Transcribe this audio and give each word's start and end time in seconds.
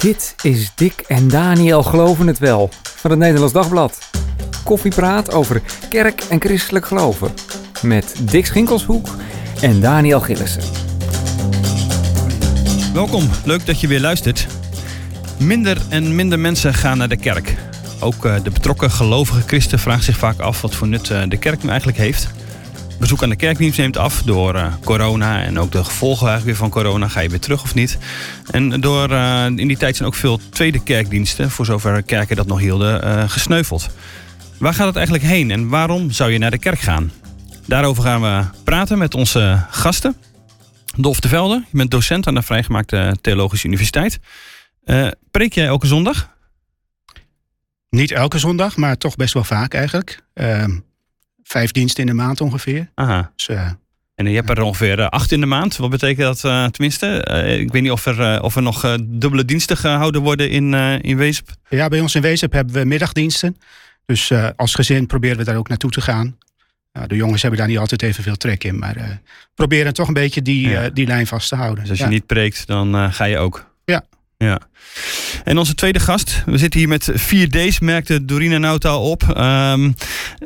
Dit 0.00 0.34
is 0.42 0.72
Dick 0.74 1.04
en 1.06 1.28
Daniel 1.28 1.82
Geloven 1.82 2.26
het 2.26 2.38
Wel 2.38 2.70
van 2.82 3.10
het 3.10 3.18
Nederlands 3.18 3.52
Dagblad. 3.52 3.98
Koffiepraat 4.64 5.32
over 5.32 5.62
kerk 5.88 6.22
en 6.30 6.40
christelijk 6.40 6.86
geloven. 6.86 7.30
Met 7.82 8.14
Dick 8.20 8.46
Schinkelshoek 8.46 9.08
en 9.60 9.80
Daniel 9.80 10.20
Gillissen. 10.20 10.62
Welkom, 12.94 13.28
leuk 13.44 13.66
dat 13.66 13.80
je 13.80 13.86
weer 13.86 14.00
luistert. 14.00 14.46
Minder 15.38 15.78
en 15.88 16.14
minder 16.14 16.38
mensen 16.38 16.74
gaan 16.74 16.98
naar 16.98 17.08
de 17.08 17.16
kerk. 17.16 17.56
Ook 18.00 18.24
eh, 18.24 18.34
de 18.42 18.50
betrokken 18.50 18.90
gelovige 18.90 19.42
christen 19.46 19.78
vraagt 19.78 20.04
zich 20.04 20.16
vaak 20.16 20.38
af 20.38 20.60
wat 20.60 20.74
voor 20.74 20.88
nut 20.88 21.10
eh, 21.10 21.22
de 21.28 21.36
kerk 21.36 21.62
nu 21.62 21.68
eigenlijk 21.68 21.98
heeft. 21.98 22.28
Bezoek 23.00 23.22
aan 23.22 23.28
de 23.28 23.36
kerkdienst 23.36 23.78
neemt 23.78 23.96
af 23.96 24.22
door 24.22 24.54
uh, 24.54 24.74
corona 24.84 25.42
en 25.42 25.58
ook 25.58 25.72
de 25.72 25.84
gevolgen 25.84 26.28
eigenlijk 26.28 26.58
weer 26.58 26.68
van 26.68 26.82
corona. 26.82 27.08
Ga 27.08 27.20
je 27.20 27.28
weer 27.28 27.40
terug 27.40 27.62
of 27.62 27.74
niet? 27.74 27.98
En 28.50 28.80
door, 28.80 29.10
uh, 29.10 29.44
in 29.44 29.68
die 29.68 29.76
tijd 29.76 29.96
zijn 29.96 30.08
ook 30.08 30.14
veel 30.14 30.40
tweede 30.50 30.82
kerkdiensten, 30.82 31.50
voor 31.50 31.64
zover 31.64 32.02
kerken 32.02 32.36
dat 32.36 32.46
nog 32.46 32.58
hielden, 32.58 33.04
uh, 33.04 33.28
gesneuveld. 33.28 33.88
Waar 34.58 34.74
gaat 34.74 34.86
het 34.86 34.96
eigenlijk 34.96 35.26
heen 35.26 35.50
en 35.50 35.68
waarom 35.68 36.10
zou 36.10 36.32
je 36.32 36.38
naar 36.38 36.50
de 36.50 36.58
kerk 36.58 36.78
gaan? 36.78 37.12
Daarover 37.66 38.02
gaan 38.02 38.20
we 38.20 38.44
praten 38.64 38.98
met 38.98 39.14
onze 39.14 39.66
gasten. 39.70 40.16
Dolf 40.96 41.20
de 41.20 41.28
Velde, 41.28 41.64
je 41.70 41.76
bent 41.76 41.90
docent 41.90 42.26
aan 42.26 42.34
de 42.34 42.42
Vrijgemaakte 42.42 43.16
Theologische 43.20 43.66
Universiteit. 43.66 44.18
preek 45.30 45.52
jij 45.52 45.66
elke 45.66 45.86
zondag? 45.86 46.30
Niet 47.90 48.10
elke 48.10 48.38
zondag, 48.38 48.76
maar 48.76 48.96
toch 48.96 49.16
best 49.16 49.34
wel 49.34 49.44
vaak 49.44 49.74
eigenlijk. 49.74 50.22
Ehm, 50.34 50.78
vijf 51.50 51.70
diensten 51.70 52.00
in 52.00 52.08
de 52.08 52.22
maand 52.22 52.40
ongeveer. 52.40 52.90
Aha. 52.94 53.32
Dus, 53.36 53.48
uh, 53.48 53.70
en 54.14 54.26
je 54.26 54.34
hebt 54.34 54.50
er 54.50 54.62
ongeveer 54.62 54.98
uh, 54.98 55.06
acht 55.06 55.32
in 55.32 55.40
de 55.40 55.46
maand. 55.46 55.76
Wat 55.76 55.90
betekent 55.90 56.26
dat 56.26 56.44
uh, 56.44 56.66
tenminste? 56.66 57.06
ik 57.60 57.72
weet 57.72 57.82
niet 57.82 57.90
of 57.90 58.06
er, 58.06 58.42
of 58.42 58.56
er 58.56 58.62
nog 58.62 58.96
dubbele 59.00 59.44
diensten 59.44 59.76
gehouden 59.76 60.22
worden 60.22 60.50
in, 60.50 60.74
in 61.02 61.16
Weesp. 61.16 61.50
Ja, 61.68 61.88
bij 61.88 62.00
ons 62.00 62.14
in 62.14 62.22
Weesp 62.22 62.52
hebben 62.52 62.74
we 62.74 62.84
middagdiensten. 62.84 63.56
Dus 64.06 64.32
als 64.56 64.74
gezin 64.74 65.06
proberen 65.06 65.36
we 65.36 65.44
daar 65.44 65.56
ook 65.56 65.68
naartoe 65.68 65.90
te 65.90 66.00
gaan. 66.00 66.38
de 67.06 67.16
jongens 67.16 67.42
hebben 67.42 67.60
daar 67.60 67.68
niet 67.68 67.78
altijd 67.78 68.02
evenveel 68.02 68.36
trek 68.36 68.64
in. 68.64 68.78
Maar 68.78 69.20
proberen 69.54 69.94
toch 69.94 70.08
een 70.08 70.14
beetje 70.14 70.42
die, 70.42 70.68
ja. 70.68 70.88
die 70.88 71.06
lijn 71.06 71.26
vast 71.26 71.48
te 71.48 71.56
houden. 71.56 71.80
Dus 71.80 71.90
als 71.90 71.98
je 71.98 72.06
niet 72.06 72.26
preekt, 72.26 72.66
dan 72.66 73.12
ga 73.12 73.24
je 73.24 73.38
ook. 73.38 73.74
Ja. 73.84 74.04
Ja. 74.44 74.60
En 75.44 75.58
onze 75.58 75.74
tweede 75.74 75.98
gast, 75.98 76.42
we 76.46 76.58
zitten 76.58 76.80
hier 76.80 76.88
met 76.88 77.12
4D's, 77.12 77.80
merkte 77.80 78.24
Dorina 78.24 78.58
Nauta 78.58 78.98
op. 78.98 79.22
Um, 79.22 79.94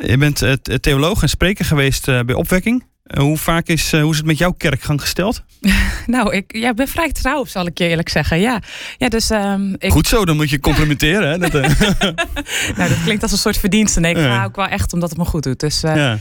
je 0.00 0.16
bent 0.18 0.42
uh, 0.42 0.52
theoloog 0.52 1.22
en 1.22 1.28
spreker 1.28 1.64
geweest 1.64 2.08
uh, 2.08 2.20
bij 2.20 2.34
Opwekking. 2.34 2.84
Uh, 3.04 3.20
hoe 3.22 3.36
vaak 3.36 3.66
is, 3.66 3.92
hoe 3.92 4.10
is 4.10 4.16
het 4.16 4.26
met 4.26 4.38
jouw 4.38 4.52
kerkgang 4.52 5.00
gesteld? 5.00 5.42
nou, 6.06 6.34
ik 6.34 6.56
ja, 6.56 6.74
ben 6.74 6.88
vrij 6.88 7.12
trouw, 7.12 7.44
zal 7.44 7.66
ik 7.66 7.78
je 7.78 7.88
eerlijk 7.88 8.08
zeggen. 8.08 8.40
Ja. 8.40 8.62
Ja, 8.98 9.08
dus, 9.08 9.30
um, 9.30 9.74
ik... 9.78 9.92
Goed 9.92 10.06
zo, 10.06 10.24
dan 10.24 10.36
moet 10.36 10.50
je 10.50 10.60
complimenteren. 10.60 11.30
hè? 11.30 11.38
Dat, 11.48 11.52
nou, 12.76 12.88
dat 12.88 13.02
klinkt 13.04 13.22
als 13.22 13.32
een 13.32 13.38
soort 13.38 13.58
verdienste. 13.58 14.00
Nee, 14.00 14.14
ik 14.14 14.22
ga 14.22 14.44
ook 14.44 14.56
wel 14.56 14.66
echt 14.66 14.92
omdat 14.92 15.08
het 15.08 15.18
me 15.18 15.24
goed 15.24 15.42
doet. 15.42 15.60
Dus, 15.60 15.80
ja. 15.80 16.18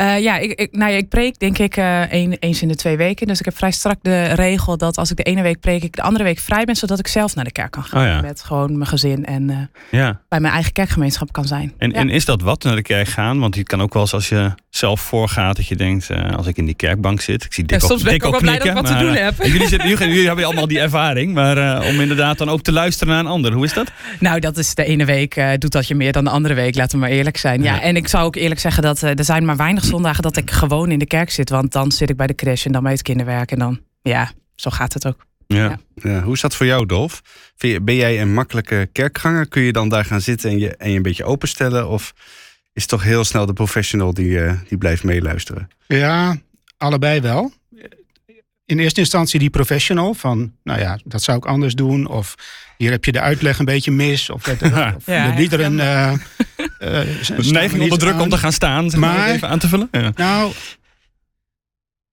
Uh, 0.00 0.20
ja, 0.20 0.38
ik, 0.38 0.52
ik, 0.52 0.76
nou 0.76 0.90
ja, 0.90 0.96
ik 0.96 1.08
preek 1.08 1.38
denk 1.38 1.58
ik 1.58 1.76
uh, 1.76 2.12
een, 2.12 2.36
eens 2.40 2.62
in 2.62 2.68
de 2.68 2.74
twee 2.74 2.96
weken. 2.96 3.26
Dus 3.26 3.38
ik 3.38 3.44
heb 3.44 3.56
vrij 3.56 3.70
strak 3.70 3.98
de 4.02 4.22
regel 4.22 4.76
dat 4.76 4.96
als 4.96 5.10
ik 5.10 5.16
de 5.16 5.22
ene 5.22 5.42
week 5.42 5.60
preek, 5.60 5.82
ik 5.82 5.96
de 5.96 6.02
andere 6.02 6.24
week 6.24 6.38
vrij 6.38 6.64
ben, 6.64 6.76
zodat 6.76 6.98
ik 6.98 7.06
zelf 7.06 7.34
naar 7.34 7.44
de 7.44 7.52
kerk 7.52 7.70
kan 7.70 7.84
gaan. 7.84 8.00
Oh 8.00 8.06
ja. 8.06 8.20
Met 8.20 8.42
gewoon 8.42 8.76
mijn 8.78 8.88
gezin 8.88 9.24
en 9.24 9.50
uh, 9.50 9.56
ja. 10.00 10.20
bij 10.28 10.40
mijn 10.40 10.52
eigen 10.52 10.72
kerkgemeenschap 10.72 11.32
kan 11.32 11.44
zijn. 11.44 11.72
En, 11.78 11.90
ja. 11.90 11.96
en 11.96 12.08
is 12.08 12.24
dat 12.24 12.42
wat, 12.42 12.62
naar 12.62 12.76
de 12.76 12.82
kerk 12.82 13.08
gaan? 13.08 13.38
Want 13.38 13.54
het 13.54 13.66
kan 13.66 13.82
ook 13.82 13.92
wel 13.92 14.02
eens 14.02 14.12
als 14.14 14.28
je 14.28 14.52
zelf 14.70 15.00
voorgaat, 15.00 15.56
dat 15.56 15.66
je 15.66 15.76
denkt, 15.76 16.08
als 16.36 16.46
ik 16.46 16.56
in 16.56 16.64
die 16.64 16.74
kerkbank 16.74 17.20
zit. 17.20 17.44
Ik 17.44 17.52
zie 17.52 17.64
Dick 17.64 17.80
ja, 17.80 17.86
soms 17.86 18.02
ben 18.02 18.14
ik 18.14 18.24
ook 18.24 18.30
wel 18.30 18.40
blij 18.40 18.58
dat 18.58 18.66
ik 18.66 18.72
wat 18.72 18.82
maar, 18.82 18.98
te 18.98 19.04
doen 19.04 19.14
heb. 19.14 19.42
Jullie, 19.42 19.68
zitten, 19.68 19.88
jullie, 19.88 20.08
jullie 20.08 20.26
hebben 20.26 20.44
allemaal 20.44 20.66
die 20.66 20.80
ervaring, 20.80 21.34
maar 21.34 21.86
om 21.86 22.00
inderdaad 22.00 22.38
dan 22.38 22.48
ook 22.48 22.62
te 22.62 22.72
luisteren 22.72 23.12
naar 23.12 23.22
een 23.22 23.30
ander. 23.30 23.52
Hoe 23.52 23.64
is 23.64 23.72
dat? 23.72 23.90
Nou, 24.18 24.40
dat 24.40 24.56
is 24.58 24.74
de 24.74 24.84
ene 24.84 25.04
week 25.04 25.40
doet 25.58 25.72
dat 25.72 25.88
je 25.88 25.94
meer 25.94 26.12
dan 26.12 26.24
de 26.24 26.30
andere 26.30 26.54
week, 26.54 26.76
laten 26.76 26.98
we 26.98 27.04
maar 27.04 27.14
eerlijk 27.14 27.36
zijn. 27.36 27.62
Ja, 27.62 27.80
en 27.80 27.96
ik 27.96 28.08
zou 28.08 28.24
ook 28.24 28.36
eerlijk 28.36 28.60
zeggen 28.60 28.82
dat 28.82 29.02
er 29.02 29.24
zijn 29.24 29.44
maar 29.44 29.56
weinig 29.56 29.83
zondagen 29.84 30.22
dat 30.22 30.36
ik 30.36 30.50
gewoon 30.50 30.90
in 30.90 30.98
de 30.98 31.06
kerk 31.06 31.30
zit. 31.30 31.50
Want 31.50 31.72
dan 31.72 31.92
zit 31.92 32.10
ik 32.10 32.16
bij 32.16 32.26
de 32.26 32.34
crash 32.34 32.66
en 32.66 32.72
dan 32.72 32.82
bij 32.82 32.92
het 32.92 33.02
kinderwerk. 33.02 33.50
En 33.50 33.58
dan, 33.58 33.80
ja, 34.02 34.32
zo 34.54 34.70
gaat 34.70 34.92
het 34.92 35.06
ook. 35.06 35.26
Ja. 35.46 35.56
ja. 35.56 35.78
ja. 35.94 36.22
Hoe 36.22 36.34
is 36.34 36.40
dat 36.40 36.54
voor 36.54 36.66
jou, 36.66 36.86
Dolf? 36.86 37.22
Ben 37.82 37.94
jij 37.94 38.20
een 38.20 38.34
makkelijke 38.34 38.88
kerkganger? 38.92 39.48
Kun 39.48 39.62
je 39.62 39.72
dan 39.72 39.88
daar 39.88 40.04
gaan 40.04 40.20
zitten 40.20 40.50
en 40.50 40.58
je, 40.58 40.76
en 40.76 40.90
je 40.90 40.96
een 40.96 41.02
beetje 41.02 41.24
openstellen? 41.24 41.88
Of 41.88 42.12
is 42.72 42.82
het 42.82 42.90
toch 42.90 43.02
heel 43.02 43.24
snel 43.24 43.46
de 43.46 43.52
professional 43.52 44.14
die, 44.14 44.30
uh, 44.30 44.52
die 44.68 44.78
blijft 44.78 45.04
meeluisteren? 45.04 45.68
Ja, 45.86 46.36
allebei 46.76 47.20
wel. 47.20 47.52
In 48.66 48.78
eerste 48.78 49.00
instantie 49.00 49.38
die 49.38 49.50
professional 49.50 50.14
van, 50.14 50.52
nou 50.62 50.80
ja, 50.80 50.98
dat 51.04 51.22
zou 51.22 51.36
ik 51.36 51.46
anders 51.46 51.74
doen. 51.74 52.06
Of 52.06 52.34
hier 52.76 52.90
heb 52.90 53.04
je 53.04 53.12
de 53.12 53.20
uitleg 53.20 53.58
een 53.58 53.64
beetje 53.64 53.90
mis. 53.90 54.30
Of, 54.30 54.44
het, 54.44 54.62
of 54.96 55.06
ja, 55.06 55.30
de 55.30 55.38
liederen... 55.38 55.72
Uh, 55.72 56.12
uh, 56.80 57.38
neiging 57.38 57.82
onder 57.82 57.98
druk 57.98 58.20
om 58.20 58.28
te 58.28 58.38
gaan 58.38 58.52
staan, 58.52 58.90
zeg 58.90 59.00
maar, 59.00 59.28
even 59.28 59.48
aan 59.48 59.58
te 59.58 59.68
vullen. 59.68 59.88
Ja. 59.90 60.12
Nou, 60.14 60.52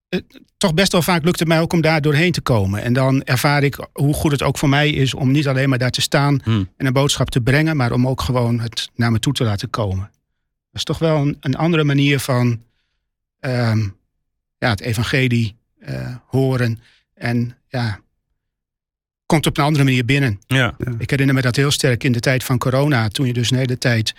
het, 0.08 0.24
toch 0.56 0.74
best 0.74 0.92
wel 0.92 1.02
vaak 1.02 1.24
lukt 1.24 1.38
het 1.38 1.48
mij 1.48 1.60
ook 1.60 1.72
om 1.72 1.80
daar 1.80 2.00
doorheen 2.00 2.32
te 2.32 2.40
komen. 2.40 2.82
En 2.82 2.92
dan 2.92 3.22
ervaar 3.22 3.62
ik 3.62 3.86
hoe 3.92 4.14
goed 4.14 4.30
het 4.30 4.42
ook 4.42 4.58
voor 4.58 4.68
mij 4.68 4.90
is 4.90 5.14
om 5.14 5.30
niet 5.30 5.48
alleen 5.48 5.68
maar 5.68 5.78
daar 5.78 5.90
te 5.90 6.00
staan 6.00 6.40
hmm. 6.44 6.68
en 6.76 6.86
een 6.86 6.92
boodschap 6.92 7.30
te 7.30 7.40
brengen, 7.40 7.76
maar 7.76 7.92
om 7.92 8.08
ook 8.08 8.20
gewoon 8.20 8.60
het 8.60 8.90
naar 8.94 9.12
me 9.12 9.18
toe 9.18 9.32
te 9.32 9.44
laten 9.44 9.70
komen. 9.70 10.10
Dat 10.70 10.80
is 10.80 10.84
toch 10.84 10.98
wel 10.98 11.16
een, 11.16 11.36
een 11.40 11.56
andere 11.56 11.84
manier 11.84 12.18
van 12.18 12.62
um, 13.40 13.96
ja, 14.58 14.68
het 14.68 14.80
evangelie 14.80 15.56
uh, 15.78 16.16
horen 16.26 16.80
en 17.14 17.56
ja, 17.68 18.00
komt 19.32 19.46
op 19.46 19.58
een 19.58 19.64
andere 19.64 19.84
manier 19.84 20.04
binnen. 20.04 20.40
Ja. 20.46 20.76
Ik 20.98 21.10
herinner 21.10 21.34
me 21.34 21.40
dat 21.40 21.56
heel 21.56 21.70
sterk 21.70 22.04
in 22.04 22.12
de 22.12 22.20
tijd 22.20 22.44
van 22.44 22.58
corona, 22.58 23.08
toen 23.08 23.26
je 23.26 23.32
dus 23.32 23.50
een 23.50 23.56
hele 23.56 23.78
tijd 23.78 24.14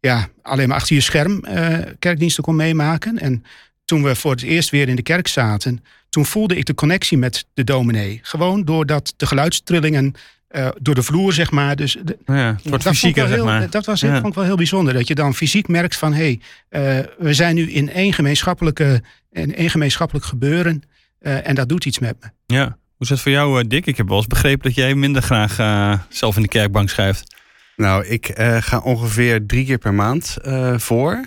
ja, 0.00 0.28
alleen 0.42 0.68
maar 0.68 0.76
achter 0.76 0.94
je 0.94 1.00
scherm 1.00 1.44
uh, 1.48 1.78
kerkdiensten 1.98 2.42
kon 2.42 2.56
meemaken. 2.56 3.18
En 3.18 3.44
toen 3.84 4.02
we 4.02 4.14
voor 4.14 4.30
het 4.30 4.42
eerst 4.42 4.70
weer 4.70 4.88
in 4.88 4.96
de 4.96 5.02
kerk 5.02 5.28
zaten, 5.28 5.84
toen 6.08 6.26
voelde 6.26 6.56
ik 6.56 6.64
de 6.64 6.74
connectie 6.74 7.18
met 7.18 7.46
de 7.54 7.64
dominee. 7.64 8.18
Gewoon 8.22 8.64
doordat 8.64 9.14
de 9.16 9.26
geluidstrillingen 9.26 10.14
uh, 10.50 10.68
door 10.80 10.94
de 10.94 11.02
vloer, 11.02 11.32
zeg 11.32 11.50
maar. 11.50 11.76
Dus 11.76 11.96
de, 12.04 12.18
ja, 12.24 12.58
het 12.70 12.82
fysieker, 12.82 13.28
zeg 13.28 13.44
maar. 13.44 13.70
Dat 13.70 13.86
was 13.86 14.00
heel, 14.00 14.10
ja. 14.10 14.16
vond 14.16 14.28
ik 14.28 14.34
wel 14.34 14.44
heel 14.44 14.56
bijzonder. 14.56 14.94
Dat 14.94 15.08
je 15.08 15.14
dan 15.14 15.34
fysiek 15.34 15.68
merkt 15.68 15.96
van, 15.96 16.12
hé, 16.12 16.38
hey, 16.68 16.98
uh, 16.98 17.06
we 17.18 17.34
zijn 17.34 17.54
nu 17.54 17.70
in 17.70 17.90
één, 17.90 18.12
gemeenschappelijke, 18.12 19.02
in 19.32 19.54
één 19.54 19.70
gemeenschappelijk 19.70 20.26
gebeuren. 20.26 20.82
En 21.20 21.54
dat 21.54 21.68
doet 21.68 21.84
iets 21.84 21.98
met 21.98 22.16
me. 22.20 22.54
Ja. 22.56 22.76
Hoe 22.96 23.06
is 23.06 23.12
dat 23.12 23.20
voor 23.20 23.32
jou, 23.32 23.66
Dick? 23.66 23.86
Ik 23.86 23.96
heb 23.96 24.08
wel 24.08 24.16
eens 24.16 24.26
begrepen 24.26 24.62
dat 24.62 24.74
jij 24.74 24.94
minder 24.94 25.22
graag 25.22 25.58
uh, 25.58 25.98
zelf 26.08 26.36
in 26.36 26.42
de 26.42 26.48
kerkbank 26.48 26.88
schrijft. 26.88 27.34
Nou, 27.76 28.06
ik 28.06 28.38
uh, 28.38 28.56
ga 28.60 28.78
ongeveer 28.78 29.46
drie 29.46 29.66
keer 29.66 29.78
per 29.78 29.94
maand 29.94 30.36
voor. 30.76 31.24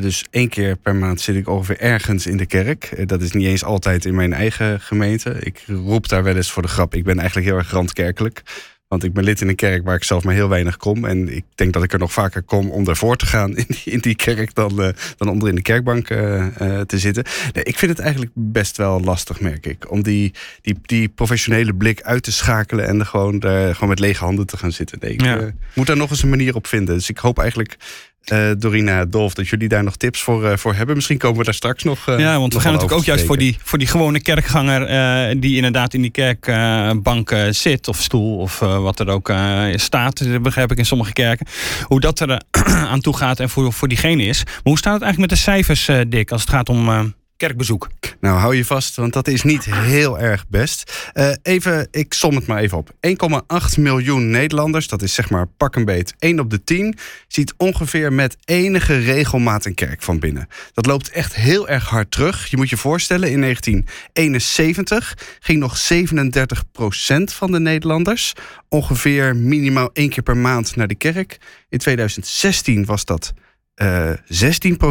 Dus 0.00 0.24
één 0.30 0.48
keer 0.48 0.76
per 0.76 0.96
maand 0.96 1.20
zit 1.20 1.36
ik 1.36 1.48
ongeveer 1.48 1.80
ergens 1.80 2.26
in 2.26 2.36
de 2.36 2.46
kerk. 2.46 3.08
dat 3.08 3.22
is 3.22 3.32
niet 3.32 3.46
eens 3.46 3.64
altijd 3.64 4.04
in 4.04 4.14
mijn 4.14 4.32
eigen 4.32 4.80
gemeente. 4.80 5.30
Ik 5.40 5.64
roep 5.66 6.08
daar 6.08 6.22
wel 6.22 6.36
eens 6.36 6.50
voor 6.50 6.62
de 6.62 6.68
grap. 6.68 6.94
Ik 6.94 7.04
ben 7.04 7.18
eigenlijk 7.18 7.48
heel 7.48 7.56
erg 7.56 7.70
randkerkelijk. 7.70 8.42
Want 8.96 9.08
ik 9.08 9.14
ben 9.14 9.24
lid 9.24 9.40
in 9.40 9.48
een 9.48 9.54
kerk 9.54 9.84
waar 9.84 9.94
ik 9.94 10.04
zelf 10.04 10.24
maar 10.24 10.34
heel 10.34 10.48
weinig 10.48 10.76
kom. 10.76 11.04
En 11.04 11.36
ik 11.36 11.44
denk 11.54 11.72
dat 11.72 11.82
ik 11.82 11.92
er 11.92 11.98
nog 11.98 12.12
vaker 12.12 12.42
kom 12.42 12.70
om 12.70 12.88
ervoor 12.88 13.16
te 13.16 13.26
gaan 13.26 13.56
in 13.56 13.64
die, 13.68 13.92
in 13.92 13.98
die 13.98 14.14
kerk 14.14 14.54
dan, 14.54 14.82
uh, 14.82 14.88
dan 15.16 15.28
onder 15.28 15.48
in 15.48 15.54
de 15.54 15.62
kerkbank 15.62 16.10
uh, 16.10 16.46
uh, 16.60 16.80
te 16.80 16.98
zitten. 16.98 17.24
Nee, 17.52 17.64
ik 17.64 17.78
vind 17.78 17.90
het 17.90 18.00
eigenlijk 18.00 18.32
best 18.34 18.76
wel 18.76 19.00
lastig, 19.00 19.40
merk 19.40 19.66
ik. 19.66 19.90
Om 19.90 20.02
die, 20.02 20.32
die, 20.60 20.78
die 20.82 21.08
professionele 21.08 21.74
blik 21.74 22.02
uit 22.02 22.22
te 22.22 22.32
schakelen 22.32 22.86
en 22.86 23.00
er 23.00 23.06
gewoon, 23.06 23.42
gewoon 23.42 23.88
met 23.88 23.98
lege 23.98 24.24
handen 24.24 24.46
te 24.46 24.56
gaan 24.56 24.72
zitten. 24.72 24.98
Nee, 25.00 25.12
ik 25.12 25.22
ja. 25.22 25.50
moet 25.74 25.86
daar 25.86 25.96
nog 25.96 26.10
eens 26.10 26.22
een 26.22 26.28
manier 26.28 26.54
op 26.54 26.66
vinden. 26.66 26.94
Dus 26.94 27.08
ik 27.08 27.18
hoop 27.18 27.38
eigenlijk 27.38 27.76
uh, 28.32 28.50
Dorina, 28.58 29.04
Dolf, 29.04 29.34
dat 29.34 29.48
jullie 29.48 29.68
daar 29.68 29.84
nog 29.84 29.96
tips 29.96 30.22
voor, 30.22 30.44
uh, 30.44 30.56
voor 30.56 30.74
hebben. 30.74 30.94
Misschien 30.94 31.18
komen 31.18 31.38
we 31.38 31.44
daar 31.44 31.54
straks 31.54 31.82
nog. 31.82 32.08
Uh, 32.08 32.18
ja, 32.18 32.38
want 32.38 32.54
we 32.54 32.60
gaan 32.60 32.72
natuurlijk 32.72 32.98
ook 32.98 33.06
juist 33.06 33.24
voor 33.24 33.36
die, 33.36 33.56
voor 33.62 33.78
die 33.78 33.86
gewone 33.86 34.20
kerkganger. 34.20 35.40
die 35.40 35.56
inderdaad 35.56 35.94
in 35.94 36.02
die 36.02 36.10
kerkbank 36.10 37.34
zit, 37.50 37.88
of 37.88 38.02
stoel, 38.02 38.36
of 38.36 38.58
wat 38.58 39.00
er 39.00 39.08
ook 39.08 39.32
staat. 39.74 40.42
begrijp 40.42 40.70
ik 40.70 40.78
in 40.78 40.86
sommige 40.86 41.12
kerken. 41.12 41.46
Hoe 41.82 42.00
dat 42.00 42.20
er 42.20 42.42
aan 42.90 43.00
toe 43.00 43.16
gaat 43.16 43.40
en 43.40 43.48
voor, 43.48 43.72
voor 43.72 43.88
diegene 43.88 44.22
is. 44.22 44.44
Maar 44.44 44.54
hoe 44.62 44.78
staat 44.78 44.94
het 44.94 45.02
eigenlijk 45.02 45.30
met 45.30 45.38
de 45.40 45.44
cijfers, 45.44 45.90
Dick, 46.08 46.30
als 46.30 46.40
het 46.40 46.50
gaat 46.50 46.68
om 46.68 47.14
kerkbezoek? 47.36 47.88
Nou, 48.20 48.38
hou 48.38 48.56
je 48.56 48.64
vast, 48.64 48.96
want 48.96 49.12
dat 49.12 49.28
is 49.28 49.42
niet 49.42 49.64
heel 49.64 50.18
erg 50.18 50.48
best. 50.48 51.10
Uh, 51.14 51.30
even, 51.42 51.88
ik 51.90 52.14
som 52.14 52.34
het 52.34 52.46
maar 52.46 52.58
even 52.58 52.78
op. 52.78 52.90
1,8 52.90 53.80
miljoen 53.80 54.30
Nederlanders, 54.30 54.88
dat 54.88 55.02
is 55.02 55.14
zeg 55.14 55.30
maar 55.30 55.46
pak 55.46 55.76
een 55.76 55.84
beet 55.84 56.14
1 56.18 56.40
op 56.40 56.50
de 56.50 56.64
10, 56.64 56.98
ziet 57.28 57.54
ongeveer 57.56 58.12
met 58.12 58.36
enige 58.44 58.98
regelmaat 58.98 59.64
een 59.64 59.74
kerk 59.74 60.02
van 60.02 60.18
binnen. 60.18 60.48
Dat 60.72 60.86
loopt 60.86 61.10
echt 61.10 61.34
heel 61.34 61.68
erg 61.68 61.88
hard 61.88 62.10
terug. 62.10 62.46
Je 62.46 62.56
moet 62.56 62.70
je 62.70 62.76
voorstellen, 62.76 63.30
in 63.30 63.40
1971 63.40 65.18
ging 65.40 65.58
nog 65.58 65.92
37% 65.92 67.24
van 67.24 67.52
de 67.52 67.60
Nederlanders 67.60 68.32
ongeveer 68.68 69.36
minimaal 69.36 69.90
één 69.92 70.10
keer 70.10 70.22
per 70.22 70.36
maand 70.36 70.76
naar 70.76 70.88
de 70.88 70.94
kerk. 70.94 71.38
In 71.68 71.78
2016 71.78 72.84
was 72.84 73.04
dat 73.04 73.32
uh, 73.82 74.10
16% 74.10 74.16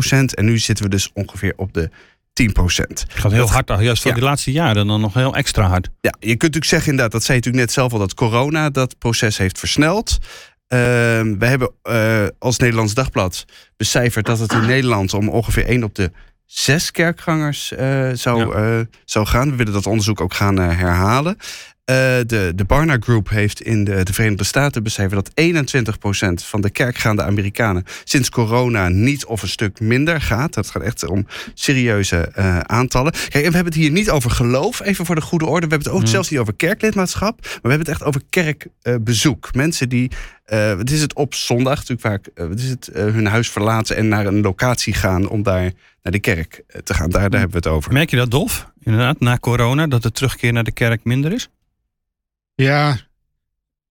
en 0.10 0.46
nu 0.46 0.58
zitten 0.58 0.86
we 0.86 0.92
dus 0.92 1.12
ongeveer 1.14 1.54
op 1.56 1.74
de 1.74 1.90
10 2.36 2.52
procent. 2.52 3.00
Het 3.08 3.20
gaat 3.20 3.32
heel 3.32 3.50
hard, 3.50 3.68
juist 3.68 4.02
voor 4.02 4.12
Ja. 4.12 4.18
die 4.18 4.26
laatste 4.26 4.52
jaren 4.52 4.88
dan 4.88 5.02
nog 5.02 5.14
heel 5.14 5.36
extra 5.36 5.68
hard. 5.68 5.90
Ja, 6.02 6.14
je 6.20 6.26
kunt 6.28 6.42
natuurlijk 6.42 6.66
zeggen 6.66 6.90
inderdaad, 6.90 7.12
dat 7.14 7.24
zei 7.24 7.38
je 7.38 7.44
natuurlijk 7.44 7.66
net 7.66 7.76
zelf 7.76 7.94
al, 7.94 8.00
dat 8.00 8.14
corona 8.14 8.70
dat 8.70 8.98
proces 8.98 9.38
heeft 9.38 9.60
versneld. 9.60 10.18
Ehm, 10.68 11.38
we 11.38 11.46
hebben 11.46 11.72
eh, 11.82 12.26
als 12.40 12.58
Nederlands 12.58 12.94
Dagblad 12.94 13.46
becijferd 13.78 14.26
dat 14.26 14.40
het 14.40 14.52
in 14.54 14.66
Nederland 14.66 15.14
om 15.14 15.30
ongeveer 15.30 15.66
1 15.66 15.84
op 15.84 15.96
de 15.96 16.12
zes 16.46 16.92
kerkgangers 16.92 17.72
eh, 17.72 18.10
zou, 18.14 18.56
eh, 18.56 18.80
zou 19.06 19.26
gaan. 19.26 19.50
We 19.50 19.56
willen 19.56 19.74
dat 19.74 19.88
onderzoek 19.88 20.22
ook 20.22 20.34
gaan 20.34 20.58
herhalen. 20.58 21.38
Eh, 21.86 21.96
de, 22.26 22.52
de 22.56 22.64
Barna 22.68 22.98
Group 23.00 23.30
heeft 23.30 23.62
in 23.62 23.84
de, 23.84 24.04
de 24.04 24.14
Verenigde 24.14 24.44
Staten 24.44 24.84
becijferd 24.84 25.26
dat 25.36 25.92
21% 26.42 26.48
van 26.48 26.62
de 26.62 26.70
kerkgaande 26.70 27.24
Amerikanen 27.24 27.84
sinds 28.04 28.30
corona 28.30 28.90
niet 28.90 29.26
of 29.26 29.42
een 29.42 29.48
stuk 29.48 29.80
minder 29.80 30.22
gaat. 30.22 30.54
Dat 30.54 30.70
gaat 30.70 30.82
echt 30.84 31.08
om 31.08 31.28
serieuze 31.54 32.18
eh, 32.18 32.60
aantallen. 32.60 33.12
Kijk, 33.12 33.34
en 33.34 33.50
we 33.50 33.56
hebben 33.56 33.66
het 33.74 33.76
hier 33.82 33.92
niet 33.92 34.10
over 34.10 34.32
geloof, 34.32 34.82
even 34.82 35.06
voor 35.06 35.16
de 35.16 35.22
goede 35.22 35.46
orde. 35.46 35.66
We 35.68 35.72
hebben 35.74 35.88
het 35.88 35.98
ook 35.98 36.04
Mm. 36.04 36.12
zelfs 36.12 36.30
niet 36.30 36.40
over 36.40 36.54
kerklidmaatschap, 36.56 37.40
maar 37.42 37.60
we 37.62 37.70
hebben 37.70 37.80
het 37.80 37.90
echt 37.90 38.04
over 38.04 38.22
kerkbezoek. 38.30 39.54
Mensen 39.54 39.90
die, 39.90 40.12
eh 40.46 40.74
wat 40.74 40.90
is 40.90 41.02
het 41.02 41.14
op 41.14 41.34
zondag 41.34 41.76
natuurlijk 41.76 42.02
vaak, 42.02 42.48
wat 42.50 42.60
is 42.60 42.70
het, 42.70 42.90
hun 42.94 43.26
huis 43.26 43.50
verlaten 43.50 43.96
en 43.96 44.08
naar 44.08 44.26
een 44.26 44.42
locatie 44.42 44.94
gaan 44.94 45.30
om 45.30 45.44
daar 45.44 45.72
naar 46.04 46.14
de 46.14 46.20
kerk 46.20 46.64
te 46.84 46.94
gaan. 46.94 47.10
Daar, 47.10 47.30
daar 47.30 47.40
hebben 47.40 47.62
we 47.62 47.68
het 47.68 47.76
over. 47.78 47.94
Merk 47.94 48.10
je 48.10 48.16
dat, 48.16 48.32
Dolf? 48.32 48.72
Inderdaad, 48.84 49.20
na 49.20 49.38
corona, 49.38 49.88
dat 49.88 50.04
de 50.04 50.12
terugkeer 50.12 50.54
naar 50.54 50.64
de 50.64 50.72
kerk 50.72 51.04
minder 51.04 51.32
is? 51.34 51.50
Ja, 52.56 52.98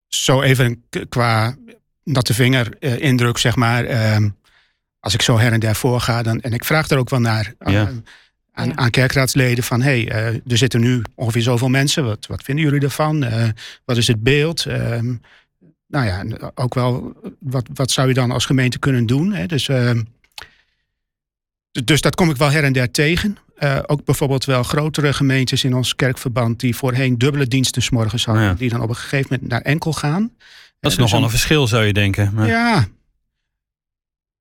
zo 0.08 0.42
even 0.42 0.84
qua 1.08 1.56
natte 2.02 2.34
vinger 2.34 2.76
eh, 2.78 2.98
indruk, 3.00 3.38
zeg 3.38 3.56
maar. 3.56 3.84
ehm, 3.84 4.28
als 5.00 5.14
ik 5.14 5.22
zo 5.22 5.38
her 5.38 5.52
en 5.52 5.60
der 5.60 5.74
voorga, 5.74 6.22
dan, 6.22 6.40
en 6.40 6.52
ik 6.52 6.64
vraag 6.64 6.88
er 6.88 6.98
ook 6.98 7.10
wel 7.10 7.20
naar 7.20 7.54
Ja. 7.58 7.86
aan, 7.86 8.04
aan, 8.52 8.68
Ja. 8.68 8.74
aan 8.74 8.90
kerkraadsleden 8.90 9.64
van... 9.64 9.82
hé, 9.82 10.02
hey, 10.02 10.08
eh, 10.10 10.26
er 10.52 10.56
zitten 10.58 10.80
nu 10.80 11.02
ongeveer 11.14 11.42
zoveel 11.42 11.68
mensen. 11.68 12.04
Wat, 12.04 12.26
wat 12.26 12.42
vinden 12.42 12.64
jullie 12.64 12.80
ervan? 12.80 13.24
Eh, 13.24 13.48
wat 13.84 13.96
is 13.96 14.06
het 14.06 14.22
beeld? 14.22 14.66
Ehm, 14.66 15.14
nou 15.86 16.06
ja, 16.06 16.24
ook 16.54 16.74
wel, 16.74 17.12
wat, 17.40 17.68
wat 17.74 17.90
zou 17.90 18.08
je 18.08 18.14
dan 18.14 18.30
als 18.30 18.46
gemeente 18.46 18.78
kunnen 18.78 19.06
doen? 19.06 19.32
Hè? 19.32 19.46
Dus, 19.46 19.68
ehm, 19.68 20.02
dus 21.84 22.00
dat 22.00 22.14
kom 22.14 22.30
ik 22.30 22.36
wel 22.36 22.50
her 22.50 22.64
en 22.64 22.72
der 22.72 22.90
tegen. 22.90 23.36
Eh, 23.54 23.78
ook 23.86 24.04
bijvoorbeeld 24.04 24.44
wel 24.44 24.62
grotere 24.62 25.12
gemeentes 25.12 25.64
in 25.64 25.74
ons 25.74 25.94
kerkverband... 25.94 26.60
die 26.60 26.76
voorheen 26.76 27.18
dubbele 27.18 27.46
diensten 27.46 27.82
's 27.82 27.90
morgens 27.90 28.24
hadden... 28.24 28.44
Ja. 28.44 28.54
die 28.54 28.68
dan 28.70 28.80
op 28.82 28.88
een 28.88 28.94
gegeven 28.96 29.26
moment 29.30 29.50
naar 29.50 29.60
enkel 29.60 29.92
gaan. 29.92 30.20
Dat 30.22 30.30
is 30.38 30.38
Eh, 30.80 30.88
dus 30.88 30.96
nogal 30.96 31.18
een- 31.18 31.24
een 31.24 31.30
verschil, 31.30 31.66
zou 31.66 31.84
je 31.84 31.92
denken. 31.92 32.30
Maar, 32.34 32.46
ja. 32.46 32.84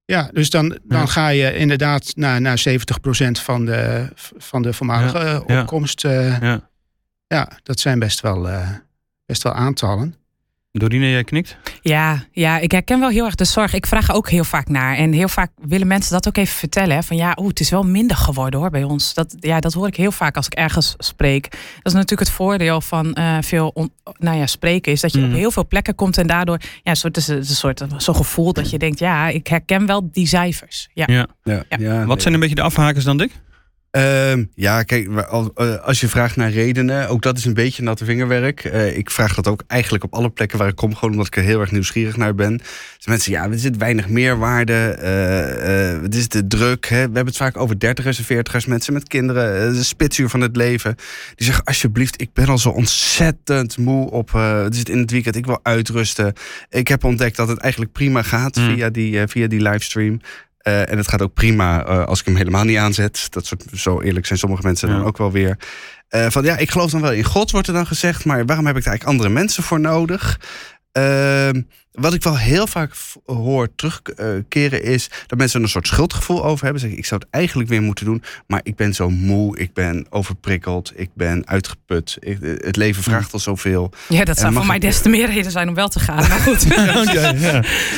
Ja, 0.05 0.29
dus 0.33 0.49
dan, 0.49 0.69
dan 0.83 0.99
Ja. 0.99 1.05
ga 1.05 1.27
je 1.27 1.55
inderdaad 1.57 2.11
naar, 2.15 2.41
naar 2.41 2.57
70% 2.57 3.39
van 3.39 3.65
de, 3.65 4.07
van 4.37 4.61
de 4.61 4.73
voormalige 4.73 5.43
ja. 5.47 5.59
opkomst. 5.59 6.05
eh, 6.05 6.41
Ja. 6.41 6.69
ja, 7.27 7.49
dat 7.63 7.79
zijn 7.79 7.99
best 7.99 8.19
wel, 8.21 8.47
best 9.25 9.43
wel 9.43 9.53
aantallen. 9.53 10.15
Dorine, 10.79 11.09
jij 11.09 11.23
knikt? 11.23 11.57
Ja, 11.81 12.23
ja, 12.31 12.59
ik 12.59 12.71
herken 12.71 12.99
wel 12.99 13.09
heel 13.09 13.25
erg 13.25 13.35
de 13.35 13.45
zorg. 13.45 13.73
Ik 13.73 13.85
vraag 13.85 14.07
er 14.09 14.15
ook 14.15 14.29
heel 14.29 14.43
vaak 14.43 14.67
naar. 14.69 14.95
En 14.95 15.11
heel 15.11 15.27
vaak 15.27 15.51
willen 15.61 15.87
mensen 15.87 16.11
dat 16.13 16.27
ook 16.27 16.37
even 16.37 16.55
vertellen. 16.55 16.95
hè, 16.95 17.03
Van 17.03 17.17
ja, 17.17 17.35
oeh, 17.39 17.47
het 17.47 17.59
is 17.59 17.69
wel 17.69 17.83
minder 17.83 18.17
geworden 18.17 18.59
hoor 18.59 18.69
bij 18.69 18.83
ons. 18.83 19.13
Dat, 19.13 19.35
ja, 19.39 19.59
dat 19.59 19.73
hoor 19.73 19.87
ik 19.87 19.95
heel 19.95 20.11
vaak 20.11 20.35
als 20.35 20.45
ik 20.45 20.53
ergens 20.53 20.93
spreek. 20.97 21.43
Dat 21.51 21.59
is 21.83 21.93
natuurlijk 21.93 22.19
het 22.19 22.29
voordeel 22.29 22.81
van 22.81 23.13
eh, 23.13 23.37
veel 23.41 23.67
on- 23.73 23.91
nou 24.17 24.37
ja, 24.37 24.45
spreken. 24.45 24.91
Is 24.91 25.01
dat 25.01 25.13
je 25.13 25.23
op 25.25 25.31
heel 25.31 25.51
veel 25.51 25.67
plekken 25.67 25.95
komt. 25.95 26.17
En 26.17 26.27
daardoor, 26.27 26.57
ja, 26.83 26.95
soort, 26.95 27.17
is 27.17 27.27
een 27.27 27.45
soort 27.45 27.83
zo'n 27.97 28.15
gevoel 28.15 28.53
dat 28.53 28.69
je 28.69 28.77
denkt, 28.77 28.99
ja, 28.99 29.27
ik 29.27 29.47
herken 29.47 29.85
wel 29.85 30.09
die 30.11 30.27
cijfers. 30.27 30.89
Ja. 30.93 31.03
Ja. 31.07 31.27
Ja, 31.43 31.63
Ja. 31.69 31.77
ja, 31.79 32.05
Wat 32.05 32.21
zijn 32.21 32.33
een 32.33 32.39
beetje 32.39 32.55
de 32.55 32.61
afhakers 32.61 33.03
dan, 33.03 33.17
Dick? 33.17 33.31
Ehm, 33.93 34.43
ja, 34.55 34.83
kijk, 34.83 35.07
eh, 35.07 35.75
als 35.75 35.99
je 35.99 36.07
vraagt 36.07 36.35
naar 36.35 36.51
redenen, 36.51 37.09
ook 37.09 37.21
dat 37.21 37.37
is 37.37 37.45
een 37.45 37.53
beetje 37.53 37.83
natte 37.83 38.05
vingerwerk. 38.05 38.63
Eh, 38.63 38.97
ik 38.97 39.09
vraag 39.09 39.35
dat 39.35 39.47
ook 39.47 39.63
eigenlijk 39.67 40.03
op 40.03 40.13
alle 40.13 40.29
plekken 40.29 40.57
waar 40.57 40.67
ik 40.67 40.75
kom, 40.75 40.95
gewoon 40.95 41.11
omdat 41.11 41.27
ik 41.27 41.35
er 41.35 41.43
heel 41.43 41.59
erg 41.59 41.71
nieuwsgierig 41.71 42.17
naar 42.17 42.35
ben. 42.35 42.57
Dus 42.97 43.05
mensen, 43.05 43.31
ja, 43.31 43.49
er 43.49 43.59
zit 43.59 43.77
weinig 43.77 44.09
meerwaarde, 44.09 44.73
eh, 44.73 46.01
het 46.01 46.15
is 46.15 46.27
te 46.27 46.47
druk. 46.47 46.85
Hè? 46.85 46.95
We 46.95 47.01
hebben 47.01 47.25
het 47.25 47.37
vaak 47.37 47.57
over 47.57 47.79
dertigers 47.79 48.17
en 48.17 48.23
veertigers, 48.23 48.65
mensen 48.65 48.93
met 48.93 49.07
kinderen, 49.07 49.73
de 49.73 49.83
spitsuur 49.83 50.29
van 50.29 50.41
het 50.41 50.55
leven. 50.55 50.95
Die 51.35 51.45
zeggen, 51.45 51.63
alsjeblieft, 51.63 52.21
ik 52.21 52.33
ben 52.33 52.47
al 52.47 52.57
zo 52.57 52.69
ontzettend 52.69 53.77
moe 53.77 54.11
op, 54.11 54.31
het 54.31 54.75
is 54.75 54.83
in 54.83 54.99
het 54.99 55.11
weekend, 55.11 55.35
ik 55.35 55.45
wil 55.45 55.59
uitrusten. 55.63 56.33
Ik 56.69 56.87
heb 56.87 57.03
ontdekt 57.03 57.35
dat 57.35 57.47
het 57.47 57.59
eigenlijk 57.59 57.91
prima 57.91 58.21
gaat 58.21 58.55
Mm. 58.55 58.75
via, 58.75 58.89
die, 58.89 59.27
via 59.27 59.47
die 59.47 59.61
livestream. 59.61 60.19
Eh, 60.63 60.91
en 60.91 60.97
het 60.97 61.07
gaat 61.07 61.21
ook 61.21 61.33
prima 61.33 61.85
eh, 61.85 62.05
als 62.05 62.19
ik 62.19 62.25
hem 62.25 62.35
helemaal 62.35 62.63
niet 62.63 62.77
aanzet. 62.77 63.27
Dat 63.29 63.45
soort, 63.45 63.63
zo 63.73 64.01
eerlijk 64.01 64.25
zijn 64.25 64.39
sommige 64.39 64.63
mensen 64.63 64.89
dan 64.89 65.03
ook 65.03 65.17
wel 65.17 65.31
weer. 65.31 65.57
Eh, 66.07 66.25
van 66.29 66.43
ja, 66.43 66.57
ik 66.57 66.71
geloof 66.71 66.91
dan 66.91 67.01
wel 67.01 67.11
in 67.11 67.23
God, 67.23 67.51
wordt 67.51 67.67
er 67.67 67.73
dan 67.73 67.87
gezegd. 67.87 68.25
Maar 68.25 68.45
waarom 68.45 68.65
heb 68.65 68.77
ik 68.77 68.83
daar 68.83 68.91
eigenlijk 68.91 69.19
andere 69.19 69.39
mensen 69.39 69.63
voor 69.63 69.79
nodig? 69.79 70.39
Wat 71.93 72.13
ik 72.13 72.23
wel 72.23 72.37
heel 72.37 72.67
vaak 72.67 72.93
hoor 73.25 73.67
terugkeren 73.75 74.83
is 74.83 75.09
dat 75.27 75.37
mensen 75.37 75.57
er 75.59 75.65
een 75.65 75.71
soort 75.71 75.87
schuldgevoel 75.87 76.45
over 76.45 76.63
hebben. 76.63 76.81
Zeggen, 76.81 76.99
ik 76.99 77.05
zou 77.05 77.21
het 77.21 77.29
eigenlijk 77.33 77.69
weer 77.69 77.81
moeten 77.81 78.05
doen, 78.05 78.23
maar 78.47 78.59
ik 78.63 78.75
ben 78.75 78.93
zo 78.93 79.09
moe, 79.09 79.57
ik 79.57 79.73
ben 79.73 80.05
overprikkeld, 80.09 80.91
ik 80.95 81.09
ben 81.13 81.47
uitgeput. 81.47 82.17
Ik- 82.19 82.37
het 82.41 82.75
leven 82.75 83.03
vraagt 83.03 83.33
al 83.33 83.39
zoveel. 83.39 83.91
Ja, 84.09 84.23
dat 84.23 84.37
zou 84.37 84.53
voor 84.53 84.65
mij 84.65 84.79
des 84.79 85.01
te 85.01 85.09
meer 85.09 85.31
reden 85.31 85.51
zijn 85.51 85.67
om 85.69 85.75
wel 85.75 85.87
te 85.89 85.99
gaan. 85.99 86.15
Maar 86.27 86.39
goed. 86.39 86.63
ja. 87.13 87.33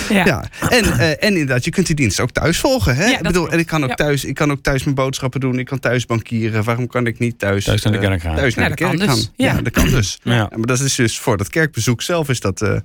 ja. 0.09 0.25
Ja, 0.25 0.43
en, 0.69 0.83
eh, 0.99 1.09
en 1.09 1.17
inderdaad, 1.19 1.63
je 1.65 1.71
kunt 1.71 1.87
die 1.87 1.95
dienst 1.95 2.19
ook 2.19 2.31
thuis 2.31 2.57
volgen. 2.59 2.95
Hè? 2.95 3.05
Ja, 3.05 3.17
ik 3.17 3.23
bedoel, 3.23 3.49
en 3.51 3.59
ik 3.59 3.65
kan, 3.67 3.83
ook 3.83 3.89
Ja. 3.89 3.95
thuis, 3.95 4.25
ik 4.25 4.35
kan 4.35 4.51
ook 4.51 4.61
thuis 4.61 4.83
mijn 4.83 4.95
boodschappen 4.95 5.39
doen. 5.39 5.59
Ik 5.59 5.65
kan 5.65 5.79
thuis 5.79 6.05
bankieren. 6.05 6.63
Waarom 6.63 6.87
kan 6.87 7.07
ik 7.07 7.19
niet 7.19 7.39
thuis, 7.39 7.63
Thuis 7.65 7.81
naar 7.83 7.93
de 7.93 7.99
eh, 7.99 8.07
kerk 8.07 8.21
gaan. 8.21 8.35
thuis 8.35 8.55
naar 8.55 8.69
Ja, 8.69 8.75
de 8.75 8.81
dat 8.83 8.89
kerk 8.89 8.99
kan 8.99 9.15
dus. 9.15 9.23
gaan? 9.25 9.33
Ja. 9.35 9.53
Ja. 9.53 9.61
dat 9.61 9.73
kan 9.73 9.89
dus. 9.89 10.19
Ja. 10.23 10.33
Ja, 10.33 10.49
maar 10.51 10.65
dat 10.67 10.79
is 10.79 10.95
dus 10.95 11.19
voor 11.19 11.37
dat 11.37 11.49
kerkbezoek 11.49 12.01
zelf 12.01 12.29
is 12.29 12.39
dat, 12.39 12.61
eh, 12.61 12.77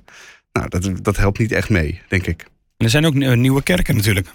nou, 0.51 0.69
dat, 0.69 1.03
dat 1.03 1.17
helpt 1.17 1.39
niet 1.39 1.51
echt 1.51 1.69
mee, 1.69 2.01
denk 2.07 2.27
ik. 2.27 2.45
Er 2.77 2.89
zijn 2.89 3.05
ook 3.05 3.15
eh, 3.15 3.33
nieuwe 3.33 3.63
kerken 3.63 3.95
natuurlijk. 3.95 4.27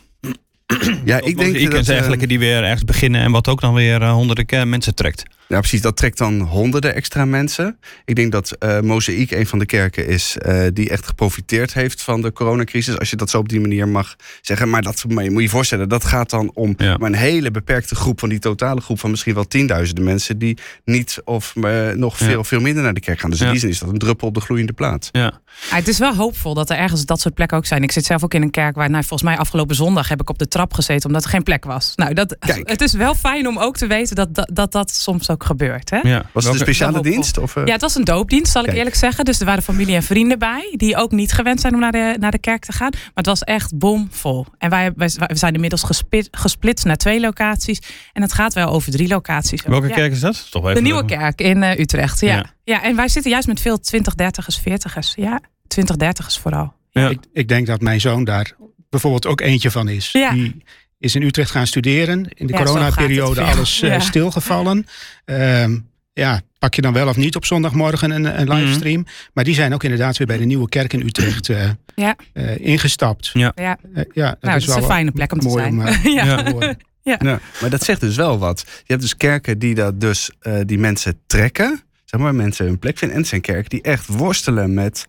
Ja, 1.04 1.20
ik 1.20 1.38
denk 1.38 1.54
ik 1.56 1.70
dat, 1.70 1.78
en 1.78 1.84
dergelijke 1.84 2.22
eh, 2.22 2.28
die 2.28 2.38
weer 2.38 2.62
ergens 2.64 2.84
beginnen 2.84 3.20
en 3.20 3.30
wat 3.32 3.48
ook 3.48 3.60
dan 3.60 3.74
weer 3.74 4.02
eh, 4.02 4.12
honderden 4.12 4.46
ke- 4.46 4.64
mensen 4.64 4.94
trekt. 4.94 5.22
Ja, 5.48 5.58
precies. 5.58 5.80
Dat 5.80 5.96
trekt 5.96 6.18
dan 6.18 6.40
honderden 6.40 6.94
extra 6.94 7.24
mensen. 7.24 7.78
Ik 8.04 8.16
denk 8.16 8.32
dat 8.32 8.50
eh 8.58 8.80
Mozaïek 8.80 9.30
een 9.30 9.46
van 9.46 9.58
de 9.58 9.66
kerken 9.66 10.06
is 10.08 10.36
eh, 10.38 10.62
die 10.72 10.90
echt 10.90 11.06
geprofiteerd 11.06 11.74
heeft 11.74 12.02
van 12.02 12.20
de 12.22 12.32
coronacrisis. 12.32 12.98
Als 12.98 13.10
je 13.10 13.16
dat 13.16 13.30
zo 13.30 13.38
op 13.38 13.48
die 13.48 13.60
manier 13.60 13.88
mag 13.88 14.16
zeggen. 14.40 14.70
Maar 14.70 14.82
dat 14.82 15.04
maar 15.08 15.24
je 15.24 15.30
moet 15.30 15.42
je 15.42 15.48
voorstellen, 15.48 15.88
dat 15.88 16.04
gaat 16.04 16.30
dan 16.30 16.50
om 16.54 16.74
Ja. 16.76 16.96
maar 16.96 17.08
een 17.10 17.16
hele 17.16 17.50
beperkte 17.50 17.94
groep 17.94 18.20
van 18.20 18.28
die 18.28 18.38
totale 18.38 18.80
groep 18.80 19.00
van 19.00 19.10
misschien 19.10 19.34
wel 19.34 19.46
tienduizenden 19.46 20.04
mensen 20.04 20.38
die 20.38 20.58
niet 20.84 21.20
of 21.24 21.56
eh, 21.56 21.88
nog 21.90 22.18
Ja. 22.18 22.26
veel, 22.26 22.44
veel 22.44 22.60
minder 22.60 22.82
naar 22.82 22.94
de 22.94 23.00
kerk 23.00 23.20
gaan. 23.20 23.30
Dus 23.30 23.40
in 23.40 23.50
die 23.50 23.60
zin 23.60 23.68
is 23.68 23.78
dat 23.78 23.88
een 23.88 23.98
druppel 23.98 24.28
op 24.28 24.34
de 24.34 24.40
gloeiende 24.40 24.72
plaat. 24.72 25.08
Ja. 25.12 25.26
Ah, 25.70 25.76
het 25.76 25.88
is 25.88 25.98
wel 25.98 26.14
hoopvol 26.14 26.54
dat 26.54 26.70
er 26.70 26.76
ergens 26.76 27.04
dat 27.04 27.20
soort 27.20 27.34
plekken 27.34 27.56
ook 27.56 27.66
zijn. 27.66 27.82
Ik 27.82 27.92
zit 27.92 28.04
zelf 28.04 28.24
ook 28.24 28.34
in 28.34 28.42
een 28.42 28.50
kerk 28.50 28.74
waar, 28.76 28.90
nou, 28.90 29.04
volgens 29.04 29.28
mij 29.28 29.38
afgelopen 29.38 29.74
zondag 29.76 30.08
heb 30.08 30.20
ik 30.20 30.30
op 30.30 30.38
de 30.38 30.48
trap 30.56 30.74
gezeten 30.74 31.06
omdat 31.06 31.24
er 31.24 31.30
geen 31.30 31.42
plek 31.42 31.64
was. 31.64 31.92
Nou, 31.96 32.14
dat, 32.14 32.36
Kijk. 32.38 32.68
het 32.68 32.80
is 32.80 32.92
wel 32.92 33.14
fijn 33.14 33.48
om 33.48 33.58
ook 33.58 33.76
te 33.76 33.86
weten 33.86 34.16
dat 34.16 34.34
dat, 34.34 34.50
dat, 34.52 34.72
dat 34.72 34.90
soms 34.90 35.30
ook 35.30 35.44
gebeurt. 35.44 35.90
Hè? 35.90 35.98
Ja. 36.02 36.22
Was 36.32 36.44
het 36.44 36.52
een 36.52 36.60
speciale 36.60 37.02
dienst? 37.02 37.38
Of, 37.38 37.56
eh? 37.56 37.64
Ja, 37.66 37.72
het 37.72 37.80
was 37.80 37.94
een 37.94 38.04
doopdienst, 38.04 38.52
zal 38.52 38.64
ik 38.64 38.72
eerlijk 38.72 38.96
zeggen. 38.96 39.24
Dus 39.24 39.40
er 39.40 39.46
waren 39.46 39.62
familie 39.62 39.94
en 39.94 40.02
vrienden 40.02 40.38
bij, 40.38 40.74
die 40.76 40.96
ook 40.96 41.10
niet 41.10 41.32
gewend 41.32 41.60
zijn 41.60 41.74
om 41.74 41.80
naar 41.80 41.92
de, 41.92 42.16
naar 42.20 42.30
de 42.30 42.38
kerk 42.38 42.64
te 42.64 42.72
gaan. 42.72 42.90
Maar 42.90 43.10
het 43.14 43.26
was 43.26 43.42
echt 43.42 43.78
bomvol. 43.78 44.46
En 44.58 44.70
wij, 44.70 44.92
wij, 44.96 45.10
we 45.26 45.36
zijn 45.36 45.54
inmiddels 45.54 45.82
gesplit, 45.82 46.28
gesplitst 46.30 46.84
naar 46.84 46.96
twee 46.96 47.20
locaties. 47.20 47.80
En 48.12 48.22
het 48.22 48.32
gaat 48.32 48.54
wel 48.54 48.68
over 48.68 48.92
drie 48.92 49.08
locaties. 49.08 49.62
Welke 49.62 49.88
Ja. 49.88 49.94
kerk 49.94 50.12
is 50.12 50.20
dat? 50.20 50.50
Toch 50.50 50.62
De 50.62 50.70
even 50.70 50.82
Nieuwe 50.82 51.04
Kerk 51.04 51.40
in 51.40 51.62
eh, 51.62 51.78
Utrecht, 51.78 52.20
ja. 52.20 52.34
Ja. 52.34 52.44
ja. 52.64 52.82
en 52.82 52.96
wij 52.96 53.08
zitten 53.08 53.30
juist 53.30 53.46
met 53.46 53.60
veel 53.60 53.80
20, 53.80 54.14
30ers, 54.22 54.60
40ers. 54.60 55.14
Ja, 55.14 55.40
20, 55.66 55.96
30ers 55.96 56.40
vooral. 56.40 56.72
Ja. 56.90 57.08
Ik, 57.08 57.18
ik 57.32 57.48
denk 57.48 57.66
dat 57.66 57.80
mijn 57.80 58.00
zoon 58.00 58.24
daar 58.24 58.52
bijvoorbeeld 58.90 59.26
ook 59.26 59.40
eentje 59.40 59.70
van 59.70 59.88
is. 59.88 60.12
Ja. 60.12 60.30
Die 60.30 60.64
is 60.98 61.14
in 61.14 61.22
Utrecht 61.22 61.50
gaan 61.50 61.66
studeren. 61.66 62.28
In 62.34 62.46
de 62.46 62.52
Ja, 62.52 62.62
coronaperiode 62.64 63.40
alles 63.42 63.82
eh, 63.82 64.00
stilgevallen. 64.00 64.86
Ehm, 65.24 65.78
ja, 66.12 66.40
pak 66.58 66.74
je 66.74 66.82
dan 66.82 66.92
wel 66.92 67.08
of 67.08 67.16
niet 67.16 67.36
op 67.36 67.44
zondagmorgen 67.44 68.10
een, 68.10 68.40
een 68.40 68.48
livestream. 68.48 69.00
Mhm. 69.00 69.10
Maar 69.32 69.44
die 69.44 69.54
zijn 69.54 69.74
ook 69.74 69.82
inderdaad 69.82 70.16
weer 70.16 70.26
bij 70.26 70.36
de 70.38 70.44
Nieuwe 70.44 70.68
Kerk 70.68 70.92
in 70.92 71.00
Utrecht 71.00 71.48
eh, 71.48 71.70
Ja. 71.94 72.16
eh, 72.32 72.58
ingestapt. 72.58 73.30
Ja. 73.32 73.52
Ja, 73.54 73.78
ja, 74.12 74.30
dat 74.30 74.40
nou, 74.40 74.40
is 74.40 74.40
dat 74.40 74.56
is 74.60 74.66
wel 74.66 74.76
een 74.76 74.82
fijne 74.82 75.10
plek 75.10 75.32
om 75.32 75.38
te 75.38 75.46
mooi 75.46 75.62
zijn. 75.62 75.74
om 76.06 76.12
ja. 76.18 76.42
te 76.42 76.50
horen. 76.50 76.78
Ja, 77.02 77.40
maar 77.60 77.70
dat 77.70 77.84
zegt 77.84 78.00
dus 78.00 78.16
wel 78.16 78.38
wat. 78.38 78.64
Je 78.66 78.82
hebt 78.86 79.00
dus 79.00 79.16
kerken 79.16 79.58
die 79.58 79.74
dat 79.74 80.00
dus 80.00 80.30
eh, 80.40 80.54
die 80.64 80.78
mensen 80.78 81.18
trekken, 81.26 81.80
zeg 82.04 82.20
maar, 82.20 82.34
mensen 82.34 82.66
hun 82.66 82.78
plek 82.78 82.98
vinden. 82.98 83.16
En 83.16 83.22
het 83.22 83.30
zijn 83.30 83.40
kerken 83.42 83.70
die 83.70 83.82
echt 83.82 84.06
worstelen 84.06 84.74
met, 84.74 85.06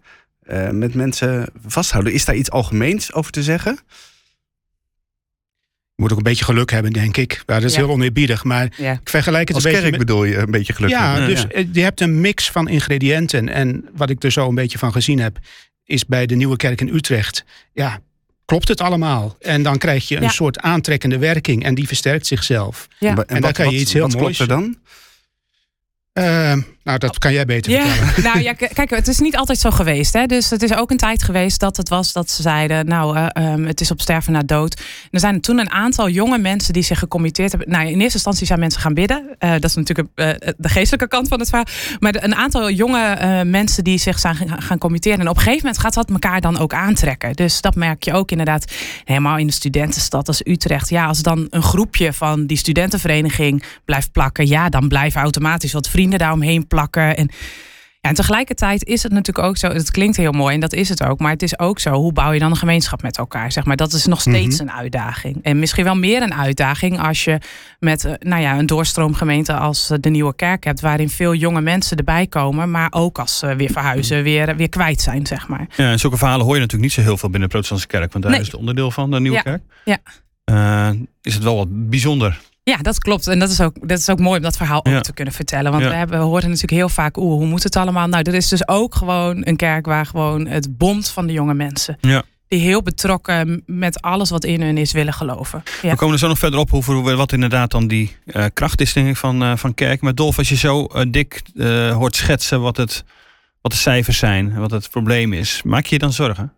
eh, 0.47 0.69
met 0.69 0.93
mensen 0.93 1.49
vasthouden. 1.65 2.13
Is 2.13 2.25
daar 2.25 2.35
iets 2.35 2.51
algemeens 2.51 3.13
over 3.13 3.31
te 3.31 3.43
zeggen? 3.43 3.79
Je 5.95 6.03
moet 6.03 6.11
ook 6.11 6.17
een 6.17 6.23
beetje 6.23 6.45
geluk 6.45 6.71
hebben, 6.71 6.93
denk 6.93 7.17
ik. 7.17 7.43
Ja, 7.45 7.53
dat 7.55 7.63
is 7.63 7.73
Ja. 7.75 7.79
heel 7.79 7.89
oneerbiedig, 7.89 8.43
maar 8.43 8.73
Ja. 8.77 8.91
ik 8.91 9.09
vergelijk 9.09 9.47
het 9.47 9.55
Als 9.55 9.65
een 9.65 9.71
beetje 9.71 9.87
kerk 9.89 9.99
bedoel 9.99 10.23
je 10.23 10.37
een 10.37 10.51
beetje 10.51 10.73
geluk. 10.73 10.89
Ja, 10.89 11.11
hebben. 11.11 11.29
dus 11.29 11.47
eh, 11.47 11.67
je 11.71 11.81
hebt 11.81 12.01
een 12.01 12.21
mix 12.21 12.51
van 12.51 12.67
ingrediënten. 12.67 13.49
En 13.49 13.89
wat 13.95 14.09
ik 14.09 14.23
er 14.23 14.31
zo 14.31 14.47
een 14.49 14.55
beetje 14.55 14.77
van 14.77 14.91
gezien 14.91 15.19
heb, 15.19 15.39
is 15.85 16.05
bij 16.05 16.25
de 16.25 16.35
Nieuwe 16.35 16.55
Kerk 16.55 16.81
in 16.81 16.95
Utrecht. 16.95 17.45
Ja, 17.73 17.99
klopt 18.45 18.67
het 18.67 18.81
allemaal. 18.81 19.35
En 19.39 19.63
dan 19.63 19.77
krijg 19.77 20.07
je 20.07 20.21
een 20.21 20.29
soort 20.29 20.59
aantrekkende 20.59 21.17
werking 21.17 21.63
en 21.63 21.75
die 21.75 21.87
versterkt 21.87 22.27
zichzelf. 22.27 22.87
Ja. 22.99 23.09
En, 23.09 23.25
en, 23.27 23.41
dan 23.41 23.51
kan 23.51 23.69
je 23.69 23.79
iets 23.79 23.93
heel 23.93 24.01
wat 24.07 24.19
moois. 24.19 24.37
klopt 24.37 24.51
er 24.51 24.57
dan? 24.57 24.77
Uh, 26.13 26.57
nou, 26.87 26.99
dat 26.99 27.17
kan 27.17 27.33
jij 27.33 27.45
beter 27.45 27.71
ja. 27.71 27.85
vertellen. 27.85 28.23
Nou 28.27 28.41
ja, 28.41 28.53
kijk, 28.53 28.89
het 28.89 29.07
is 29.07 29.19
niet 29.19 29.37
altijd 29.37 29.59
zo 29.59 29.71
geweest. 29.71 30.13
Hè? 30.13 30.25
Dus 30.25 30.49
het 30.49 30.63
is 30.63 30.75
ook 30.75 30.91
een 30.91 30.97
tijd 30.97 31.23
geweest 31.23 31.59
dat 31.59 31.77
het 31.77 31.89
was 31.89 32.13
dat 32.13 32.29
ze 32.29 32.41
zeiden... 32.41 32.85
nou, 32.85 33.17
uh, 33.17 33.51
um, 33.51 33.65
het 33.65 33.81
is 33.81 33.91
op 33.91 34.01
sterven 34.01 34.31
na 34.31 34.39
dood. 34.39 34.81
Er 35.11 35.19
zijn 35.19 35.41
toen 35.41 35.59
een 35.59 35.69
aantal 35.69 36.09
jonge 36.09 36.37
mensen 36.37 36.73
die 36.73 36.83
zich 36.83 36.99
gecommitteerd 36.99 37.51
hebben. 37.51 37.69
Nou, 37.69 37.83
in 37.83 37.99
eerste 37.99 38.13
instantie 38.13 38.45
zijn 38.45 38.59
mensen 38.59 38.81
gaan 38.81 38.93
bidden. 38.93 39.35
Uh, 39.39 39.51
dat 39.51 39.63
is 39.63 39.75
natuurlijk 39.75 40.07
de 40.57 40.69
geestelijke 40.69 41.07
kant 41.07 41.27
van 41.27 41.39
het 41.39 41.49
verhaal. 41.49 41.67
Maar 41.99 42.11
de, 42.11 42.23
een 42.23 42.35
aantal 42.35 42.71
jonge 42.71 43.43
mensen 43.45 43.83
die 43.83 43.97
zich 43.97 44.19
zijn 44.19 44.35
gaan, 44.35 44.61
gaan 44.61 44.77
committeren. 44.77 45.19
En 45.19 45.29
op 45.29 45.35
een 45.35 45.41
gegeven 45.41 45.65
moment 45.65 45.81
gaat 45.81 45.93
dat 45.93 46.09
elkaar 46.09 46.41
dan 46.41 46.57
ook 46.57 46.73
aantrekken. 46.73 47.33
Dus 47.33 47.61
dat 47.61 47.75
merk 47.75 48.03
je 48.03 48.13
ook 48.13 48.31
inderdaad 48.31 48.73
helemaal 49.03 49.37
in 49.37 49.47
de 49.47 49.53
studentenstad 49.53 50.27
als 50.27 50.41
Utrecht. 50.45 50.89
Ja, 50.89 51.05
als 51.05 51.21
dan 51.21 51.47
een 51.49 51.63
groepje 51.63 52.13
van 52.13 52.45
die 52.45 52.57
studentenvereniging 52.57 53.63
blijft 53.85 54.11
plakken... 54.11 54.47
ja, 54.47 54.69
dan 54.69 54.87
blijven 54.87 55.21
automatisch 55.21 55.73
wat 55.73 55.89
vrienden 55.89 56.19
daaromheen 56.19 56.67
plakken. 56.67 56.76
En, 56.85 57.29
ja, 58.01 58.09
en 58.09 58.15
tegelijkertijd 58.15 58.85
is 58.85 59.03
het 59.03 59.11
natuurlijk 59.11 59.47
ook 59.47 59.57
zo, 59.57 59.67
het 59.67 59.91
klinkt 59.91 60.17
heel 60.17 60.31
mooi 60.31 60.53
en 60.53 60.59
dat 60.59 60.73
is 60.73 60.89
het 60.89 61.03
ook, 61.03 61.19
maar 61.19 61.31
het 61.31 61.41
is 61.41 61.59
ook 61.59 61.79
zo, 61.79 61.91
hoe 61.91 62.13
bouw 62.13 62.31
je 62.31 62.39
dan 62.39 62.51
een 62.51 62.57
gemeenschap 62.57 63.01
met 63.01 63.17
elkaar? 63.17 63.51
Zeg 63.51 63.65
maar, 63.65 63.75
dat 63.75 63.93
is 63.93 64.05
nog 64.05 64.21
steeds 64.21 64.59
een 64.59 64.71
uitdaging. 64.71 65.39
En 65.43 65.59
misschien 65.59 65.83
wel 65.83 65.95
meer 65.95 66.21
een 66.21 66.33
uitdaging 66.33 66.99
als 66.99 67.23
je 67.23 67.37
met 67.79 68.17
nou 68.19 68.41
ja, 68.41 68.57
een 68.57 68.65
doorstroomgemeente 68.65 69.53
als 69.53 69.91
de 69.99 70.09
Nieuwe 70.09 70.35
Kerk 70.35 70.63
hebt, 70.63 70.81
waarin 70.81 71.09
veel 71.09 71.33
jonge 71.33 71.61
mensen 71.61 71.97
erbij 71.97 72.27
komen, 72.27 72.71
maar 72.71 72.87
ook 72.89 73.19
als 73.19 73.37
ze 73.37 73.55
weer 73.55 73.71
verhuizen, 73.71 74.23
weer, 74.23 74.55
weer 74.55 74.69
kwijt 74.69 75.01
zijn, 75.01 75.25
zeg 75.25 75.47
maar. 75.47 75.67
Ja, 75.75 75.91
en 75.91 75.99
zulke 75.99 76.17
verhalen 76.17 76.45
hoor 76.45 76.55
je 76.55 76.61
natuurlijk 76.61 76.89
niet 76.89 76.99
zo 76.99 77.09
heel 77.09 77.17
veel 77.17 77.29
binnen 77.29 77.49
de 77.49 77.53
Protestantse 77.55 77.87
Kerk, 77.87 78.11
want 78.11 78.23
daar 78.23 78.33
nee. 78.33 78.41
is 78.41 78.47
het 78.47 78.55
onderdeel 78.55 78.91
van, 78.91 79.11
de 79.11 79.19
Nieuwe 79.19 79.37
ja. 79.37 79.43
Kerk. 79.43 79.61
Ja. 79.85 79.97
Uh, 80.51 80.99
is 81.21 81.33
het 81.33 81.43
wel 81.43 81.55
wat 81.55 81.89
bijzonder. 81.89 82.39
Ja, 82.69 82.77
dat 82.77 82.99
klopt. 82.99 83.27
En 83.27 83.39
dat 83.39 83.49
is 83.49 83.61
ook, 83.61 83.87
dat 83.87 83.99
is 83.99 84.09
ook 84.09 84.19
mooi 84.19 84.37
om 84.37 84.43
dat 84.43 84.57
verhaal 84.57 84.85
ook 84.85 84.93
ja. 84.93 85.01
te 85.01 85.13
kunnen 85.13 85.33
vertellen. 85.33 85.71
Want 85.71 85.83
Ja. 85.83 85.89
we, 85.89 85.95
hebben, 85.95 86.19
we 86.19 86.23
horen 86.23 86.43
natuurlijk 86.43 86.71
heel 86.71 86.89
vaak, 86.89 87.17
oeh, 87.17 87.37
hoe 87.37 87.45
moet 87.45 87.63
het 87.63 87.75
allemaal? 87.75 88.07
Nou, 88.07 88.23
er 88.23 88.33
is 88.33 88.47
dus 88.47 88.67
ook 88.67 88.95
gewoon 88.95 89.47
een 89.47 89.55
kerk 89.55 89.85
waar 89.85 90.05
gewoon 90.05 90.47
het 90.47 90.77
bomt 90.77 91.09
van 91.09 91.27
de 91.27 91.33
jonge 91.33 91.53
mensen. 91.53 91.97
Ja. 92.01 92.23
Die 92.47 92.59
heel 92.59 92.81
betrokken 92.81 93.63
met 93.65 94.01
alles 94.01 94.29
wat 94.29 94.43
in 94.43 94.61
hun 94.61 94.77
is 94.77 94.91
willen 94.91 95.13
geloven. 95.13 95.63
Ja. 95.81 95.89
We 95.89 95.95
komen 95.95 96.13
er 96.13 96.19
zo 96.19 96.27
nog 96.27 96.37
verder 96.37 96.59
op 96.59 96.73
over 96.73 97.15
wat 97.15 97.31
inderdaad 97.33 97.71
dan 97.71 97.87
die 97.87 98.15
uh, 98.25 98.45
kracht 98.53 98.81
is 98.81 98.93
denk 98.93 99.07
ik, 99.07 99.17
van, 99.17 99.43
uh, 99.43 99.57
van 99.57 99.73
kerk. 99.73 100.01
Maar 100.01 100.15
Dolf, 100.15 100.37
als 100.37 100.49
je 100.49 100.55
zo 100.55 100.87
uh, 100.93 101.01
dik 101.07 101.41
hoort 101.91 102.15
schetsen 102.15 102.61
wat, 102.61 102.77
het, 102.77 103.03
wat 103.61 103.71
de 103.71 103.77
cijfers 103.77 104.17
zijn, 104.17 104.55
wat 104.55 104.71
het 104.71 104.89
probleem 104.89 105.33
is, 105.33 105.61
maak 105.63 105.85
je 105.85 105.93
je 105.95 106.01
dan 106.01 106.13
zorgen? 106.13 106.53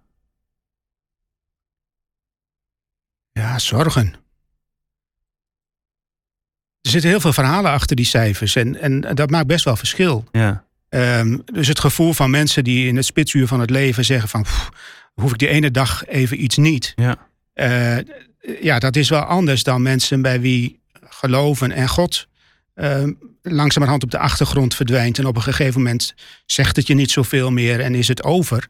Ja, 3.32 3.60
zorgen. 3.60 4.14
Er 6.82 6.90
zitten 6.90 7.10
heel 7.10 7.20
veel 7.20 7.34
verhalen 7.34 7.72
achter 7.72 7.96
die 7.96 8.06
cijfers 8.06 8.56
en, 8.56 8.82
en 8.82 9.16
dat 9.16 9.30
maakt 9.30 9.48
best 9.48 9.66
wel 9.66 9.76
verschil. 9.76 10.26
Ja. 10.32 10.64
Um, 10.90 11.42
dus 11.46 11.68
het 11.68 11.80
gevoel 11.80 12.14
van 12.14 12.30
mensen 12.30 12.64
die 12.64 12.88
in 12.88 12.96
het 12.96 13.06
spitsuur 13.06 13.48
van 13.48 13.60
het 13.60 13.70
leven 13.70 14.06
zeggen 14.06 14.30
van... 14.30 14.42
Pff, 14.42 14.70
hoef 15.14 15.32
ik 15.32 15.38
die 15.38 15.48
ene 15.48 15.72
dag 15.72 16.06
even 16.06 16.44
iets 16.44 16.58
niet. 16.58 16.94
Ja. 16.96 17.28
Uh, 17.56 17.98
ja, 18.62 18.80
dat 18.80 18.96
is 18.96 19.10
wel 19.10 19.22
anders 19.22 19.64
dan 19.64 19.82
mensen 19.82 20.22
bij 20.22 20.42
wie 20.42 20.80
geloven 21.10 21.72
en 21.72 21.88
God... 21.88 22.28
Uh, 22.76 23.04
langzamerhand 23.42 24.04
op 24.04 24.12
de 24.12 24.18
achtergrond 24.18 24.76
verdwijnt... 24.76 25.20
en 25.20 25.26
op 25.26 25.36
een 25.36 25.42
gegeven 25.42 25.82
moment 25.82 26.14
zegt 26.46 26.76
het 26.76 26.88
je 26.88 26.94
niet 26.94 27.12
zoveel 27.12 27.52
meer 27.52 27.80
en 27.80 27.96
is 27.96 28.08
het 28.08 28.24
over. 28.24 28.68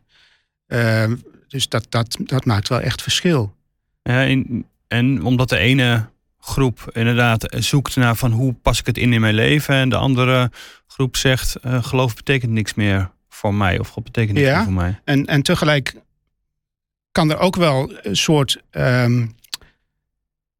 Uh, 0.67 1.03
dus 1.47 1.69
dat, 1.69 1.85
dat, 1.89 2.17
dat 2.19 2.45
maakt 2.45 2.67
wel 2.67 2.81
echt 2.81 3.01
verschil. 3.01 3.55
Ja, 4.03 4.25
en, 4.25 4.65
en 4.87 5.23
omdat 5.23 5.49
de 5.49 5.57
ene 5.57 6.09
groep 6.49 6.89
inderdaad 6.91 7.55
zoekt 7.57 7.95
naar 7.95 8.15
van 8.15 8.31
hoe 8.31 8.53
pas 8.53 8.79
ik 8.79 8.85
het 8.85 8.97
in 8.97 9.13
in 9.13 9.21
mijn 9.21 9.33
leven. 9.33 9.75
En 9.75 9.89
de 9.89 9.95
andere 9.95 10.51
groep 10.87 11.15
zegt 11.15 11.55
uh, 11.65 11.83
geloof 11.83 12.15
betekent 12.15 12.51
niks 12.51 12.73
meer 12.73 13.11
voor 13.29 13.53
mij. 13.53 13.79
Of 13.79 13.87
God 13.87 14.03
betekent 14.03 14.37
niks 14.37 14.47
ja, 14.47 14.55
meer 14.55 14.63
voor 14.63 14.73
mij. 14.73 14.99
En, 15.03 15.25
en 15.25 15.41
tegelijk 15.41 15.95
kan 17.11 17.31
er 17.31 17.37
ook 17.37 17.55
wel 17.55 17.91
een 18.01 18.17
soort... 18.17 18.61
Um, 18.71 19.37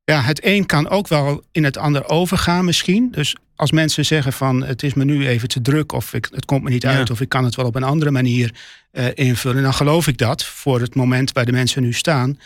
ja, 0.04 0.22
het 0.22 0.46
een 0.46 0.66
kan 0.66 0.90
ook 0.90 1.08
wel 1.08 1.44
in 1.52 1.64
het 1.64 1.78
ander 1.78 2.10
overgaan 2.10 2.66
misschien. 2.66 3.12
Dus 3.12 3.36
als 3.56 3.72
mensen 3.72 4.06
zeggen 4.06 4.34
van 4.34 4.64
het 4.64 4.84
is 4.84 4.94
me 4.94 5.06
nu 5.06 5.28
even 5.28 5.48
te 5.48 5.62
druk... 5.62 5.92
of 5.92 6.14
ik, 6.14 6.30
het 6.32 6.46
komt 6.46 6.64
me 6.64 6.70
niet 6.70 6.86
uit 6.86 7.08
ja. 7.08 7.14
of 7.14 7.22
ik 7.22 7.30
kan 7.30 7.44
het 7.44 7.56
wel 7.56 7.66
op 7.66 7.76
een 7.76 7.84
andere 7.84 8.12
manier 8.12 8.54
uh, 8.92 9.06
invullen... 9.14 9.64
dan 9.64 9.74
geloof 9.74 10.08
ik 10.08 10.18
dat 10.18 10.46
voor 10.46 10.80
het 10.80 10.96
moment 10.96 11.32
waar 11.32 11.46
de 11.46 11.52
mensen 11.52 11.82
nu 11.82 11.94
staan... 11.94 12.40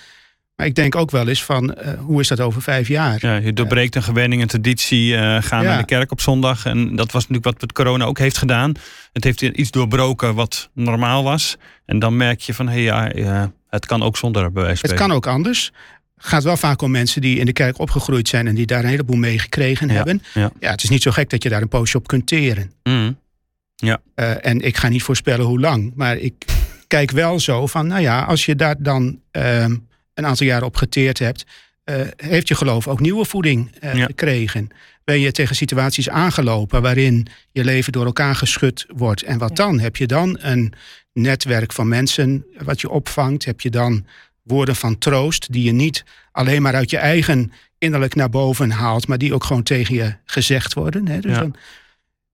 Maar 0.64 0.72
ik 0.72 0.78
denk 0.78 0.96
ook 0.96 1.12
wel 1.12 1.28
eens 1.28 1.44
van, 1.44 1.76
uh, 1.86 1.94
hoe 2.00 2.20
is 2.20 2.28
dat 2.28 2.40
over 2.40 2.62
vijf 2.62 2.88
jaar? 2.88 3.18
Ja, 3.20 3.36
je 3.36 3.54
doorbreekt 3.54 3.96
een 3.96 4.04
gewenning, 4.04 4.42
een 4.42 4.48
traditie, 4.48 5.14
uh, 5.14 5.20
gaan 5.42 5.64
ja. 5.64 5.70
naar 5.70 5.78
de 5.78 5.86
kerk 5.86 6.12
op 6.12 6.22
zondag. 6.22 6.66
En 6.66 6.96
dat 6.96 7.12
was 7.12 7.22
natuurlijk 7.22 7.46
wat 7.46 7.62
met 7.62 7.72
corona 7.72 8.06
ook 8.06 8.18
heeft 8.18 8.38
gedaan. 8.38 8.72
Het 9.14 9.24
heeft 9.24 9.42
iets 9.42 9.72
doorbroken 9.72 10.36
wat 10.36 10.70
normaal 10.74 11.24
was. 11.24 11.58
En 11.86 12.00
dan 12.00 12.18
merk 12.18 12.42
je 12.42 12.54
van, 12.54 12.68
hé 12.68 12.74
hey, 12.74 12.84
ja, 12.84 13.16
uh, 13.16 13.44
het 13.70 13.86
kan 13.86 14.04
ook 14.04 14.18
zonder 14.18 14.52
bewijs. 14.52 14.82
Het 14.82 14.94
kan 14.94 15.12
ook 15.12 15.28
anders. 15.28 15.72
Het 16.16 16.26
gaat 16.26 16.44
wel 16.44 16.58
vaak 16.58 16.82
om 16.82 16.92
mensen 16.92 17.22
die 17.22 17.40
in 17.40 17.46
de 17.46 17.54
kerk 17.54 17.80
opgegroeid 17.80 18.28
zijn... 18.28 18.48
en 18.48 18.56
die 18.56 18.66
daar 18.66 18.84
een 18.84 18.90
heleboel 18.90 19.18
mee 19.18 19.40
gekregen 19.40 19.88
ja. 19.88 19.94
hebben. 19.94 20.22
Ja. 20.34 20.52
ja, 20.60 20.72
het 20.72 20.84
is 20.84 20.90
niet 20.90 21.02
zo 21.02 21.12
gek 21.12 21.30
dat 21.30 21.44
je 21.44 21.50
daar 21.50 21.62
een 21.62 21.68
poosje 21.68 21.98
op 21.98 22.08
kunt 22.08 22.28
teren. 22.28 22.72
Mm. 22.84 23.18
Ja. 23.76 24.02
Uh, 24.16 24.46
en 24.46 24.62
ik 24.62 24.78
ga 24.78 24.88
niet 24.88 25.04
voorspellen 25.04 25.46
hoe 25.46 25.60
lang. 25.60 25.92
Maar 25.96 26.18
ik 26.18 26.46
kijk 26.88 27.12
wel 27.12 27.40
zo 27.40 27.68
van, 27.68 27.88
nou 27.88 28.02
ja, 28.02 28.22
als 28.22 28.46
je 28.46 28.56
daar 28.56 28.76
dan... 28.80 29.20
Uh, 29.32 29.66
een 30.14 30.26
aantal 30.26 30.46
jaren 30.46 30.68
op 30.68 30.76
geteerd 30.76 31.20
hebt, 31.20 31.46
uh, 31.86 32.02
heeft 32.16 32.48
je 32.48 32.56
geloof 32.56 32.88
ook 32.88 33.00
nieuwe 33.00 33.26
voeding 33.26 33.72
uh, 33.84 33.94
ja. 33.94 34.06
gekregen. 34.06 34.70
Ben 35.04 35.20
je 35.20 35.32
tegen 35.32 35.56
situaties 35.56 36.10
aangelopen 36.10 36.82
waarin 36.82 37.28
je 37.52 37.64
leven 37.64 37.92
door 37.92 38.06
elkaar 38.06 38.36
geschud 38.36 38.86
wordt. 38.96 39.24
En 39.24 39.38
wat 39.38 39.58
ja. 39.58 39.66
dan? 39.66 39.80
Heb 39.80 39.96
je 39.96 40.08
dan 40.08 40.38
een 40.40 40.74
netwerk 41.14 41.74
van 41.74 41.88
mensen 41.88 42.46
wat 42.64 42.82
je 42.82 42.90
opvangt? 42.90 43.46
Heb 43.46 43.62
je 43.62 43.70
dan 43.70 44.06
woorden 44.44 44.76
van 44.76 44.98
troost 44.98 45.52
die 45.52 45.64
je 45.64 45.72
niet 45.72 46.04
alleen 46.32 46.62
maar 46.62 46.76
uit 46.76 46.90
je 46.90 46.98
eigen 46.98 47.52
innerlijk 47.78 48.16
naar 48.16 48.30
boven 48.30 48.72
haalt, 48.72 49.08
maar 49.08 49.18
die 49.18 49.34
ook 49.34 49.44
gewoon 49.44 49.64
tegen 49.64 49.96
je 49.96 50.16
gezegd 50.26 50.74
worden? 50.74 51.08
Hè? 51.08 51.20
Dus 51.20 51.32
ja. 51.32 51.40
Dan, 51.40 51.56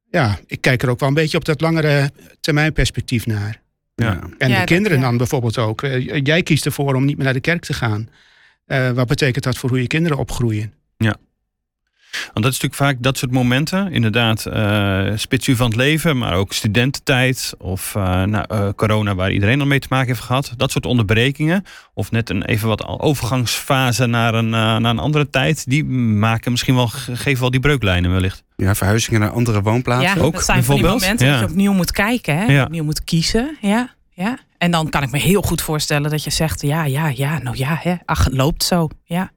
ja, 0.09 0.39
ik 0.45 0.61
kijk 0.61 0.83
er 0.83 0.89
ook 0.89 0.99
wel 0.99 1.09
een 1.09 1.15
beetje 1.15 1.37
op 1.37 1.45
dat 1.45 1.61
langere 1.61 2.11
termijn 2.39 2.73
perspectief 2.73 3.25
naar. 3.25 3.61
Ja. 4.05 4.19
En 4.37 4.49
Ja, 4.49 4.59
de 4.59 4.65
kinderen 4.65 4.91
dat- 4.91 4.99
ja. 4.99 5.09
dan 5.09 5.17
bijvoorbeeld 5.17 5.57
ook. 5.57 5.81
Eh, 5.83 6.19
Jij 6.23 6.43
kiest 6.43 6.65
ervoor 6.65 6.95
om 6.95 7.05
niet 7.05 7.15
meer 7.15 7.25
naar 7.25 7.33
de 7.33 7.39
kerk 7.39 7.61
te 7.61 7.73
gaan. 7.73 8.09
Eh, 8.65 8.91
wat 8.91 9.07
betekent 9.07 9.43
dat 9.43 9.57
voor 9.57 9.69
hoe 9.69 9.81
je 9.81 9.87
kinderen 9.87 10.17
opgroeien? 10.17 10.73
Want 12.11 12.45
dat 12.45 12.53
is 12.53 12.59
natuurlijk 12.61 12.75
vaak 12.75 12.95
dat 13.03 13.17
soort 13.17 13.31
momenten. 13.31 13.91
Inderdaad, 13.91 14.45
eh 14.45 15.07
spitsuur 15.15 15.55
van 15.55 15.65
het 15.67 15.75
leven, 15.75 16.17
maar 16.17 16.33
ook 16.33 16.53
studententijd 16.53 17.53
of 17.57 17.95
eh, 17.95 18.23
nou, 18.23 18.45
eh, 18.47 18.67
corona 18.75 19.15
waar 19.15 19.31
iedereen 19.31 19.59
al 19.59 19.65
mee 19.67 19.79
te 19.79 19.87
maken 19.89 20.07
heeft 20.07 20.19
gehad. 20.19 20.53
Dat 20.57 20.71
soort 20.71 20.85
onderbrekingen. 20.85 21.63
Of 21.93 22.11
net 22.11 22.29
een 22.29 22.43
even 22.45 22.67
wat 22.67 22.87
overgangsfase 22.87 24.05
naar 24.05 24.33
een, 24.33 24.49
naar 24.49 24.83
een 24.83 24.99
andere 24.99 25.29
tijd. 25.29 25.69
Die 25.69 25.85
maken 25.85 26.51
misschien 26.51 26.75
wel, 26.75 26.87
geven 27.13 27.39
wel 27.39 27.51
die 27.51 27.59
breuklijnen 27.59 28.11
wellicht. 28.11 28.43
Ja, 28.55 28.75
verhuizingen 28.75 29.19
naar 29.19 29.29
andere 29.29 29.61
woonplaatsen. 29.61 30.15
Ja, 30.17 30.21
ook, 30.25 30.33
dat 30.33 30.45
zijn 30.45 30.63
van 30.63 30.75
die 30.75 30.83
bijvoorbeeld? 30.83 31.01
momenten 31.01 31.27
dat 31.27 31.35
Ja. 31.39 31.45
je 31.45 31.51
opnieuw 31.51 31.73
moet 31.73 31.91
kijken, 31.91 32.37
hè? 32.37 32.45
Ja. 32.45 32.63
opnieuw 32.63 32.83
moet 32.83 33.03
kiezen. 33.03 33.57
Ja, 33.61 33.95
ja. 34.13 34.37
En 34.57 34.71
dan 34.71 34.89
kan 34.89 35.03
ik 35.03 35.11
me 35.11 35.19
heel 35.19 35.41
goed 35.41 35.61
voorstellen 35.61 36.09
dat 36.11 36.23
je 36.23 36.29
zegt, 36.29 36.61
ja, 36.61 36.85
ja, 36.85 37.07
ja, 37.15 37.39
nou 37.39 37.57
ja, 37.57 37.79
hè. 37.81 37.95
ach, 38.05 38.23
het 38.23 38.33
loopt 38.33 38.63
zo. 38.63 38.87
Ja. 39.03 39.31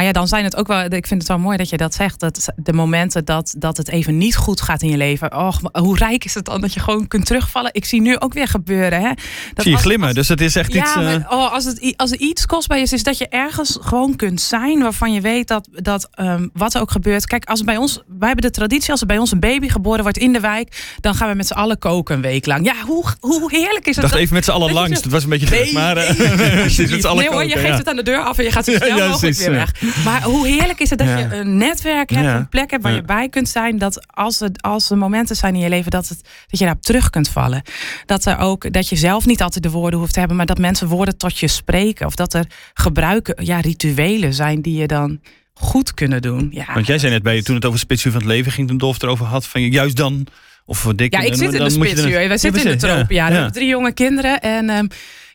Maar 0.00 0.08
ja, 0.08 0.14
dan 0.14 0.28
zijn 0.28 0.44
het 0.44 0.56
ook 0.56 0.66
wel, 0.66 0.84
ik 0.84 1.06
vind 1.06 1.20
het 1.20 1.28
wel 1.28 1.38
mooi 1.38 1.56
dat 1.56 1.68
je 1.68 1.76
dat 1.76 1.94
zegt. 1.94 2.20
Dat 2.20 2.48
de 2.56 2.72
momenten 2.72 3.24
dat, 3.24 3.54
dat 3.58 3.76
het 3.76 3.88
even 3.88 4.18
niet 4.18 4.36
goed 4.36 4.60
gaat 4.60 4.82
in 4.82 4.88
je 4.90 4.96
leven. 4.96 5.36
Och, 5.36 5.60
hoe 5.72 5.96
rijk 5.96 6.24
is 6.24 6.34
het 6.34 6.44
dan 6.44 6.60
dat 6.60 6.74
je 6.74 6.80
gewoon 6.80 7.08
kunt 7.08 7.26
terugvallen? 7.26 7.70
Ik 7.74 7.84
zie 7.84 8.00
nu 8.00 8.18
ook 8.18 8.32
weer 8.32 8.48
gebeuren. 8.48 9.00
Hè? 9.00 9.08
Dat 9.08 9.16
Zie 9.56 9.66
je 9.70 9.72
als- 9.72 9.80
glimmen, 9.82 10.06
als- 10.08 10.16
dus 10.16 10.26
dat 10.26 10.40
is 10.40 10.56
echt 10.56 10.72
ja, 10.72 10.80
iets... 10.82 10.94
eh, 10.94 11.02
maar, 11.02 11.26
oh, 11.28 11.52
als, 11.52 11.64
het, 11.64 11.94
als 11.96 12.10
er 12.10 12.18
iets 12.18 12.46
kostbaar 12.46 12.78
is, 12.78 12.92
is 12.92 13.02
dat 13.02 13.18
je 13.18 13.28
ergens 13.28 13.78
gewoon 13.80 14.16
kunt 14.16 14.40
zijn 14.40 14.82
waarvan 14.82 15.12
je 15.12 15.20
weet 15.20 15.48
dat, 15.48 15.68
dat 15.72 16.08
ehm, 16.14 16.48
wat 16.52 16.74
er 16.74 16.80
ook 16.80 16.90
gebeurt. 16.90 17.26
Kijk, 17.26 17.44
als 17.44 17.64
bij 17.64 17.76
ons, 17.76 17.94
wij 18.18 18.28
hebben 18.28 18.44
de 18.50 18.50
traditie, 18.58 18.90
als 18.90 19.00
er 19.00 19.06
bij 19.06 19.18
ons 19.18 19.30
een 19.32 19.40
baby 19.40 19.68
geboren 19.68 20.02
wordt 20.02 20.18
in 20.18 20.32
de 20.32 20.40
wijk, 20.40 20.96
dan 21.00 21.14
gaan 21.14 21.28
we 21.28 21.34
met 21.34 21.46
z'n 21.46 21.52
allen 21.54 21.78
koken 21.78 22.14
een 22.14 22.22
week 22.22 22.46
lang. 22.46 22.64
Ja, 22.64 22.74
hoe, 22.86 23.04
hoe 23.20 23.50
heerlijk 23.50 23.72
is 23.72 23.78
ik 23.78 23.84
het? 23.86 23.94
dacht 23.94 24.12
dat- 24.12 24.22
even 24.22 24.34
met 24.34 24.44
z'n 24.44 24.50
allen 24.50 24.72
langs. 24.72 24.96
zo- 24.96 25.02
Dat 25.02 25.12
was 25.12 25.22
een 25.22 25.28
beetje 25.28 25.46
druk, 25.46 25.64
Nee, 25.64 25.72
maar 25.72 25.96
eh, 25.96 26.18
nee, 26.18 26.28
nee 26.36 27.28
hoor, 27.28 27.44
je 27.44 27.56
geeft 27.58 27.78
het 27.78 27.88
aan 27.88 27.96
de 27.96 28.02
deur 28.02 28.22
af 28.24 28.38
en 28.38 28.44
je 28.44 28.50
gaat 28.52 28.64
zo 28.64 28.72
snel 28.72 28.96
Ja, 28.96 29.08
mogelijk 29.08 29.36
weer 29.36 29.50
weg. 29.50 29.72
Maar 30.04 30.22
hoe 30.22 30.46
heerlijk 30.46 30.80
is 30.80 30.90
het 30.90 30.98
dat 30.98 31.08
Ja. 31.08 31.18
je 31.18 31.34
een 31.34 31.56
netwerk 31.56 32.10
hebt, 32.10 32.24
Ja. 32.24 32.36
een 32.36 32.48
plek 32.48 32.70
hebt 32.70 32.82
waar 32.82 32.92
Ja. 32.92 32.98
je 32.98 33.04
bij 33.04 33.28
kunt 33.28 33.48
zijn. 33.48 33.78
Dat 33.78 34.06
als, 34.06 34.38
het, 34.40 34.62
als 34.62 34.90
er 34.90 34.98
momenten 34.98 35.36
zijn 35.36 35.54
in 35.54 35.60
je 35.60 35.68
leven 35.68 35.90
dat, 35.90 36.08
het, 36.08 36.20
dat 36.22 36.58
je 36.58 36.64
daarop 36.64 36.82
terug 36.82 37.10
kunt 37.10 37.28
vallen. 37.28 37.62
Dat, 38.06 38.24
er 38.24 38.38
ook, 38.38 38.72
dat 38.72 38.88
je 38.88 38.96
zelf 38.96 39.26
niet 39.26 39.42
altijd 39.42 39.62
de 39.64 39.70
woorden 39.70 39.98
hoeft 39.98 40.12
te 40.12 40.18
hebben, 40.18 40.36
maar 40.36 40.46
dat 40.46 40.58
mensen 40.58 40.86
woorden 40.88 41.16
tot 41.16 41.38
je 41.38 41.48
spreken. 41.48 42.06
Of 42.06 42.14
dat 42.14 42.34
er 42.34 42.46
gebruiken, 42.74 43.44
ja, 43.44 43.60
rituelen 43.60 44.34
zijn 44.34 44.62
die 44.62 44.78
je 44.80 44.86
dan 44.86 45.20
goed 45.54 45.94
kunnen 45.94 46.22
doen. 46.22 46.48
Ja, 46.52 46.66
Want 46.74 46.86
jij 46.86 46.98
zei 46.98 47.12
net 47.12 47.22
bij 47.22 47.34
je, 47.34 47.42
toen 47.42 47.54
het 47.54 47.64
over 47.64 47.78
spitsuur 47.78 48.12
van 48.12 48.20
het 48.20 48.30
leven 48.30 48.52
ging, 48.52 48.68
toen 48.68 48.78
Dolf 48.78 49.02
erover 49.02 49.26
had, 49.26 49.46
van 49.46 49.70
juist 49.70 49.96
dan, 49.96 50.26
of 50.64 50.86
dik. 50.96 51.12
Ja, 51.14 51.20
ik 51.20 51.34
zit 51.34 51.52
in 51.52 51.64
de 51.64 51.70
spitsuur. 51.70 52.28
Wij 52.28 52.38
zitten 52.38 52.64
in 52.64 52.70
de 52.70 52.76
tropen. 52.76 53.14
Ja, 53.14 53.24
ja. 53.24 53.28
we 53.28 53.34
hebben 53.34 53.52
drie 53.52 53.68
jonge 53.68 53.92
kinderen. 53.92 54.40
En 54.40 54.70
ehm, 54.70 54.86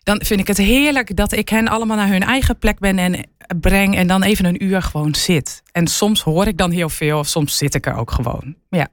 dan 0.06 0.22
vind 0.24 0.40
ik 0.40 0.48
het 0.48 0.58
heerlijk 0.58 1.16
dat 1.16 1.32
ik 1.32 1.50
hen 1.50 1.68
allemaal 1.68 1.98
naar 1.98 2.08
hun 2.08 2.24
eigen 2.24 2.58
plek 2.58 2.80
ben 2.80 2.98
en 2.98 3.28
breng 3.60 3.96
en 3.96 4.08
dan 4.08 4.24
even 4.24 4.46
een 4.46 4.64
uur 4.64 4.82
gewoon 4.82 5.16
zit. 5.16 5.64
En 5.72 5.88
soms 5.88 6.22
hoor 6.22 6.48
ik 6.48 6.58
dan 6.58 6.72
heel 6.72 6.90
veel, 6.90 7.20
of 7.20 7.28
soms 7.28 7.58
zit 7.58 7.76
ik 7.76 7.86
er 7.86 7.96
ook 7.96 8.12
gewoon. 8.12 8.56
Ja. 8.70 8.88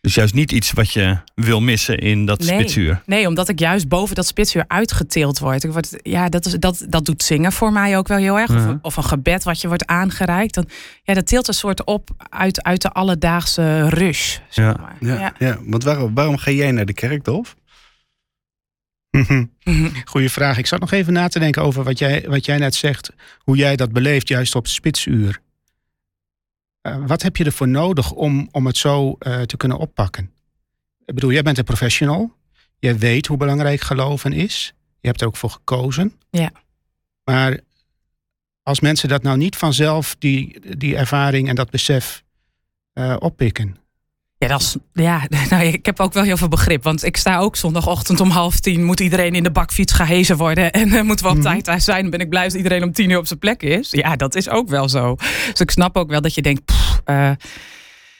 Dus 0.00 0.14
juist 0.14 0.34
niet 0.34 0.52
iets 0.52 0.72
wat 0.72 0.92
je 0.92 1.18
wil 1.34 1.60
missen 1.60 1.98
in 1.98 2.26
dat 2.26 2.38
nee, 2.38 2.48
spitsuur. 2.48 3.02
Nee, 3.06 3.26
omdat 3.26 3.48
ik 3.48 3.58
juist 3.58 3.88
boven 3.88 4.14
dat 4.14 4.26
spitsuur 4.26 4.64
uitgetild 4.66 5.38
word. 5.38 5.64
Ik 5.64 5.72
word 5.72 5.98
ja, 6.02 6.28
dat, 6.28 6.46
is, 6.46 6.52
dat, 6.52 6.86
dat 6.88 7.04
doet 7.04 7.22
zingen 7.22 7.52
voor 7.52 7.72
mij 7.72 7.96
ook 7.96 8.08
wel 8.08 8.18
heel 8.18 8.38
erg. 8.38 8.50
Of, 8.50 8.76
of, 8.82 8.96
een 8.96 9.04
gebed 9.04 9.44
wat 9.44 9.60
je 9.60 9.68
wordt 9.68 9.86
aangereikt. 9.86 10.54
Dan, 10.54 10.68
ja, 11.02 11.14
dat 11.14 11.26
tilt 11.26 11.48
een 11.48 11.54
soort 11.54 11.84
op 11.84 12.10
uit, 12.28 12.62
uit 12.62 12.82
de 12.82 12.90
alledaagse 12.90 13.88
rush. 13.88 14.38
Zeg 14.48 14.64
Ja. 14.64 14.76
maar. 14.80 14.96
Ja, 15.00 15.14
Ja. 15.14 15.32
ja. 15.38 15.58
want 15.64 15.84
waarom, 15.84 16.14
waarom 16.14 16.36
ga 16.36 16.50
jij 16.50 16.70
naar 16.70 16.86
de 16.86 16.94
kerk, 16.94 17.24
Dolf? 17.24 17.56
Goeie 20.04 20.30
vraag. 20.30 20.58
Ik 20.58 20.66
zat 20.66 20.80
nog 20.80 20.92
even 20.92 21.12
na 21.12 21.28
te 21.28 21.38
denken 21.38 21.62
over 21.62 21.84
wat 21.84 21.98
jij, 21.98 22.24
wat 22.28 22.44
jij 22.44 22.58
net 22.58 22.74
zegt. 22.74 23.10
Hoe 23.38 23.56
jij 23.56 23.76
dat 23.76 23.92
beleeft, 23.92 24.28
juist 24.28 24.54
op 24.54 24.66
spitsuur. 24.66 25.40
Eh, 26.80 27.06
wat 27.06 27.22
heb 27.22 27.36
je 27.36 27.44
ervoor 27.44 27.68
nodig 27.68 28.12
om, 28.12 28.48
om 28.50 28.66
het 28.66 28.76
zo 28.76 29.16
eh, 29.18 29.40
te 29.40 29.56
kunnen 29.56 29.78
oppakken? 29.78 30.30
Ik 31.04 31.14
bedoel, 31.14 31.32
jij 31.32 31.42
bent 31.42 31.58
een 31.58 31.64
professional. 31.64 32.32
Jij 32.78 32.98
weet 32.98 33.26
hoe 33.26 33.36
belangrijk 33.36 33.80
geloven 33.80 34.32
is. 34.32 34.74
Je 35.00 35.08
hebt 35.08 35.20
er 35.20 35.26
ook 35.26 35.36
voor 35.36 35.50
gekozen. 35.50 36.12
Ja. 36.30 36.52
Maar 37.24 37.60
als 38.62 38.80
mensen 38.80 39.08
dat 39.08 39.22
nou 39.22 39.36
niet 39.36 39.56
vanzelf, 39.56 40.16
die, 40.18 40.60
die 40.78 40.96
ervaring 40.96 41.48
en 41.48 41.54
dat 41.54 41.70
besef 41.70 42.22
eh, 42.92 43.16
oppikken. 43.18 43.76
Ja, 44.38 44.48
dat 44.48 44.60
is, 44.60 44.76
ja 44.92 45.22
nou, 45.50 45.64
ik 45.64 45.86
heb 45.86 46.00
ook 46.00 46.12
wel 46.12 46.22
heel 46.22 46.36
veel 46.36 46.48
begrip. 46.48 46.82
Want 46.82 47.04
ik 47.04 47.16
sta 47.16 47.38
ook 47.38 47.56
zondagochtend 47.56 48.20
om 48.20 48.30
half 48.30 48.60
tien. 48.60 48.84
Moet 48.84 49.00
iedereen 49.00 49.34
in 49.34 49.42
de 49.42 49.50
bakfiets 49.50 49.92
gehezen 49.92 50.36
worden. 50.36 50.70
En 50.80 50.92
eh, 50.92 51.02
moeten 51.02 51.24
we 51.24 51.30
op 51.30 51.36
Mhm. 51.38 51.46
tijd 51.46 51.64
daar 51.64 51.80
zijn. 51.80 52.10
Ben 52.10 52.20
ik 52.20 52.28
blij 52.28 52.42
dat 52.44 52.54
iedereen 52.54 52.82
om 52.82 52.92
tien 52.92 53.10
uur 53.10 53.18
op 53.18 53.26
zijn 53.26 53.38
plek 53.38 53.62
is. 53.62 53.88
Ja, 53.90 54.16
dat 54.16 54.34
is 54.34 54.48
ook 54.48 54.68
wel 54.68 54.88
zo. 54.88 55.16
Dus 55.50 55.60
ik 55.60 55.70
snap 55.70 55.96
ook 55.96 56.10
wel 56.10 56.20
dat 56.20 56.34
je 56.34 56.42
denkt. 56.42 56.64
pff, 56.64 57.00
eh, 57.04 57.30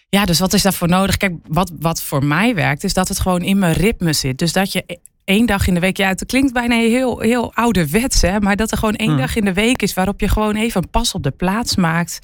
ja, 0.09 0.25
dus 0.25 0.39
wat 0.39 0.53
is 0.53 0.63
daarvoor 0.63 0.89
nodig? 0.89 1.17
Kijk, 1.17 1.35
wat, 1.49 1.73
wat 1.81 2.03
voor 2.03 2.25
mij 2.25 2.55
werkt, 2.55 2.85
is 2.85 2.95
dat 2.95 3.09
het 3.09 3.21
gewoon 3.21 3.43
in 3.43 3.59
mijn 3.59 3.75
ritme 3.75 4.13
zit. 4.13 4.39
Dus 4.39 4.53
dat 4.53 4.73
je 4.73 4.83
e- 4.87 4.95
één 5.25 5.47
dag 5.47 5.67
in 5.67 5.75
de 5.75 5.81
week. 5.81 5.97
Ja, 5.97 6.09
het 6.09 6.27
klinkt 6.27 6.53
bijna 6.53 6.75
heel, 6.75 7.21
heel 7.21 7.55
ouderwets, 7.55 8.21
hè. 8.23 8.41
Maar 8.41 8.57
dat 8.57 8.71
er 8.71 8.79
gewoon 8.79 8.97
één 8.97 9.17
dag 9.17 9.37
in 9.37 9.45
de 9.45 9.53
week 9.53 9.83
is 9.83 9.95
waarop 9.95 10.21
je 10.21 10.29
gewoon 10.29 10.57
even 10.57 10.83
een 10.83 10.91
pas 10.91 11.13
op 11.13 11.23
de 11.23 11.31
plaats 11.31 11.77
maakt. 11.77 12.19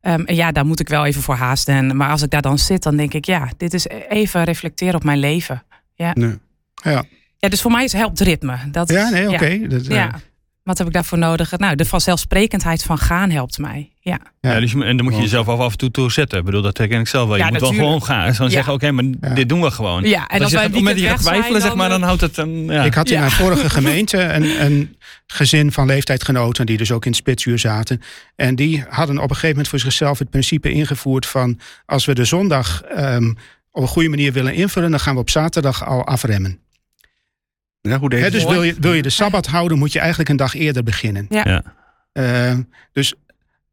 Ehm, 0.00 0.32
ja, 0.32 0.52
daar 0.52 0.66
moet 0.66 0.80
ik 0.80 0.88
wel 0.88 1.06
even 1.06 1.22
voor 1.22 1.34
haasten. 1.34 1.74
En, 1.74 1.96
maar 1.96 2.10
als 2.10 2.22
ik 2.22 2.30
daar 2.30 2.42
dan 2.42 2.58
zit, 2.58 2.82
dan 2.82 2.96
denk 2.96 3.14
ik, 3.14 3.24
ja, 3.24 3.48
dit 3.56 3.74
is 3.74 3.86
even 4.08 4.44
reflecteren 4.44 4.94
op 4.94 5.04
mijn 5.04 5.18
leven. 5.18 5.62
Nee. 5.96 6.38
Ja, 6.74 7.04
Ja, 7.38 7.48
dus 7.48 7.60
voor 7.60 7.70
mij 7.70 7.84
is 7.84 7.92
helpt 7.92 8.20
ritme. 8.20 8.56
Dat 8.70 8.90
ja 8.90 9.08
nee, 9.08 9.28
oké. 9.30 9.66
Dat, 9.68 9.86
eh, 9.86 9.94
Ja. 9.96 10.20
Wat 10.70 10.78
heb 10.78 10.86
ik 10.88 10.92
daarvoor 10.92 11.18
nodig? 11.18 11.58
Nou, 11.58 11.74
de 11.76 11.84
vanzelfsprekendheid 11.84 12.82
van 12.82 12.98
gaan 12.98 13.30
helpt 13.30 13.58
mij. 13.58 13.90
Ja. 14.00 14.18
Ja. 14.40 14.60
Dus 14.60 14.72
je, 14.72 14.84
en 14.84 14.96
dan 14.96 15.06
moet 15.06 15.14
je 15.14 15.20
jezelf 15.20 15.48
af 15.48 15.72
en 15.72 15.78
toe 15.78 15.90
toe 15.90 16.12
zetten. 16.12 16.38
Ik 16.38 16.44
bedoel, 16.44 16.62
dat 16.62 16.78
herken 16.78 17.00
ik 17.00 17.08
zelf 17.08 17.26
wel. 17.28 17.36
Je 17.36 17.42
Ja, 17.42 17.50
moet 17.50 17.60
wel 17.60 17.72
gewoon 17.72 18.02
gaan. 18.02 18.34
Zo 18.34 18.44
Ja. 18.44 18.50
zeggen, 18.50 18.72
oké, 18.72 18.90
maar 18.90 19.04
Ja. 19.20 19.34
dit 19.34 19.48
doen 19.48 19.60
we 19.60 19.70
gewoon. 19.70 20.02
Ja, 20.04 20.26
en 20.26 20.40
als 20.42 20.50
je 20.50 20.56
wij 20.56 20.64
het 20.66 20.74
je 20.74 20.84
gaat 20.86 20.94
weg 20.96 21.16
twijfelen, 21.32 21.60
zeg 21.60 21.74
maar, 21.74 21.88
dan, 21.88 21.98
dan 21.98 22.08
houdt 22.08 22.20
het 22.22 22.36
een... 22.36 22.64
Ja. 22.64 22.84
Ik 22.84 22.94
had 22.94 23.06
in 23.08 23.14
Ja. 23.14 23.20
mijn 23.20 23.32
vorige 23.32 23.70
gemeente 23.80 24.18
een, 24.22 24.64
een 24.64 24.96
gezin 25.26 25.72
van 25.72 25.86
leeftijdgenoten 25.86 26.66
die 26.66 26.76
dus 26.76 26.92
ook 26.92 27.04
in 27.06 27.14
spitsuur 27.14 27.58
zaten. 27.58 28.00
En 28.36 28.54
die 28.56 28.84
hadden 28.88 29.16
op 29.16 29.22
een 29.22 29.28
gegeven 29.28 29.48
moment 29.48 29.68
voor 29.68 29.78
zichzelf 29.78 30.18
het 30.18 30.30
principe 30.30 30.70
ingevoerd 30.72 31.26
van 31.26 31.58
als 31.86 32.04
we 32.04 32.14
de 32.14 32.24
zondag 32.24 32.82
ehm, 32.82 33.28
op 33.70 33.82
een 33.82 33.88
goede 33.88 34.08
manier 34.08 34.32
willen 34.32 34.54
invullen, 34.54 34.90
dan 34.90 35.00
gaan 35.00 35.14
we 35.14 35.20
op 35.20 35.30
zaterdag 35.30 35.86
al 35.86 36.06
afremmen. 36.06 36.58
Ja, 37.80 37.98
hoe 37.98 38.08
deed 38.08 38.32
dus 38.32 38.44
wil 38.44 38.62
je, 38.62 38.74
wil 38.80 38.92
je 38.92 39.02
de 39.02 39.10
sabbat 39.10 39.46
houden, 39.46 39.78
moet 39.78 39.92
je 39.92 39.98
eigenlijk 39.98 40.28
een 40.30 40.36
dag 40.36 40.54
eerder 40.54 40.82
beginnen. 40.82 41.26
Ja. 41.28 41.42
Ja. 41.44 41.62
Ehm, 42.12 42.62
dus 42.92 43.14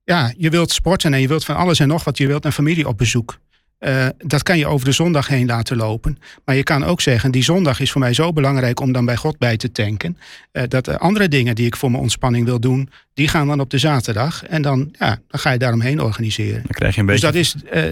ja, 0.03 0.33
je 0.37 0.49
wilt 0.49 0.71
sporten 0.71 1.13
en 1.13 1.21
je 1.21 1.27
wilt 1.27 1.45
van 1.45 1.55
alles 1.55 1.79
en 1.79 1.87
nog 1.87 2.03
wat. 2.03 2.17
Je 2.17 2.27
wilt 2.27 2.45
een 2.45 2.51
familie 2.51 2.87
op 2.87 2.97
bezoek. 2.97 3.39
Eh, 3.77 4.07
dat 4.17 4.43
kan 4.43 4.57
je 4.57 4.67
over 4.67 4.85
de 4.85 4.91
zondag 4.91 5.27
heen 5.27 5.45
laten 5.45 5.77
lopen. 5.77 6.17
Maar 6.45 6.55
je 6.55 6.63
kan 6.63 6.83
ook 6.83 7.01
zeggen, 7.01 7.31
die 7.31 7.43
zondag 7.43 7.79
is 7.79 7.91
voor 7.91 8.01
mij 8.01 8.13
zo 8.13 8.33
belangrijk 8.33 8.79
om 8.79 8.91
dan 8.91 9.05
bij 9.05 9.15
God 9.15 9.37
bij 9.37 9.57
te 9.57 9.71
tanken. 9.71 10.17
eh, 10.51 10.63
dat 10.67 10.85
de 10.85 10.97
andere 10.97 11.27
dingen 11.27 11.55
die 11.55 11.65
ik 11.65 11.75
voor 11.75 11.91
mijn 11.91 12.01
ontspanning 12.03 12.45
wil 12.45 12.59
doen, 12.59 12.89
die 13.13 13.27
gaan 13.27 13.47
dan 13.47 13.59
op 13.59 13.69
de 13.69 13.77
zaterdag. 13.77 14.43
En 14.45 14.61
dan, 14.61 14.89
ja, 14.99 15.19
dan 15.27 15.39
ga 15.39 15.51
je 15.51 15.57
daaromheen 15.57 16.01
organiseren. 16.01 16.61
Dan 16.61 16.71
krijg 16.71 16.95
je 16.95 17.01
een 17.01 17.07
Dus 17.07 17.21
beetje... 17.21 17.33
dat 17.37 17.45
is 17.45 17.55
eh, 17.71 17.83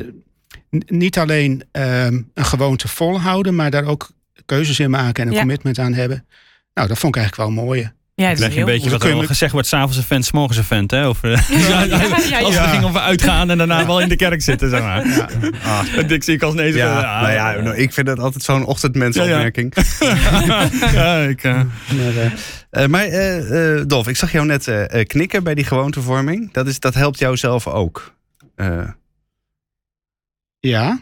niet 0.87 1.17
alleen 1.17 1.63
ehm, 1.71 2.21
een 2.33 2.45
gewoonte 2.45 2.87
volhouden, 2.87 3.55
maar 3.55 3.71
daar 3.71 3.85
ook 3.85 4.09
keuzes 4.45 4.79
in 4.79 4.89
maken 4.89 5.21
en 5.23 5.27
een 5.29 5.33
Ja. 5.35 5.39
commitment 5.39 5.79
aan 5.79 5.93
hebben. 5.93 6.25
Nou, 6.73 6.87
dat 6.87 6.97
vond 6.99 7.15
ik 7.15 7.21
eigenlijk 7.21 7.49
wel 7.55 7.63
mooi. 7.65 7.91
Ja, 8.15 8.23
Dan 8.23 8.29
het 8.29 8.39
is 8.39 8.45
je 8.45 8.49
een 8.51 8.57
heel 8.57 8.65
beetje 8.75 8.89
wat 8.89 9.03
er 9.03 9.25
gezegd 9.27 9.51
wordt. 9.51 9.67
S'avonds 9.67 9.97
een 9.97 10.03
vent, 10.03 10.25
's 10.25 10.31
morgens 10.31 10.57
een 10.57 10.63
vent. 10.63 10.91
Hè? 10.91 11.07
Of, 11.07 11.21
Ja, 11.21 11.29
ja, 11.49 11.83
ja, 11.83 12.39
Als 12.45 12.53
ja. 12.53 12.63
we 12.63 12.69
gingen 12.69 12.83
over 12.87 12.99
uitgaan 12.99 13.49
en 13.49 13.57
daarna 13.57 13.85
wel 13.85 14.01
in 14.01 14.09
de 14.09 14.15
kerk 14.15 14.41
zitten. 14.41 14.69
Zeg 14.69 14.81
maar. 14.81 15.29
Ah, 15.63 16.07
dat 16.07 16.23
zie 16.23 16.33
ik 16.33 16.41
als 16.41 16.53
nee. 16.53 16.73
Ja, 16.73 16.95
ah, 17.01 17.21
nou 17.21 17.33
ja, 17.33 17.61
nou, 17.61 17.75
ik 17.77 17.93
vind 17.93 18.07
dat 18.07 18.19
altijd 18.19 18.43
zo'n 18.43 18.65
ochtendmensopmerking. 18.65 19.73
ja, 20.93 21.19
ik, 21.33 21.43
eh, 21.43 21.61
Maar, 21.61 22.15
eh, 22.15 22.31
Eh, 22.83 22.87
maar 22.89 23.87
Dolf, 23.87 24.07
ik 24.07 24.15
zag 24.15 24.31
jou 24.31 24.45
net 24.45 24.71
knikken 25.07 25.43
bij 25.43 25.55
die 25.55 25.65
gewoontevorming. 25.65 26.53
Dat, 26.53 26.67
is, 26.67 26.79
dat 26.79 26.93
helpt 26.93 27.19
jou 27.19 27.37
zelf 27.37 27.67
ook. 27.67 28.13
Eh, 28.55 28.89
Ja. 30.59 30.99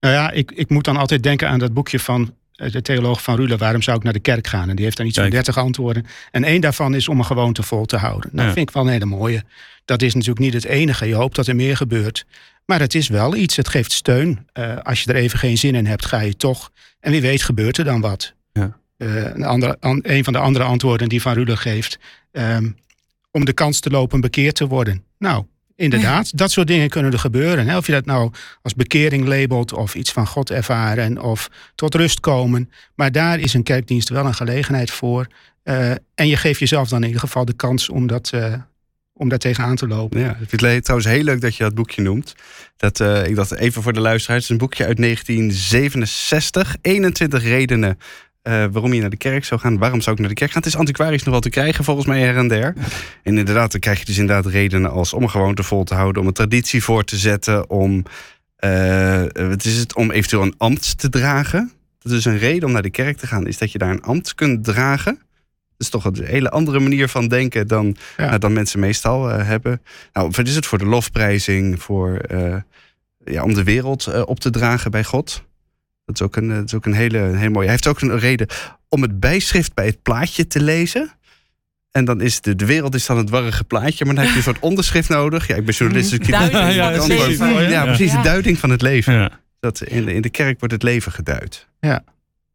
Nou 0.00 0.14
ja, 0.14 0.30
ik, 0.30 0.50
ik 0.52 0.68
moet 0.70 0.84
dan 0.84 0.96
altijd 0.96 1.22
denken 1.22 1.48
aan 1.48 1.58
dat 1.58 1.72
boekje 1.74 1.98
van 1.98 2.34
eh, 2.54 2.72
de 2.72 2.82
theoloog 2.82 3.22
van 3.22 3.36
Rule. 3.36 3.56
Waarom 3.56 3.82
zou 3.82 3.96
ik 3.96 4.02
naar 4.02 4.12
de 4.12 4.20
kerk 4.20 4.46
gaan? 4.46 4.68
En 4.68 4.76
die 4.76 4.84
heeft 4.84 4.96
dan 4.96 5.06
iets 5.06 5.14
van 5.18 5.30
Kijk. 5.30 5.44
30 5.44 5.62
antwoorden. 5.62 6.06
En 6.30 6.44
één 6.44 6.60
daarvan 6.60 6.94
is 6.94 7.08
om 7.08 7.18
een 7.18 7.24
gewoonte 7.24 7.62
vol 7.62 7.84
te 7.84 7.96
houden. 7.96 8.30
Nou, 8.32 8.48
Ja. 8.48 8.54
vind 8.54 8.68
ik 8.68 8.74
wel 8.74 8.82
een 8.84 8.92
hele 8.92 9.04
mooie. 9.04 9.42
Dat 9.84 10.02
is 10.02 10.14
natuurlijk 10.14 10.40
niet 10.40 10.52
het 10.52 10.64
enige. 10.64 11.06
Je 11.06 11.14
hoopt 11.14 11.36
dat 11.36 11.46
er 11.46 11.56
meer 11.56 11.76
gebeurt. 11.76 12.26
Maar 12.66 12.80
het 12.80 12.94
is 12.94 13.08
wel 13.08 13.34
iets. 13.36 13.56
Het 13.56 13.68
geeft 13.68 13.92
steun. 13.92 14.46
Eh, 14.52 14.76
als 14.82 15.02
je 15.02 15.10
er 15.12 15.16
even 15.18 15.38
geen 15.38 15.58
zin 15.58 15.74
in 15.74 15.86
hebt, 15.86 16.06
ga 16.06 16.20
je 16.20 16.36
toch. 16.36 16.70
En 17.00 17.10
wie 17.10 17.20
weet 17.20 17.42
gebeurt 17.42 17.78
er 17.78 17.84
dan 17.84 18.00
wat. 18.00 18.34
Ja. 18.52 18.76
Eh, 18.96 19.24
een, 19.24 19.44
andere, 19.44 19.76
an- 19.80 20.00
een 20.02 20.24
van 20.24 20.32
de 20.32 20.38
andere 20.38 20.64
antwoorden 20.64 21.08
die 21.08 21.22
Van 21.22 21.32
Rule 21.32 21.56
geeft. 21.56 21.98
ehm, 22.32 22.70
om 23.30 23.44
de 23.44 23.52
kans 23.52 23.80
te 23.80 23.90
lopen 23.90 24.20
bekeerd 24.20 24.54
te 24.54 24.66
worden. 24.66 25.04
Nou, 25.18 25.44
inderdaad, 25.80 26.38
dat 26.38 26.50
soort 26.50 26.66
dingen 26.66 26.88
kunnen 26.88 27.12
er 27.12 27.18
gebeuren. 27.18 27.68
Hè? 27.68 27.76
Of 27.76 27.86
je 27.86 27.92
dat 27.92 28.04
nou 28.04 28.32
als 28.62 28.74
bekering 28.74 29.26
labelt 29.26 29.72
of 29.72 29.94
iets 29.94 30.12
van 30.12 30.26
God 30.26 30.50
ervaren 30.50 31.22
of 31.22 31.50
tot 31.74 31.94
rust 31.94 32.20
komen. 32.20 32.70
Maar 32.94 33.12
daar 33.12 33.38
is 33.38 33.54
een 33.54 33.62
kerkdienst 33.62 34.08
wel 34.08 34.26
een 34.26 34.34
gelegenheid 34.34 34.90
voor. 34.90 35.26
Eh, 35.62 35.90
en 35.90 36.28
je 36.28 36.36
geeft 36.36 36.58
jezelf 36.58 36.88
dan 36.88 37.00
in 37.00 37.06
ieder 37.06 37.20
geval 37.20 37.44
de 37.44 37.52
kans 37.52 37.88
om 37.88 38.06
dat, 38.06 38.30
eh, 38.32 38.54
om 39.12 39.28
daar 39.28 39.38
tegenaan 39.38 39.76
te 39.76 39.86
lopen. 39.86 40.20
ja, 40.20 40.30
ik 40.40 40.48
vind 40.48 40.60
het 40.60 40.84
trouwens 40.84 41.10
heel 41.10 41.24
leuk 41.24 41.40
dat 41.40 41.56
je 41.56 41.62
dat 41.62 41.74
boekje 41.74 42.02
noemt. 42.02 42.34
Dat, 42.76 43.00
eh, 43.00 43.26
ik 43.26 43.34
dacht 43.34 43.54
even 43.54 43.82
voor 43.82 43.92
de 43.92 44.00
luisteraars. 44.00 44.40
Het 44.42 44.50
is 44.50 44.58
een 44.58 44.66
boekje 44.66 44.86
uit 44.86 44.98
1967. 44.98 46.76
21 46.80 47.42
redenen 47.42 47.98
eh, 48.42 48.64
waarom 48.72 48.92
je 48.92 49.00
naar 49.00 49.10
de 49.10 49.16
kerk 49.16 49.44
zou 49.44 49.60
gaan. 49.60 49.78
Waarom 49.78 50.00
zou 50.00 50.14
ik 50.14 50.20
naar 50.20 50.28
de 50.28 50.34
kerk 50.34 50.50
gaan? 50.50 50.62
Het 50.62 50.72
is 50.72 50.78
antiquarisch 50.78 51.22
nog 51.22 51.32
wel 51.32 51.40
te 51.40 51.50
krijgen 51.50 51.84
volgens 51.84 52.06
mij 52.06 52.20
her 52.20 52.36
en 52.36 52.48
der. 52.48 52.74
En 53.22 53.38
inderdaad, 53.38 53.70
dan 53.70 53.80
krijg 53.80 53.98
je 53.98 54.04
dus 54.04 54.18
inderdaad 54.18 54.52
redenen 54.52 54.90
als 54.90 55.12
om 55.12 55.22
een 55.22 55.30
gewoonte 55.30 55.62
vol 55.62 55.84
te 55.84 55.94
houden. 55.94 56.22
Om 56.22 56.28
een 56.28 56.34
traditie 56.34 56.82
voor 56.82 57.04
te 57.04 57.16
zetten. 57.16 57.70
Om, 57.70 58.02
eh, 58.56 59.22
wat 59.34 59.64
is 59.64 59.76
het, 59.76 59.94
om 59.94 60.10
eventueel 60.10 60.42
een 60.42 60.54
ambt 60.56 60.98
te 60.98 61.08
dragen. 61.08 61.72
Dat 61.98 62.12
is 62.12 62.24
een 62.24 62.38
reden 62.38 62.64
om 62.68 62.72
naar 62.72 62.82
de 62.82 62.90
kerk 62.90 63.16
te 63.16 63.26
gaan. 63.26 63.46
Is 63.46 63.58
dat 63.58 63.72
je 63.72 63.78
daar 63.78 63.90
een 63.90 64.02
ambt 64.02 64.34
kunt 64.34 64.64
dragen. 64.64 65.14
Dat 65.14 65.88
is 65.88 65.88
toch 65.88 66.04
een 66.04 66.24
hele 66.24 66.50
andere 66.50 66.80
manier 66.80 67.08
van 67.08 67.28
denken 67.28 67.66
dan, 67.68 67.96
Ja. 68.16 68.26
nou, 68.26 68.38
dan 68.38 68.52
mensen 68.52 68.80
meestal 68.80 69.30
eh, 69.30 69.46
hebben. 69.46 69.82
Nou, 70.12 70.30
wat 70.36 70.46
is 70.46 70.54
het 70.54 70.66
voor 70.66 70.78
de 70.78 70.86
lofprijzing, 70.86 71.82
voor, 71.82 72.16
eh, 72.16 72.56
ja, 73.24 73.42
om 73.42 73.54
de 73.54 73.64
wereld 73.64 74.06
eh, 74.06 74.22
op 74.26 74.40
te 74.40 74.50
dragen 74.50 74.90
bij 74.90 75.04
God? 75.04 75.42
Dat 76.18 76.20
is 76.20 76.26
ook 76.26 76.36
een, 76.36 76.48
dat 76.48 76.64
is 76.64 76.74
ook 76.74 76.86
een 76.86 76.92
hele, 76.94 77.18
hele 77.18 77.48
mooie. 77.50 77.64
Hij 77.64 77.70
heeft 77.70 77.86
ook 77.86 78.00
een 78.00 78.18
reden 78.18 78.46
om 78.88 79.02
het 79.02 79.20
bijschrift 79.20 79.74
bij 79.74 79.86
het 79.86 80.02
plaatje 80.02 80.46
te 80.46 80.60
lezen. 80.62 81.10
En 81.90 82.04
dan 82.04 82.20
is 82.20 82.40
de, 82.40 82.56
de 82.56 82.66
wereld 82.66 82.94
is 82.94 83.06
dan 83.06 83.16
het 83.16 83.30
warrige 83.30 83.64
plaatje, 83.64 84.04
maar 84.04 84.14
dan 84.14 84.22
heb 84.24 84.32
je 84.32 84.38
een 84.38 84.44
soort 84.44 84.58
onderschrift 84.60 85.08
nodig. 85.08 85.46
Ja, 85.46 85.54
ik 85.54 85.64
ben 85.64 85.74
journalist, 85.74 86.10
dus 86.10 86.18
ik 86.28 86.34
antwoord- 86.34 86.52
leven. 86.52 86.74
Ja, 87.52 87.68
Ja. 87.68 87.82
precies, 87.84 88.12
de 88.12 88.20
duiding 88.22 88.58
van 88.58 88.70
het 88.70 88.82
leven. 88.82 89.12
ja. 89.12 89.30
Dat 89.60 89.80
in, 89.82 90.04
de, 90.04 90.14
in 90.14 90.22
de 90.22 90.30
kerk 90.30 90.58
wordt 90.58 90.74
het 90.74 90.82
leven 90.82 91.12
geduid. 91.12 91.68
Ja. 91.80 92.02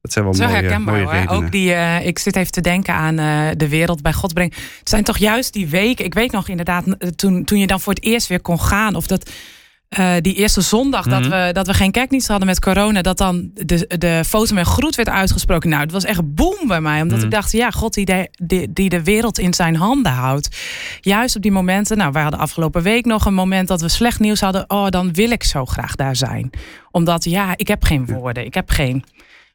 Dat 0.01 0.11
zijn 0.13 0.25
wel 0.25 0.33
Zo 0.33 0.43
mooie, 0.43 0.55
herkenbaar 0.55 0.93
mooie 0.93 1.05
hoor. 1.05 1.13
redenen. 1.13 1.35
Ook 1.35 1.51
die, 1.51 1.73
eh, 1.73 2.05
ik 2.05 2.19
zit 2.19 2.35
even 2.35 2.51
te 2.51 2.61
denken 2.61 2.93
aan 2.93 3.19
eh, 3.19 3.47
de 3.57 3.69
wereld 3.69 4.01
bij 4.01 4.13
God 4.13 4.33
brengen. 4.33 4.53
Het 4.79 4.89
zijn 4.89 5.03
toch 5.03 5.17
juist 5.17 5.53
die 5.53 5.67
weken. 5.67 6.05
Ik 6.05 6.13
weet 6.13 6.31
nog 6.31 6.47
inderdaad, 6.49 6.85
eh, 6.87 7.09
toen, 7.09 7.43
toen 7.43 7.59
je 7.59 7.67
dan 7.67 7.79
voor 7.81 7.93
het 7.93 8.03
eerst 8.03 8.27
weer 8.27 8.41
kon 8.41 8.59
gaan. 8.59 8.95
Of 8.95 9.07
dat 9.07 9.29
eh, 9.95 10.13
die 10.21 10.33
eerste 10.33 10.61
zondag 10.61 11.05
dat, 11.05 11.21
Mhm. 11.21 11.29
we, 11.29 11.49
dat 11.53 11.67
we 11.67 11.73
geen 11.73 11.91
kerkdienst 11.91 12.27
hadden 12.27 12.47
met 12.47 12.59
corona. 12.59 13.01
Dat 13.01 13.17
dan 13.17 13.49
de, 13.53 13.85
de 13.97 14.23
foto 14.25 14.53
met 14.53 14.65
groet 14.67 14.95
werd 14.95 15.09
uitgesproken. 15.09 15.69
Nou, 15.69 15.81
het 15.81 15.91
was 15.91 16.03
echt 16.03 16.35
boem 16.35 16.57
bij 16.67 16.81
mij. 16.81 17.01
Omdat 17.01 17.17
Mhm. 17.17 17.25
ik 17.27 17.31
dacht, 17.33 17.51
ja, 17.51 17.71
God 17.71 17.93
die 17.93 18.05
de, 18.05 18.29
die, 18.31 18.73
die 18.73 18.89
de 18.89 19.03
wereld 19.03 19.39
in 19.39 19.53
zijn 19.53 19.75
handen 19.75 20.11
houdt. 20.11 20.57
Juist 21.01 21.35
op 21.35 21.41
die 21.41 21.51
momenten. 21.51 21.97
Nou, 21.97 22.11
wij 22.11 22.21
hadden 22.21 22.39
afgelopen 22.39 22.81
week 22.81 23.05
nog 23.05 23.25
een 23.25 23.33
moment 23.33 23.67
dat 23.67 23.81
we 23.81 23.87
slecht 23.89 24.19
nieuws 24.19 24.39
hadden. 24.41 24.69
Oh, 24.69 24.87
dan 24.89 25.13
wil 25.13 25.31
ik 25.31 25.43
zo 25.43 25.65
graag 25.65 25.95
daar 25.95 26.15
zijn. 26.15 26.49
Omdat, 26.91 27.23
ja, 27.23 27.53
ik 27.55 27.67
heb 27.67 27.83
geen 27.83 28.05
woorden. 28.05 28.45
Ik 28.45 28.53
heb 28.53 28.69
geen... 28.69 29.03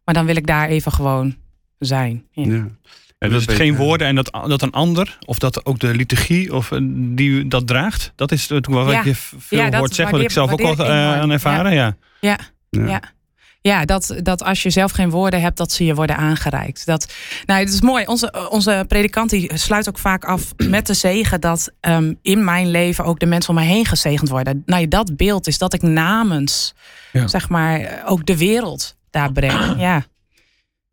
Maar 0.05 0.15
dan 0.15 0.27
wil 0.27 0.37
ik 0.37 0.47
daar 0.47 0.69
even 0.69 0.93
gewoon 0.93 1.37
zijn. 1.79 2.25
Ja. 2.31 2.45
Ja. 2.53 2.67
En 3.21 3.31
dus 3.31 3.47
het 3.47 3.55
geen 3.55 3.77
woorden 3.77 4.07
en 4.07 4.15
dat, 4.15 4.31
dat 4.47 4.63
een 4.63 4.73
ander, 4.73 5.19
of 5.27 5.39
dat 5.39 5.67
ook 5.67 5.79
de 5.79 5.95
liturgie 5.95 6.55
of 6.55 6.71
die 6.93 7.49
dat 7.49 7.67
draagt. 7.67 8.13
Dat 8.17 8.33
is 8.33 8.49
natuurlijk 8.49 8.93
wat 8.93 9.05
je 9.05 9.15
veel 9.15 9.59
ja, 9.59 9.79
hoort 9.79 9.95
zeggen, 9.95 10.17
wat 10.17 10.25
ik 10.25 10.31
zelf 10.31 10.53
ook 10.53 10.61
wel 10.61 10.87
aan 10.87 11.31
ervaren. 11.31 11.73
Ja. 11.73 11.97
Ja. 12.21 12.39
ja. 12.71 13.01
Ja, 13.63 13.85
dat, 13.85 14.15
dat 14.23 14.43
als 14.43 14.63
je 14.63 14.71
zelf 14.71 14.93
geen 14.93 15.11
woorden 15.11 15.41
hebt, 15.41 15.57
dat 15.57 15.73
ze 15.73 15.85
je 15.85 15.95
worden 15.95 16.17
aangereikt. 16.17 16.87
Dat, 16.87 17.13
nou, 17.47 17.61
het 17.61 17.73
is 17.73 17.81
mooi. 17.81 18.05
Onze, 18.07 18.49
onze 18.51 18.85
predikant 18.89 19.31
die 19.31 19.51
sluit 19.55 19.89
ook 19.89 19.99
vaak 19.99 20.25
af 20.25 20.53
met 20.77 20.87
de 20.87 20.95
zegen 20.95 21.41
dat 21.41 21.73
um, 21.81 22.19
in 22.23 22.45
mijn 22.45 22.71
leven 22.71 23.05
ook 23.05 23.19
de 23.19 23.27
mensen 23.27 23.51
om 23.51 23.61
me 23.61 23.67
heen 23.67 23.87
gezegend 23.87 24.29
worden. 24.29 24.63
Nou, 24.67 24.89
dat 24.89 25.17
beeld 25.17 25.47
is 25.47 25.59
dat 25.59 25.73
ik 25.73 25.83
namens, 25.83 26.75
zeg 27.27 27.49
maar, 27.49 28.03
ook 28.07 28.27
de 28.27 28.37
wereld 28.37 28.97
daar 29.11 29.33
breng. 29.33 29.75
Ja. 29.79 30.05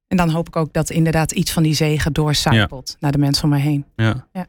En 0.08 0.18
dan 0.18 0.30
hoop 0.30 0.48
ik 0.48 0.56
ook 0.56 0.74
dat 0.74 0.90
inderdaad 0.90 1.32
iets 1.32 1.52
van 1.52 1.64
die 1.64 1.74
zegen 1.74 2.14
doorcijpelt 2.14 2.98
naar 3.00 3.12
de 3.12 3.18
mensen 3.18 3.44
om 3.44 3.50
me 3.50 3.58
heen. 3.58 3.86
Ja. 3.96 4.28
ja. 4.34 4.48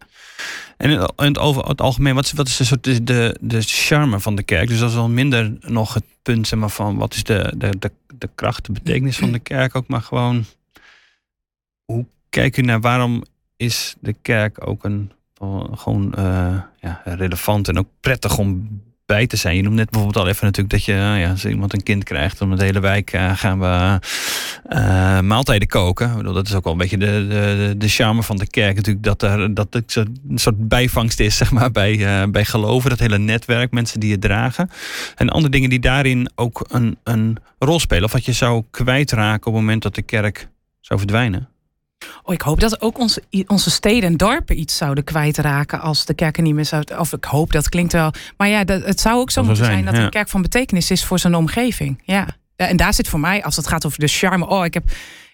En 0.77 0.91
in 0.91 1.01
het, 1.17 1.39
over 1.39 1.69
het 1.69 1.81
algemeen, 1.81 2.15
wat 2.15 2.25
is, 2.25 2.33
wat 2.33 2.47
is 2.47 2.57
de, 2.57 2.65
soort 2.65 2.85
de, 2.85 3.05
de, 3.05 3.37
de 3.41 3.63
charme 3.63 4.21
van 4.21 4.35
de 4.35 4.43
kerk? 4.43 4.69
Dus 4.69 4.79
dat 4.79 4.89
is 4.89 4.95
wel 4.95 5.09
minder 5.09 5.57
nog 5.61 5.95
het 5.95 6.05
punt 6.23 6.47
zeg 6.47 6.59
maar, 6.59 6.71
van 6.71 6.97
wat 6.97 7.15
is 7.15 7.25
de, 7.25 7.53
de, 7.57 7.79
de, 7.79 7.91
de 8.19 8.29
kracht, 8.35 8.67
de 8.67 8.73
betekenis 8.73 9.17
van 9.17 9.33
de 9.33 9.39
kerk 9.39 9.75
ook, 9.75 9.89
maar 9.89 10.03
gewoon 10.03 10.45
hoe 11.85 12.07
kijk 12.29 12.57
u 12.57 12.63
naar 12.63 12.81
waarom 12.81 13.25
is 13.57 13.95
de 14.01 14.15
kerk 14.23 14.67
ook 14.67 14.85
een 14.85 15.13
gewoon 15.73 16.15
uh, 16.19 16.63
ja, 16.81 17.03
relevant 17.05 17.69
en 17.69 17.79
ook 17.79 17.89
prettig 18.01 18.39
om 18.39 18.83
bij 19.09 19.27
te 19.27 19.37
zijn. 19.37 19.57
Je 19.57 19.63
noemt 19.63 19.75
net 19.75 19.91
bijvoorbeeld 19.91 20.25
al 20.25 20.31
even 20.31 20.45
natuurlijk 20.45 20.75
dat 20.75 20.85
je, 20.85 20.93
eh, 20.93 21.21
ja, 21.21 21.31
als 21.31 21.45
iemand 21.45 21.73
een 21.73 21.83
kind 21.83 22.05
krijgt, 22.05 22.41
om 22.41 22.57
de 22.57 22.65
hele 22.65 22.81
wijk 22.81 23.13
uh, 23.13 23.37
gaan 23.37 23.61
we 23.61 24.01
uh, 24.69 25.21
maaltijden 25.21 25.69
koken. 25.69 26.17
bedoel, 26.17 26.33
dat 26.33 26.47
is 26.47 26.55
ook 26.55 26.65
wel 26.65 26.73
een 26.73 26.79
beetje 26.79 26.99
de, 26.99 27.27
de, 27.29 27.75
de 27.79 27.89
charme 27.89 28.23
van 28.23 28.37
de 28.37 28.47
kerk 28.47 28.77
natuurlijk, 28.77 29.05
dat 29.05 29.23
er 29.23 29.55
dat 29.55 29.67
het 29.71 29.95
een 29.97 30.39
soort 30.39 30.69
bijvangst 30.69 31.21
is, 31.21 31.37
zeg 31.43 31.51
maar, 31.51 31.71
bij, 31.71 32.31
bij 32.31 32.45
geloven. 32.45 32.91
Dat 32.91 32.99
hele 32.99 33.19
netwerk, 33.19 33.73
mensen 33.73 34.01
die 34.01 34.13
het 34.13 34.21
dragen. 34.21 34.71
En 35.17 35.29
andere 35.29 35.53
dingen 35.53 35.71
die 35.71 35.81
daarin 35.81 36.31
ook 36.35 36.65
een, 36.69 36.99
een 37.05 37.37
rol 37.59 37.81
spelen. 37.81 38.05
Of 38.05 38.13
wat 38.13 38.25
je 38.25 38.33
zou 38.33 38.65
kwijtraken 38.71 39.47
op 39.47 39.53
het 39.53 39.63
moment 39.63 39.83
dat 39.83 39.95
de 39.95 40.03
kerk 40.03 40.49
zou 40.81 40.99
verdwijnen. 40.99 41.49
Oh, 42.23 42.35
ik 42.35 42.41
hoop 42.43 42.61
dat 42.61 42.81
ook 42.81 42.99
onze, 42.99 43.23
onze 43.47 43.71
steden 43.71 44.11
en 44.11 44.17
dorpen 44.17 44.61
iets 44.61 44.77
zouden 44.77 45.05
kwijtraken 45.05 45.81
als 45.81 46.05
de 46.05 46.15
kerken 46.15 46.43
niet 46.43 46.55
meer 46.55 46.65
zouden. 46.65 47.01
Of 47.01 47.13
ik 47.13 47.25
hoop, 47.25 47.53
dat 47.53 47.69
klinkt 47.69 47.93
wel. 47.93 48.13
Maar 48.37 48.49
ja, 48.49 48.65
dat, 48.65 48.85
het 48.85 49.01
zou 49.01 49.21
ook 49.21 49.31
zo 49.31 49.43
moeten 49.43 49.65
zijn, 49.65 49.85
dat 49.85 49.95
een 49.95 50.11
kerk 50.11 50.29
van 50.29 50.43
betekenis 50.43 50.91
is 50.91 51.05
voor 51.05 51.19
zijn 51.19 51.35
omgeving. 51.35 52.03
Ja. 52.05 52.27
En 52.57 52.77
daar 52.77 52.95
zit 52.95 53.09
voor 53.09 53.21
mij, 53.21 53.45
als 53.45 53.57
het 53.57 53.67
gaat 53.67 53.87
over 53.87 53.99
de 53.99 54.07
charme. 54.07 54.47
Oh, 54.47 54.65
ik 54.65 54.75
heb 54.75 54.85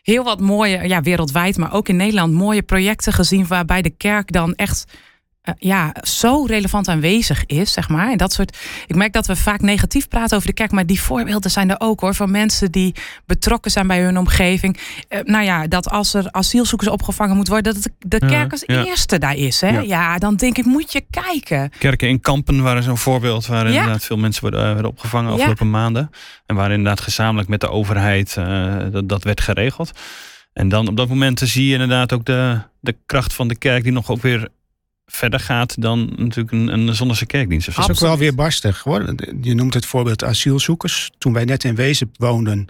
heel 0.02 0.24
wat 0.24 0.40
mooie, 0.40 0.88
ja, 0.88 1.00
wereldwijd, 1.00 1.56
maar 1.56 1.72
ook 1.72 1.88
in 1.88 1.96
Nederland, 1.96 2.32
mooie 2.32 2.62
projecten 2.62 3.12
gezien 3.12 3.46
waarbij 3.46 3.82
de 3.82 3.90
kerk 3.90 4.32
dan 4.32 4.54
echt 4.54 4.84
uh, 5.44 5.54
ja, 5.58 5.94
zo 6.02 6.44
relevant 6.44 6.88
aanwezig 6.88 7.46
is, 7.46 7.72
zeg 7.72 7.88
maar. 7.88 8.10
En 8.10 8.16
dat 8.16 8.32
soort. 8.32 8.56
Ik 8.86 8.94
merk 8.94 9.12
dat 9.12 9.26
we 9.26 9.36
vaak 9.36 9.60
negatief 9.60 10.08
praten 10.08 10.36
over 10.36 10.48
de 10.48 10.54
kerk, 10.54 10.70
maar 10.70 10.86
die 10.86 11.00
voorbeelden 11.00 11.50
zijn 11.50 11.70
er 11.70 11.76
ook 11.78 12.00
hoor. 12.00 12.14
Van 12.14 12.30
mensen 12.30 12.72
die 12.72 12.94
betrokken 13.26 13.70
zijn 13.70 13.86
bij 13.86 14.02
hun 14.02 14.18
omgeving. 14.18 14.78
Uh, 15.08 15.18
nou 15.22 15.44
ja, 15.44 15.66
dat 15.66 15.90
als 15.90 16.14
er 16.14 16.28
asielzoekers 16.30 16.90
opgevangen 16.90 17.36
moet 17.36 17.48
worden, 17.48 17.74
dat 17.74 17.90
de 17.98 18.18
kerk 18.18 18.52
als 18.52 18.66
eerste 18.66 19.18
daar 19.18 19.36
is. 19.36 19.60
Hè? 19.60 19.78
Ja. 19.78 20.18
dan 20.18 20.36
denk 20.36 20.58
ik, 20.58 20.64
moet 20.64 20.92
je 20.92 21.04
kijken. 21.10 21.70
Kerken 21.78 22.08
in 22.08 22.20
kampen 22.20 22.62
waren 22.62 22.82
zo'n 22.82 22.98
voorbeeld 22.98 23.46
waar 23.46 23.66
inderdaad 23.66 24.04
veel 24.04 24.16
mensen 24.16 24.42
worden, 24.42 24.60
uh, 24.60 24.66
werden 24.66 24.90
opgevangen 24.90 25.32
afgelopen 25.32 25.70
maanden. 25.70 26.10
En 26.46 26.56
waar 26.56 26.70
inderdaad 26.70 27.00
gezamenlijk 27.00 27.48
met 27.48 27.60
de 27.60 27.68
overheid 27.68 28.34
dat, 28.92 29.08
dat 29.08 29.22
werd 29.22 29.40
geregeld. 29.40 29.90
En 30.52 30.68
dan 30.68 30.88
op 30.88 30.96
dat 30.96 31.08
moment 31.08 31.40
zie 31.44 31.66
je 31.66 31.72
inderdaad 31.72 32.12
ook 32.12 32.24
de, 32.24 32.60
de 32.80 32.96
kracht 33.06 33.34
van 33.34 33.48
de 33.48 33.56
kerk 33.56 33.82
die 33.82 33.92
nog 33.92 34.10
ook 34.10 34.22
weer 34.22 34.48
verder 35.06 35.40
gaat 35.40 35.82
dan 35.82 36.12
natuurlijk 36.16 36.52
een, 36.52 36.68
een 36.68 36.94
zondagse 36.94 37.26
kerkdienst. 37.26 37.66
Dat 37.66 37.78
is 37.78 37.96
ook 37.96 38.08
wel 38.08 38.18
weer 38.18 38.34
barstig. 38.34 38.80
Hoor. 38.80 39.14
Je 39.40 39.54
noemt 39.54 39.74
het 39.74 39.86
voorbeeld 39.86 40.24
asielzoekers. 40.24 41.10
Toen 41.18 41.32
wij 41.32 41.44
net 41.44 41.64
in 41.64 41.74
Wezen 41.74 42.10
woonden, 42.16 42.66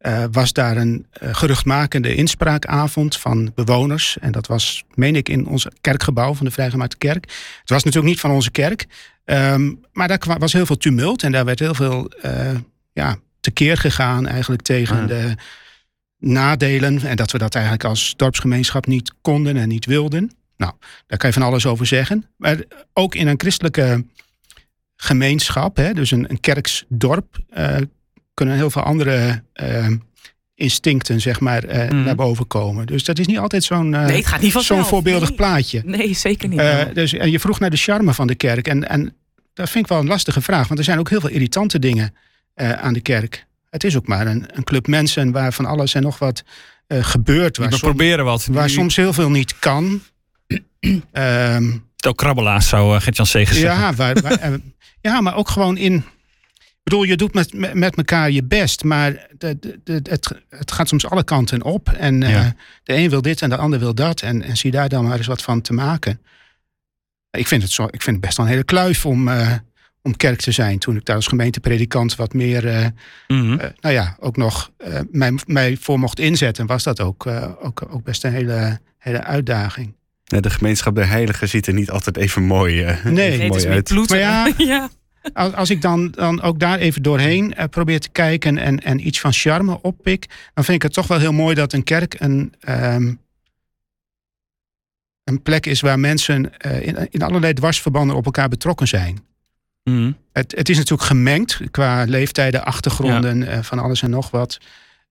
uh, 0.00 0.24
was 0.30 0.52
daar 0.52 0.76
een 0.76 1.06
uh, 1.22 1.34
geruchtmakende 1.34 2.14
inspraakavond 2.14 3.16
van 3.16 3.52
bewoners. 3.54 4.18
En 4.20 4.32
dat 4.32 4.46
was, 4.46 4.84
meen 4.94 5.16
ik, 5.16 5.28
in 5.28 5.46
ons 5.46 5.66
kerkgebouw 5.80 6.34
van 6.34 6.46
de 6.46 6.52
Vrijgemaakte 6.52 6.96
Kerk. 6.96 7.24
Het 7.60 7.70
was 7.70 7.84
natuurlijk 7.84 8.12
niet 8.12 8.20
van 8.20 8.30
onze 8.30 8.50
kerk. 8.50 8.86
Um, 9.24 9.80
maar 9.92 10.08
daar 10.08 10.38
was 10.38 10.52
heel 10.52 10.66
veel 10.66 10.76
tumult 10.76 11.22
en 11.22 11.32
daar 11.32 11.44
werd 11.44 11.58
heel 11.58 11.74
veel 11.74 12.10
uh, 12.24 12.50
ja, 12.92 13.16
tekeer 13.40 13.76
gegaan 13.76 14.26
eigenlijk 14.26 14.62
tegen 14.62 15.06
de 15.06 15.34
nadelen. 16.18 17.02
En 17.02 17.16
dat 17.16 17.30
we 17.30 17.38
dat 17.38 17.54
eigenlijk 17.54 17.84
als 17.84 18.14
dorpsgemeenschap 18.16 18.86
niet 18.86 19.12
konden 19.20 19.56
en 19.56 19.68
niet 19.68 19.86
wilden. 19.86 20.32
Nou, 20.56 20.72
daar 21.06 21.18
kan 21.18 21.28
je 21.28 21.34
van 21.34 21.44
alles 21.44 21.66
over 21.66 21.86
zeggen. 21.86 22.26
Maar 22.36 22.56
ook 22.92 23.14
in 23.14 23.26
een 23.26 23.40
christelijke 23.40 24.04
gemeenschap, 24.96 25.76
hè, 25.76 25.92
dus 25.92 26.10
een, 26.10 26.30
een 26.30 26.40
kerksdorp, 26.40 27.38
uh, 27.58 27.76
kunnen 28.34 28.54
heel 28.54 28.70
veel 28.70 28.82
andere 28.82 29.42
uh, 29.54 29.88
instincten 30.54 31.20
zeg 31.20 31.40
maar, 31.40 31.64
uh, 31.64 31.90
mm. 31.90 32.02
naar 32.02 32.14
boven 32.14 32.46
komen. 32.46 32.86
Dus 32.86 33.04
dat 33.04 33.18
is 33.18 33.26
niet 33.26 33.38
altijd 33.38 33.64
zo'n 33.64 33.88
nee, 33.88 34.24
zo'n 34.50 34.84
voorbeeldig 34.84 35.28
nee. 35.28 35.36
plaatje. 35.36 35.82
Nee, 35.84 36.14
zeker 36.14 36.48
niet. 36.48 36.94
dus, 36.94 37.12
en 37.12 37.30
je 37.30 37.40
vroeg 37.40 37.58
naar 37.58 37.70
de 37.70 37.76
charme 37.76 38.14
van 38.14 38.26
de 38.26 38.34
kerk. 38.34 38.68
En, 38.68 38.88
en 38.88 39.16
dat 39.52 39.70
vind 39.70 39.84
ik 39.84 39.90
wel 39.90 40.00
een 40.00 40.06
lastige 40.06 40.40
vraag, 40.40 40.66
want 40.66 40.78
er 40.78 40.84
zijn 40.84 40.98
ook 40.98 41.10
heel 41.10 41.20
veel 41.20 41.30
irritante 41.30 41.78
dingen 41.78 42.14
aan 42.54 42.92
de 42.92 43.00
kerk. 43.00 43.46
Het 43.70 43.84
is 43.84 43.96
ook 43.96 44.06
maar 44.06 44.26
een, 44.26 44.46
een 44.52 44.64
club 44.64 44.86
mensen 44.86 45.32
waar 45.32 45.52
van 45.52 45.66
alles 45.66 45.94
en 45.94 46.02
nog 46.02 46.18
wat 46.18 46.44
gebeurt. 46.88 47.56
Waar 47.56 47.68
we 47.68 47.78
proberen 47.78 48.24
wat. 48.24 48.46
Waar 48.46 48.70
soms 48.70 48.96
heel 48.96 49.12
veel 49.12 49.30
niet 49.30 49.58
kan. 49.58 50.02
Um, 51.12 51.84
ook 52.06 52.16
krabbelaars 52.16 52.68
zou 52.68 52.94
uh, 52.94 53.00
Gert-Jan 53.00 53.26
Segers 53.26 53.60
ja, 53.60 53.94
waar, 53.94 54.20
waar, 54.20 54.32
eh, 54.40 54.54
ja, 55.00 55.20
maar 55.20 55.36
ook 55.36 55.48
gewoon 55.48 55.76
in... 55.76 55.94
Ik 55.94 56.90
bedoel, 56.90 57.02
je 57.02 57.16
doet 57.16 57.34
met, 57.34 57.74
met 57.74 57.96
elkaar 57.96 58.30
je 58.30 58.44
best, 58.44 58.84
maar 58.84 59.26
de, 59.38 59.78
de, 59.84 60.00
het, 60.02 60.30
het 60.48 60.72
gaat 60.72 60.88
soms 60.88 61.06
alle 61.06 61.24
kanten 61.24 61.62
op. 61.62 61.88
En 61.88 62.20
uh, 62.20 62.46
de 62.82 62.94
een 62.94 63.10
wil 63.10 63.22
dit 63.22 63.42
en 63.42 63.48
de 63.48 63.56
ander 63.56 63.78
wil 63.78 63.94
dat. 63.94 64.22
En, 64.22 64.42
en 64.42 64.56
zie 64.56 64.70
daar 64.70 64.88
dan 64.88 65.04
maar 65.04 65.16
eens 65.16 65.26
wat 65.26 65.42
van 65.42 65.60
te 65.60 65.72
maken. 65.72 66.20
Ik 67.30 67.46
vind 67.46 67.62
het, 67.62 67.72
zo, 67.72 67.84
ik 67.84 68.02
vind 68.02 68.16
het 68.16 68.20
best 68.20 68.36
wel 68.36 68.46
een 68.46 68.52
hele 68.52 68.64
kluif 68.64 69.06
om, 69.06 69.28
uh, 69.28 69.52
om 70.02 70.16
kerk 70.16 70.40
te 70.40 70.52
zijn. 70.52 70.78
Toen 70.78 70.96
ik 70.96 71.04
daar 71.04 71.16
als 71.16 71.26
gemeentepredikant 71.26 72.16
wat 72.16 72.32
meer, 72.32 72.64
uh, 72.64 72.86
mm 73.28 73.40
-hmm. 73.40 73.56
nou 73.80 73.94
ja, 73.94 74.16
ook 74.20 74.36
nog 74.36 74.70
mij, 75.10 75.38
mij 75.46 75.76
voor 75.80 75.98
mocht 75.98 76.18
inzetten, 76.18 76.66
was 76.66 76.82
dat 76.82 77.00
ook, 77.00 77.26
ook, 77.60 77.86
ook 77.90 78.04
best 78.04 78.24
een 78.24 78.32
hele, 78.32 78.80
hele 78.98 79.22
uitdaging 79.22 79.94
de 80.24 80.50
gemeenschap 80.50 80.94
der 80.94 81.08
heiligen 81.08 81.48
ziet 81.48 81.66
er 81.66 81.74
niet 81.74 81.90
altijd 81.90 82.16
even 82.16 82.42
mooi, 82.42 82.84
uh, 82.84 83.04
nee, 83.04 83.30
even 83.30 83.46
mooi 83.46 83.66
uit. 83.66 84.08
Maar 84.08 84.18
ja, 84.18 84.52
ja. 84.56 84.90
Als, 85.32 85.52
als, 85.52 85.70
ik 85.70 85.82
dan, 85.82 86.10
dan 86.10 86.42
ook 86.42 86.58
daar 86.58 86.78
even 86.78 87.02
doorheen 87.02 87.54
uh, 87.58 87.64
probeer 87.70 88.00
te 88.00 88.08
kijken 88.08 88.58
en, 88.58 88.82
en 88.82 89.06
iets 89.06 89.20
van 89.20 89.32
charme 89.32 89.82
oppik, 89.82 90.26
dan 90.54 90.64
vind 90.64 90.76
ik 90.76 90.82
het 90.82 90.92
toch 90.92 91.06
wel 91.06 91.18
heel 91.18 91.32
mooi 91.32 91.54
dat 91.54 91.72
een 91.72 91.84
kerk 91.84 92.16
een, 92.18 92.52
um, 92.68 93.20
een 95.24 95.42
plek 95.42 95.66
is 95.66 95.80
waar 95.80 95.98
mensen 95.98 96.52
uh, 96.66 96.86
in, 96.86 97.06
in 97.10 97.22
allerlei 97.22 97.52
dwarsverbanden 97.52 98.16
op 98.16 98.24
elkaar 98.24 98.48
betrokken 98.48 98.88
zijn. 98.88 99.24
Mm. 99.84 100.16
Het, 100.32 100.54
het, 100.56 100.68
is 100.68 100.76
natuurlijk 100.76 101.08
gemengd 101.08 101.60
qua 101.70 102.04
leeftijden, 102.04 102.64
achtergronden, 102.64 103.38
ja. 103.38 103.62
van 103.62 103.78
alles 103.78 104.02
en 104.02 104.10
nog 104.10 104.30
wat. 104.30 104.58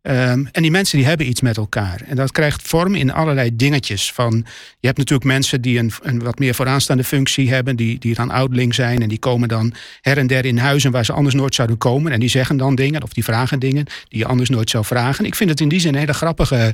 Um, 0.08 0.50
en 0.52 0.62
die 0.62 0.72
mensen 0.72 0.98
die 0.98 1.08
hebben 1.08 1.28
iets 1.28 1.42
met 1.42 1.58
elkaar. 1.58 2.02
En 2.06 2.16
dat 2.16 2.32
krijgt 2.32 2.68
vorm 2.68 2.96
in 2.96 3.12
allerlei 3.12 3.56
dingetjes. 3.56 4.12
Van, 4.12 4.46
je 4.80 4.88
hebt 4.88 4.98
natuurlijk 4.98 5.28
mensen 5.28 5.62
die 5.62 5.80
een, 6.02 6.20
wat 6.24 6.40
meer 6.40 6.56
vooraanstaande 6.56 7.04
functie 7.04 7.52
hebben. 7.54 7.76
Die, 7.76 8.00
die 8.00 8.16
dan 8.16 8.32
oudeling 8.32 8.76
zijn. 8.76 9.02
En 9.02 9.10
die 9.10 9.20
komen 9.20 9.48
dan 9.48 9.74
her 10.02 10.18
en 10.18 10.28
der 10.28 10.46
in 10.46 10.58
huizen 10.58 10.92
waar 10.92 11.06
ze 11.06 11.14
anders 11.14 11.36
nooit 11.36 11.56
zouden 11.56 11.78
komen. 11.78 12.12
En 12.12 12.20
die 12.20 12.30
zeggen 12.30 12.58
dan 12.58 12.76
dingen 12.76 13.04
of 13.04 13.14
die 13.14 13.24
vragen 13.24 13.60
dingen 13.60 13.86
die 14.08 14.20
je 14.20 14.26
anders 14.26 14.50
nooit 14.50 14.70
zou 14.70 14.86
vragen. 14.86 15.26
Ik 15.26 15.36
vind 15.36 15.50
het 15.50 15.60
in 15.60 15.70
die 15.70 15.80
zin 15.80 15.94
een 15.94 16.00
hele 16.00 16.14
grappige 16.14 16.74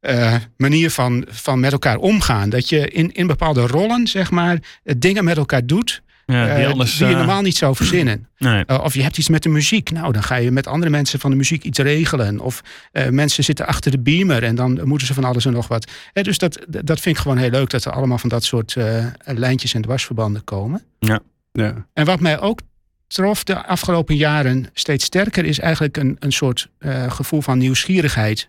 uh, 0.00 0.34
manier 0.56 0.90
van, 0.90 1.24
van 1.28 1.60
met 1.60 1.72
elkaar 1.72 1.96
omgaan. 1.96 2.50
Dat 2.50 2.68
je 2.68 2.88
in, 2.88 3.12
in 3.12 3.26
bepaalde 3.26 3.66
rollen, 3.66 4.06
zeg 4.06 4.30
maar, 4.30 4.58
dingen 4.96 5.24
met 5.24 5.36
elkaar 5.36 5.66
doet. 5.66 6.02
Ja, 6.32 6.54
die, 6.54 6.64
eh, 6.64 6.70
anders, 6.70 6.96
die 6.96 7.06
je 7.06 7.12
eh, 7.12 7.18
normaal 7.18 7.42
niet 7.42 7.56
zou 7.56 7.76
verzinnen. 7.76 8.26
Nee. 8.42 8.64
Uh, 8.66 8.80
of 8.82 8.94
je 8.94 9.02
hebt 9.02 9.18
iets 9.18 9.28
met 9.28 9.42
de 9.42 9.48
muziek. 9.48 9.90
Nou, 9.90 10.12
dan 10.12 10.22
ga 10.22 10.34
je 10.34 10.50
met 10.50 10.66
andere 10.66 10.90
mensen 10.90 11.20
van 11.20 11.30
de 11.30 11.36
muziek 11.36 11.64
iets 11.64 11.78
regelen. 11.78 12.40
Of 12.40 12.62
uh, 12.92 13.08
mensen 13.08 13.44
zitten 13.44 13.66
achter 13.66 13.90
de 13.90 13.98
beamer 13.98 14.42
en 14.42 14.54
dan 14.54 14.80
moeten 14.84 15.06
ze 15.06 15.14
van 15.14 15.24
alles 15.24 15.44
en 15.44 15.52
nog 15.52 15.68
wat. 15.68 15.90
dus 16.12 16.38
dat, 16.38 16.58
dat 16.68 17.00
vind 17.00 17.16
ik 17.16 17.22
gewoon 17.22 17.36
heel 17.36 17.50
leuk 17.50 17.70
dat 17.70 17.84
er 17.84 17.92
allemaal 17.92 18.18
van 18.18 18.28
dat 18.28 18.44
soort 18.44 18.76
lijntjes 19.24 19.74
en 19.74 19.82
dwarsverbanden 19.82 20.44
komen. 20.44 20.82
Ja. 20.98 21.20
ja. 21.52 21.86
En 21.92 22.04
wat 22.04 22.20
mij 22.20 22.40
ook 22.40 22.60
trof 23.06 23.44
de 23.44 23.66
afgelopen 23.66 24.16
jaren 24.16 24.66
steeds 24.72 25.04
sterker 25.04 25.44
is 25.44 25.58
eigenlijk 25.58 25.96
een, 25.96 26.16
een 26.18 26.32
soort 26.32 26.68
gevoel 27.08 27.40
van 27.40 27.58
nieuwsgierigheid 27.58 28.48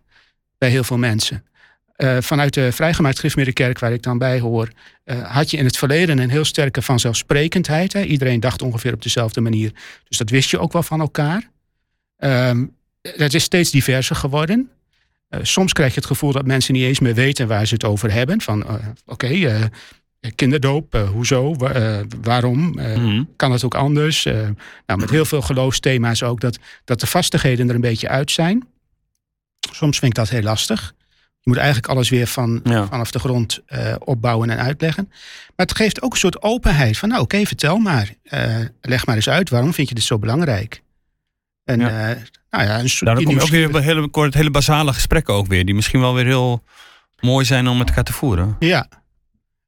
bij 0.58 0.70
heel 0.70 0.84
veel 0.84 0.98
mensen. 0.98 1.44
Uh, 1.98 2.18
vanuit 2.20 2.54
de 2.54 2.72
vrijgemaakt 2.72 3.20
Griffmiddenkerk, 3.20 3.80
waar 3.80 3.94
ik 3.94 4.02
dan 4.02 4.18
bij 4.18 4.40
hoor, 4.40 4.70
uh, 5.06 5.32
had 5.32 5.52
je 5.52 5.58
in 5.58 5.66
het 5.66 5.78
verleden 5.78 6.18
een 6.18 6.30
heel 6.30 6.46
sterke 6.46 6.82
vanzelfsprekendheid. 6.82 7.94
Hè? 7.94 8.02
Iedereen 8.02 8.40
dacht 8.40 8.62
ongeveer 8.62 8.94
op 8.94 9.02
dezelfde 9.02 9.42
manier. 9.42 9.72
Dus 10.08 10.18
dat 10.18 10.30
wist 10.30 10.50
je 10.50 10.60
ook 10.60 10.74
wel 10.74 10.84
van 10.84 11.00
elkaar. 11.00 11.50
Um, 12.18 12.76
het 13.02 13.34
is 13.34 13.44
steeds 13.44 13.72
diverser 13.72 14.16
geworden. 14.16 14.70
soms 15.42 15.74
krijg 15.74 15.94
je 15.94 16.00
het 16.00 16.10
gevoel 16.10 16.32
dat 16.32 16.46
mensen 16.46 16.74
niet 16.74 16.84
eens 16.84 17.00
meer 17.00 17.14
weten 17.14 17.48
waar 17.48 17.68
ze 17.68 17.74
het 17.74 17.84
over 17.84 18.12
hebben. 18.12 18.42
Van 18.42 18.66
oké, 19.06 19.70
kinderdoop, 20.36 21.08
hoezo, 21.14 21.56
waarom, 22.22 22.70
mhm. 22.70 23.24
kan 23.36 23.52
het 23.52 23.64
ook 23.64 23.76
anders? 23.76 24.24
nou, 24.86 25.00
met 25.00 25.10
heel 25.10 25.26
veel 25.26 25.42
geloofsthema's 25.42 26.24
ook, 26.24 26.40
dat, 26.42 26.60
dat 26.84 27.00
de 27.00 27.08
vastigheden 27.08 27.70
er 27.70 27.76
een 27.76 27.82
beetje 27.82 28.10
uit 28.10 28.32
zijn. 28.32 28.68
Soms 29.72 30.00
vind 30.00 30.12
ik 30.12 30.18
dat 30.18 30.30
heel 30.30 30.42
lastig. 30.42 30.94
Je 31.44 31.50
moet 31.50 31.58
eigenlijk 31.58 31.88
alles 31.88 32.10
weer 32.10 32.28
van, 32.28 32.62
vanaf 32.64 33.12
de 33.12 33.20
grond 33.20 33.60
uh, 33.70 33.96
opbouwen 34.00 34.50
en 34.50 34.58
uitleggen. 34.58 35.06
Maar 35.56 35.66
het 35.66 35.76
geeft 35.76 36.02
ook 36.02 36.12
een 36.12 36.20
soort 36.20 36.42
openheid 36.42 36.98
van, 36.98 37.10
nou 37.10 37.22
oké, 37.22 37.46
vertel 37.46 37.78
maar. 37.78 38.14
Uh, 38.24 38.56
leg 38.82 39.06
maar 39.06 39.16
eens 39.16 39.30
uit, 39.30 39.50
waarom 39.50 39.74
vind 39.74 39.90
je 39.90 39.96
dit 39.96 40.04
zo 40.04 40.20
belangrijk? 40.20 40.84
En 41.64 41.80
ja. 41.80 42.10
Uh, 42.10 42.18
nou 42.50 42.64
ja, 42.64 42.80
een 42.80 42.90
soort, 42.90 43.02
nou, 43.02 43.16
dan 43.16 43.26
kom 43.26 43.36
je 43.36 43.42
ook 43.42 43.50
weer 43.50 43.72
bij 43.72 43.82
hele, 43.82 44.08
kort, 44.08 44.34
hele 44.34 44.52
basale 44.52 44.94
gesprekken 44.94 45.34
ook 45.34 45.48
weer. 45.48 45.66
Die 45.66 45.76
misschien 45.76 46.00
wel 46.00 46.14
weer 46.14 46.26
heel 46.26 46.64
mooi 47.20 47.46
zijn 47.46 47.68
om 47.68 47.78
met 47.78 47.88
elkaar 47.88 48.04
te 48.04 48.14
voeren. 48.14 48.56
Ja, 48.60 48.88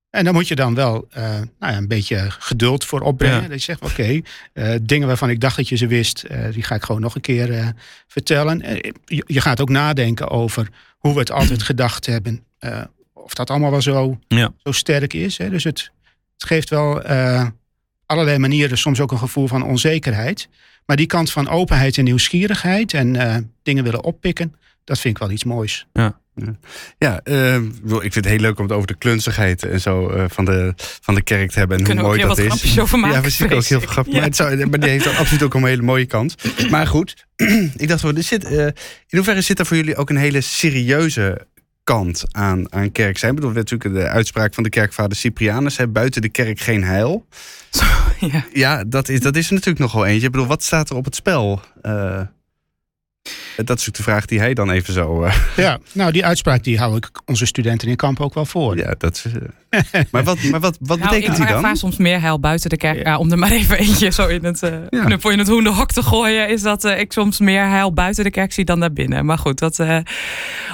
en 0.10 0.24
dan 0.24 0.34
moet 0.34 0.48
je 0.48 0.56
dan 0.56 0.76
wel 0.76 1.08
uh, 1.18 1.24
nou 1.24 1.46
ja, 1.60 1.78
een 1.78 1.88
beetje 1.88 2.26
geduld 2.30 2.86
voor 2.86 3.02
opbrengen. 3.02 3.50
Dat 3.50 3.60
je 3.60 3.66
zegt, 3.66 3.82
oké, 3.82 3.92
okay, 3.92 4.24
uh, 4.54 4.80
dingen 4.82 5.08
waarvan 5.08 5.30
ik 5.30 5.40
dacht 5.40 5.56
dat 5.56 5.70
je 5.70 5.76
ze 5.76 5.88
wist, 5.88 6.26
uh, 6.32 6.52
die 6.52 6.64
ga 6.64 6.76
ik 6.76 6.84
gewoon 6.84 7.02
nog 7.02 7.16
een 7.16 7.22
keer 7.22 7.74
vertellen. 8.08 8.60
Je, 9.06 9.24
je, 9.28 9.42
gaat 9.42 9.62
ook 9.62 9.70
nadenken 9.70 10.30
over 10.30 10.70
hoe 11.06 11.14
we 11.14 11.20
het 11.20 11.32
altijd 11.32 11.64
gedacht 11.64 12.06
hebben. 12.06 12.44
of 13.14 13.34
dat 13.34 13.50
allemaal 13.50 13.72
wel 13.72 13.82
zo, 13.82 14.20
ja. 14.28 14.54
zo 14.64 14.72
sterk 14.72 15.14
is. 15.14 15.38
Hè. 15.38 15.50
Dus 15.50 15.64
het, 15.64 15.92
het 16.34 16.44
geeft 16.44 16.70
wel 16.70 17.02
allerlei 18.06 18.38
manieren 18.38 18.78
soms 18.78 19.00
ook 19.00 19.12
een 19.12 19.18
gevoel 19.18 19.48
van 19.48 19.64
onzekerheid. 19.64 20.50
Maar 20.86 20.96
die 20.96 21.06
kant 21.06 21.32
van 21.32 21.50
openheid 21.50 21.98
en 21.98 22.04
nieuwsgierigheid 22.04 22.94
en 22.94 23.54
dingen 23.64 23.84
willen 23.84 24.04
oppikken, 24.04 24.56
dat 24.84 25.00
vind 25.00 25.16
ik 25.16 25.22
wel 25.22 25.32
iets 25.32 25.44
moois. 25.44 25.88
Ja. 25.94 26.20
Ja, 26.98 27.22
uh, 27.24 27.56
ik 27.56 28.14
vind 28.14 28.16
het 28.16 28.26
heel 28.26 28.40
leuk 28.40 28.58
om 28.58 28.64
het 28.64 28.74
over 28.74 28.88
de 28.88 28.96
klunzigheid 28.96 29.64
en 29.64 29.82
zo 29.82 30.12
uh, 30.12 30.24
van, 30.28 30.46
de, 30.46 30.74
van 30.78 31.16
de 31.16 31.22
kerk 31.22 31.52
te 31.52 31.60
hebben. 31.60 31.78
En 31.78 31.84
Kunnen 31.84 32.04
hoe 32.04 32.16
mooi 32.16 32.28
dat 32.28 32.38
is. 32.38 32.74
Ja, 33.12 33.22
we 33.22 33.30
zien 33.30 33.54
ook 33.54 33.64
heel 33.64 33.80
veel 33.80 33.90
grappen. 33.90 34.14
Ja. 34.14 34.20
Maar, 34.20 34.28
het 34.28 34.36
zou, 34.36 34.66
maar 34.66 34.80
die 34.80 34.90
heeft 34.90 35.18
absoluut 35.18 35.44
ook 35.44 35.54
een 35.54 35.66
hele 35.66 35.82
mooie 35.82 36.06
kant. 36.06 36.36
Maar 36.70 36.88
goed, 36.88 37.26
ik 37.78 37.88
dacht, 37.88 38.04
er 38.04 38.24
zit, 38.24 38.52
uh, 38.52 38.66
in 38.66 38.74
hoeverre 39.10 39.42
zit 39.42 39.60
er 39.60 39.66
voor 39.66 39.78
jullie 39.78 39.96
ook 39.96 40.10
een 40.10 40.18
hele 40.18 40.42
serieuze 40.42 41.48
kant 41.84 42.24
aan, 42.32 42.74
aan 42.74 42.92
kerk 42.92 43.18
zijn? 43.18 43.32
Ik 43.32 43.40
bedoel, 43.40 43.56
natuurlijk 43.56 43.94
de 43.94 44.08
uitspraak 44.08 44.54
van 44.54 44.64
de 44.64 44.70
kerkvader 44.70 45.18
Cyprianus: 45.18 45.78
hè, 45.78 45.88
buiten 45.88 46.22
de 46.22 46.30
kerk 46.30 46.60
geen 46.60 46.84
heil. 46.84 47.28
Zo, 47.70 47.86
ja, 48.32 48.46
ja 48.54 48.84
dat, 48.84 49.10
is, 49.10 49.20
dat 49.20 49.36
is 49.36 49.48
er 49.48 49.54
natuurlijk 49.54 49.80
nogal 49.80 50.06
eentje. 50.06 50.26
Ik 50.26 50.32
bedoel, 50.32 50.48
wat 50.48 50.64
staat 50.64 50.90
er 50.90 50.96
op 50.96 51.06
het 51.06 51.16
spel? 51.16 51.62
Dat 53.56 53.80
is 53.80 53.88
ook 53.88 53.94
de 53.94 54.04
vraag 54.04 54.26
die 54.26 54.40
hij 54.40 54.54
dan 54.54 54.70
even 54.70 54.94
zo. 54.94 55.24
Uh... 55.24 55.36
Ja, 55.56 55.80
nou, 55.92 56.12
die 56.12 56.26
uitspraak 56.26 56.64
die 56.64 56.78
hou 56.78 56.96
ik 56.96 57.10
onze 57.26 57.46
studenten 57.46 57.88
in 57.88 57.96
kamp 57.96 58.22
ook 58.22 58.34
wel 58.34 58.46
voor. 58.46 58.78
Ja, 58.78 58.96
dat 58.98 59.16
is. 59.16 59.26
Uh... 59.26 60.02
maar 60.12 60.24
wat, 60.24 60.44
maar 60.44 60.60
wat, 60.60 60.78
wat 60.80 60.98
nou, 61.00 61.10
betekent 61.10 61.36
die 61.36 61.46
dan? 61.46 61.56
Ik 61.56 61.62
ervaar 61.62 61.78
soms 61.78 61.98
meer 61.98 62.22
heil 62.22 62.40
buiten 62.40 62.70
de 62.70 62.78
kerk. 62.78 63.06
Ja. 63.06 63.18
om 63.18 63.32
er 63.32 63.38
maar 63.38 63.52
even 63.52 63.78
eentje 63.78 64.12
zo 64.12 64.28
in 64.28 64.46
het 64.46 64.64
uh, 64.64 64.70
ja. 64.90 65.04
knuppel 65.04 65.30
in 65.30 65.40
het 65.40 65.48
hoenderhok 65.48 65.92
te 65.92 66.04
gooien. 66.04 66.50
Is 66.50 66.62
dat 66.62 66.84
ik 66.84 67.14
soms 67.14 67.40
meer 67.40 67.68
heil 67.68 67.94
buiten 67.94 68.24
de 68.24 68.32
kerk 68.32 68.54
zie 68.54 68.66
dan 68.66 68.80
daarbinnen. 68.80 69.26
Maar 69.26 69.38
goed, 69.38 69.60
dat, 69.60 69.80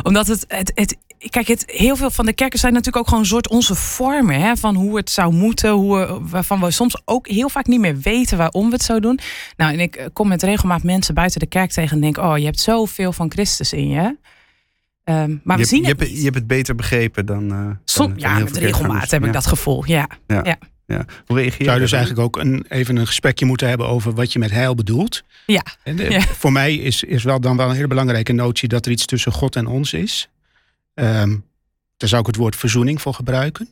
omdat 0.03 0.27
het, 0.27 0.45
het, 0.47 0.71
het 0.75 0.97
kijk, 1.29 1.47
het, 1.47 1.63
heel 1.67 1.95
veel 1.95 2.11
van 2.11 2.25
de 2.25 2.33
kerken 2.33 2.59
zijn 2.59 2.73
natuurlijk 2.73 2.97
ook 2.97 3.07
gewoon 3.07 3.23
een 3.23 3.29
soort 3.29 3.49
onze 3.49 3.75
vormen 3.75 4.41
hè, 4.41 4.55
van 4.55 4.75
hoe 4.75 4.97
het 4.97 5.09
zou 5.09 5.33
moeten, 5.33 5.71
hoe 5.71 5.97
we, 5.97 6.19
waarvan 6.29 6.59
we 6.59 6.71
soms 6.71 7.01
ook 7.05 7.27
heel 7.27 7.49
vaak 7.49 7.67
niet 7.67 7.79
meer 7.79 7.99
weten 7.99 8.37
waarom 8.37 8.65
we 8.65 8.73
het 8.73 8.83
zo 8.83 8.99
doen. 8.99 9.19
Nou, 9.57 9.73
en 9.73 9.79
ik 9.79 9.95
eh, 9.95 10.05
kom 10.13 10.27
met 10.27 10.43
regelmaat 10.43 10.83
mensen 10.83 11.13
buiten 11.13 11.39
de 11.39 11.45
kerk 11.45 11.71
tegen 11.71 11.95
en 11.95 12.01
denk: 12.01 12.17
Oh, 12.17 12.37
je 12.37 12.45
hebt 12.45 12.59
zoveel 12.59 13.13
van 13.13 13.31
Christus 13.31 13.73
in 13.73 13.89
je. 13.89 14.17
Um, 15.05 15.41
maar 15.43 15.57
je, 15.57 15.63
we 15.63 15.69
zien 15.69 15.81
je 15.81 15.87
het 15.87 15.99
hebt, 15.99 16.11
je 16.17 16.23
hebt 16.23 16.35
het 16.35 16.47
beter 16.47 16.75
begrepen 16.75 17.25
dan. 17.25 17.51
Uh, 17.51 17.69
Som, 17.83 18.13
ja, 18.15 18.39
met 18.39 18.57
regelmaat 18.57 19.11
heb 19.11 19.25
ik 19.25 19.33
dat 19.33 19.45
gevoel. 19.45 19.85
Ja. 19.85 20.09
ja. 20.27 20.41
ja. 20.43 20.57
ja. 20.85 21.05
Hoe 21.25 21.37
reageer 21.37 21.65
Zou 21.65 21.75
je 21.75 21.81
dus 21.81 21.91
eigenlijk 21.91 22.23
ook 22.25 22.37
een, 22.37 22.65
even 22.69 22.95
een 22.95 23.07
gesprekje 23.07 23.45
moeten 23.45 23.67
hebben 23.67 23.87
over 23.87 24.13
wat 24.13 24.33
je 24.33 24.39
met 24.39 24.51
heil 24.51 24.75
bedoelt? 24.75 25.23
Ja. 25.45 25.63
En 25.83 25.95
de, 25.95 26.21
Voor 26.21 26.51
mij 26.51 26.75
is, 26.75 27.03
is 27.03 27.23
wel 27.23 27.39
dan 27.39 27.57
wel 27.57 27.69
een 27.69 27.75
hele 27.75 27.87
belangrijke 27.87 28.33
notie 28.33 28.67
dat 28.67 28.85
er 28.85 28.91
iets 28.91 29.05
tussen 29.05 29.31
God 29.31 29.55
en 29.55 29.67
ons 29.67 29.93
is. 29.93 30.29
Um, 31.01 31.45
daar 31.97 32.09
zou 32.09 32.21
ik 32.21 32.27
het 32.27 32.35
woord 32.35 32.55
verzoening 32.55 33.01
voor 33.01 33.13
gebruiken. 33.13 33.69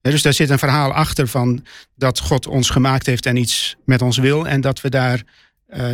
dus 0.00 0.22
daar 0.22 0.32
zit 0.32 0.50
een 0.50 0.58
verhaal 0.58 0.92
achter 0.92 1.28
van 1.28 1.64
dat 1.94 2.20
God 2.20 2.46
ons 2.46 2.70
gemaakt 2.70 3.06
heeft 3.06 3.26
en 3.26 3.36
iets 3.36 3.76
met 3.84 4.02
ons 4.02 4.16
wil. 4.18 4.48
En 4.48 4.60
dat 4.60 4.80
we 4.80 4.88
daar 4.88 5.22
uh, 5.68 5.86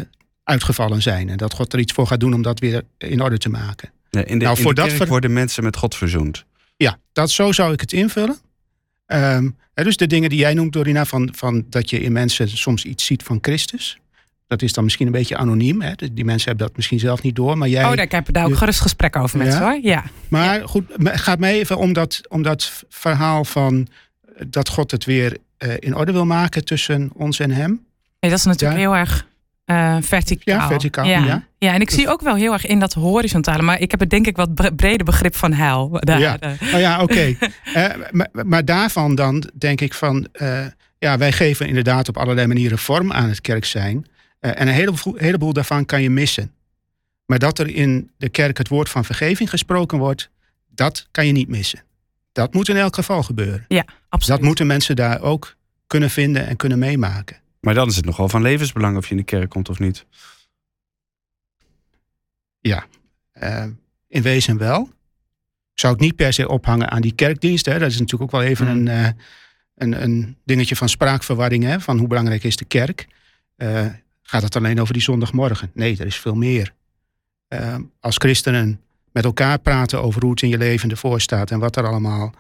uitgevallen 0.45 1.03
zijn. 1.03 1.29
En 1.29 1.37
dat 1.37 1.55
God 1.55 1.73
er 1.73 1.79
iets 1.79 1.93
voor 1.93 2.07
gaat 2.07 2.21
doen 2.21 2.35
om 2.35 2.43
dat 2.43 2.59
weer 2.61 2.83
in 2.99 3.23
orde 3.23 3.39
te 3.39 3.49
maken. 3.49 3.93
Ja, 4.11 4.25
in 4.25 4.39
de, 4.39 4.45
nou, 4.45 4.57
in 4.57 4.63
voor 4.63 4.75
dat 4.75 5.09
worden 5.09 5.33
mensen 5.33 5.65
met 5.65 5.77
God 5.77 5.95
verzoend. 5.95 6.45
Ja, 6.77 6.99
dat, 7.13 7.31
zo 7.31 7.53
zou 7.53 7.73
ik 7.73 7.81
het 7.81 7.93
invullen. 7.93 8.39
Um, 9.07 9.57
dus 9.75 9.97
de 9.97 10.07
dingen 10.07 10.31
die 10.31 10.39
jij 10.39 10.55
noemt, 10.55 10.73
Dorina, 10.73 11.05
van, 11.05 11.29
van 11.33 11.67
dat 11.69 11.91
je 11.91 12.01
in 12.01 12.13
mensen 12.13 12.49
soms 12.49 12.85
iets 12.85 13.05
ziet 13.05 13.23
van 13.23 13.39
Christus. 13.41 13.99
Dat 14.53 14.63
is 14.63 14.73
dan 14.73 14.85
misschien 14.85 15.07
een 15.07 15.13
beetje 15.13 15.37
anoniem. 15.37 15.83
Hè? 15.83 15.93
Die 16.13 16.25
mensen 16.25 16.49
hebben 16.49 16.67
dat 16.67 16.77
misschien 16.77 16.99
zelf 16.99 17.23
niet 17.23 17.37
door. 17.37 17.59
Maar 17.59 17.69
jij, 17.69 17.85
oh, 17.85 17.97
daar 17.97 18.07
heb 18.09 18.29
ik 18.29 18.35
daar 18.35 18.47
ook 18.47 18.57
gerust 18.57 18.81
gesprek 18.81 19.17
over 19.17 19.39
met 19.39 19.47
ja? 19.47 19.61
hoor. 19.61 19.79
Ja. 19.83 20.05
Maar 20.29 20.69
goed, 20.69 20.85
het 21.03 21.21
gaat 21.21 21.39
mij 21.39 21.55
even 21.55 21.77
om 21.77 21.93
dat, 21.93 22.21
om 22.29 22.43
dat 22.43 22.85
verhaal 22.89 23.45
van 23.45 23.89
dat 24.47 24.69
God 24.69 24.91
het 24.91 25.05
weer 25.05 25.37
uh, 25.59 25.75
in 25.79 25.97
orde 25.97 26.13
wil 26.13 26.27
maken 26.27 26.65
tussen 26.65 27.11
ons 27.15 27.41
en 27.41 27.51
hem. 27.51 27.71
Nee, 28.21 28.31
dat 28.31 28.41
is 28.41 28.45
natuurlijk 28.45 28.81
ja. 28.81 28.87
heel 28.87 28.97
erg 28.97 29.27
uh, 29.67 29.97
verticaal. 30.01 30.55
Ja, 30.55 30.67
verticaal. 30.67 31.05
Ja. 31.05 31.25
ja. 31.25 31.45
ja. 31.59 31.75
en 31.75 31.81
ik 31.81 31.91
zie 31.91 32.09
ook 32.09 32.21
wel 32.21 32.35
heel 32.35 32.53
erg 32.53 32.67
in 32.67 32.79
dat 32.79 32.93
horizontale. 32.93 33.63
Maar 33.63 33.81
ik 33.81 33.91
heb 33.91 34.01
het 34.01 34.11
denk 34.11 34.27
ik 34.27 34.37
wat 34.37 34.77
breder 34.77 35.05
begrip 35.05 35.37
van 35.37 35.53
heil. 35.53 35.89
Daar, 35.93 36.21
ja, 36.21 36.39
oh, 36.75 36.81
ja 36.81 37.03
oké. 37.03 37.13
Okay. 37.13 37.37
uh, 37.99 38.05
maar, 38.11 38.29
maar, 38.33 38.65
daarvan 38.65 39.15
dan 39.15 39.51
denk 39.55 39.81
ik 39.81 39.95
van... 39.95 40.29
ja, 40.99 41.19
wij 41.19 41.33
geven 41.33 41.67
inderdaad 41.67 42.09
op 42.09 42.17
allerlei 42.17 42.47
manieren 42.47 42.79
vorm 42.79 43.13
aan 43.13 43.29
het 43.29 43.41
kerk 43.41 43.65
zijn. 43.65 44.07
Uh, 44.45 44.51
en 44.61 44.69
een 44.69 44.75
heleboel, 44.75 45.15
heleboel 45.17 45.53
daarvan 45.53 45.87
kan 45.87 46.03
je 46.03 46.11
missen. 46.11 46.53
Maar 47.27 47.39
dat 47.39 47.59
er 47.59 47.69
in 47.69 48.11
de 48.17 48.29
kerk 48.29 48.59
het 48.59 48.69
woord 48.69 48.89
van 48.89 49.05
vergeving 49.05 49.51
gesproken 49.51 49.99
wordt, 49.99 50.31
dat 50.69 51.09
kan 51.11 51.27
je 51.27 51.33
niet 51.33 51.49
missen. 51.49 51.83
Dat 52.33 52.55
moet 52.55 52.69
in 52.69 52.77
elk 52.77 52.95
geval 52.95 53.23
gebeuren. 53.23 53.65
Ja, 53.69 53.85
absoluut. 54.09 54.39
Dat 54.39 54.47
moeten 54.47 54.67
mensen 54.67 54.97
daar 54.97 55.21
ook 55.21 55.57
kunnen 55.87 56.11
vinden 56.11 56.47
en 56.47 56.57
kunnen 56.57 56.79
meemaken. 56.79 57.41
Maar 57.61 57.75
dan 57.75 57.89
is 57.89 57.97
het 57.97 58.05
nogal 58.05 58.29
van 58.29 58.43
levensbelang 58.43 58.97
of 58.97 59.05
je 59.05 59.11
in 59.11 59.17
de 59.17 59.23
kerk 59.23 59.51
komt 59.51 59.69
of 59.69 59.79
niet. 59.79 60.07
Ja, 62.61 62.87
uh, 63.43 63.65
in 64.09 64.23
wezen 64.23 64.59
wel. 64.59 64.83
Ik 65.73 65.81
zou 65.81 65.93
het 65.93 66.03
niet 66.03 66.17
per 66.17 66.33
se 66.33 66.49
ophangen 66.49 66.91
aan 66.91 67.01
die 67.01 67.15
kerkdienst. 67.15 67.67
Hè. 67.67 67.79
Dat 67.79 67.91
is 67.91 67.99
natuurlijk 67.99 68.23
ook 68.23 68.41
wel 68.41 68.49
even 68.49 68.67
mm. 68.67 68.73
een, 68.73 68.87
uh, 68.87 69.09
een, 69.75 70.03
een, 70.03 70.37
dingetje 70.45 70.77
van 70.77 70.89
spraakverwarring. 70.89 71.65
Hè, 71.65 71.81
van 71.81 71.99
hoe 71.99 72.09
belangrijk 72.09 72.45
is 72.45 72.57
de 72.57 72.65
kerk. 72.65 73.07
Uh, 73.57 73.87
gaat 74.33 74.43
het 74.43 74.57
alleen 74.57 74.81
over 74.81 74.93
die 74.93 75.03
zondagmorgen. 75.03 75.71
Nee, 75.75 75.97
er 75.99 76.07
is 76.07 76.17
veel 76.17 76.35
meer. 76.35 76.73
Uh, 77.49 77.77
als 78.01 78.17
christenen 78.17 78.81
met 79.13 79.25
elkaar 79.25 79.59
praten 79.59 80.03
over 80.03 80.23
hoe 80.23 80.31
het 80.31 80.43
in 80.43 80.49
je 80.49 80.59
leven 80.59 80.91
ervoor 80.91 81.21
staat 81.21 81.51
en 81.51 81.59
wat 81.59 81.77
er 81.77 81.87
allemaal. 81.87 82.35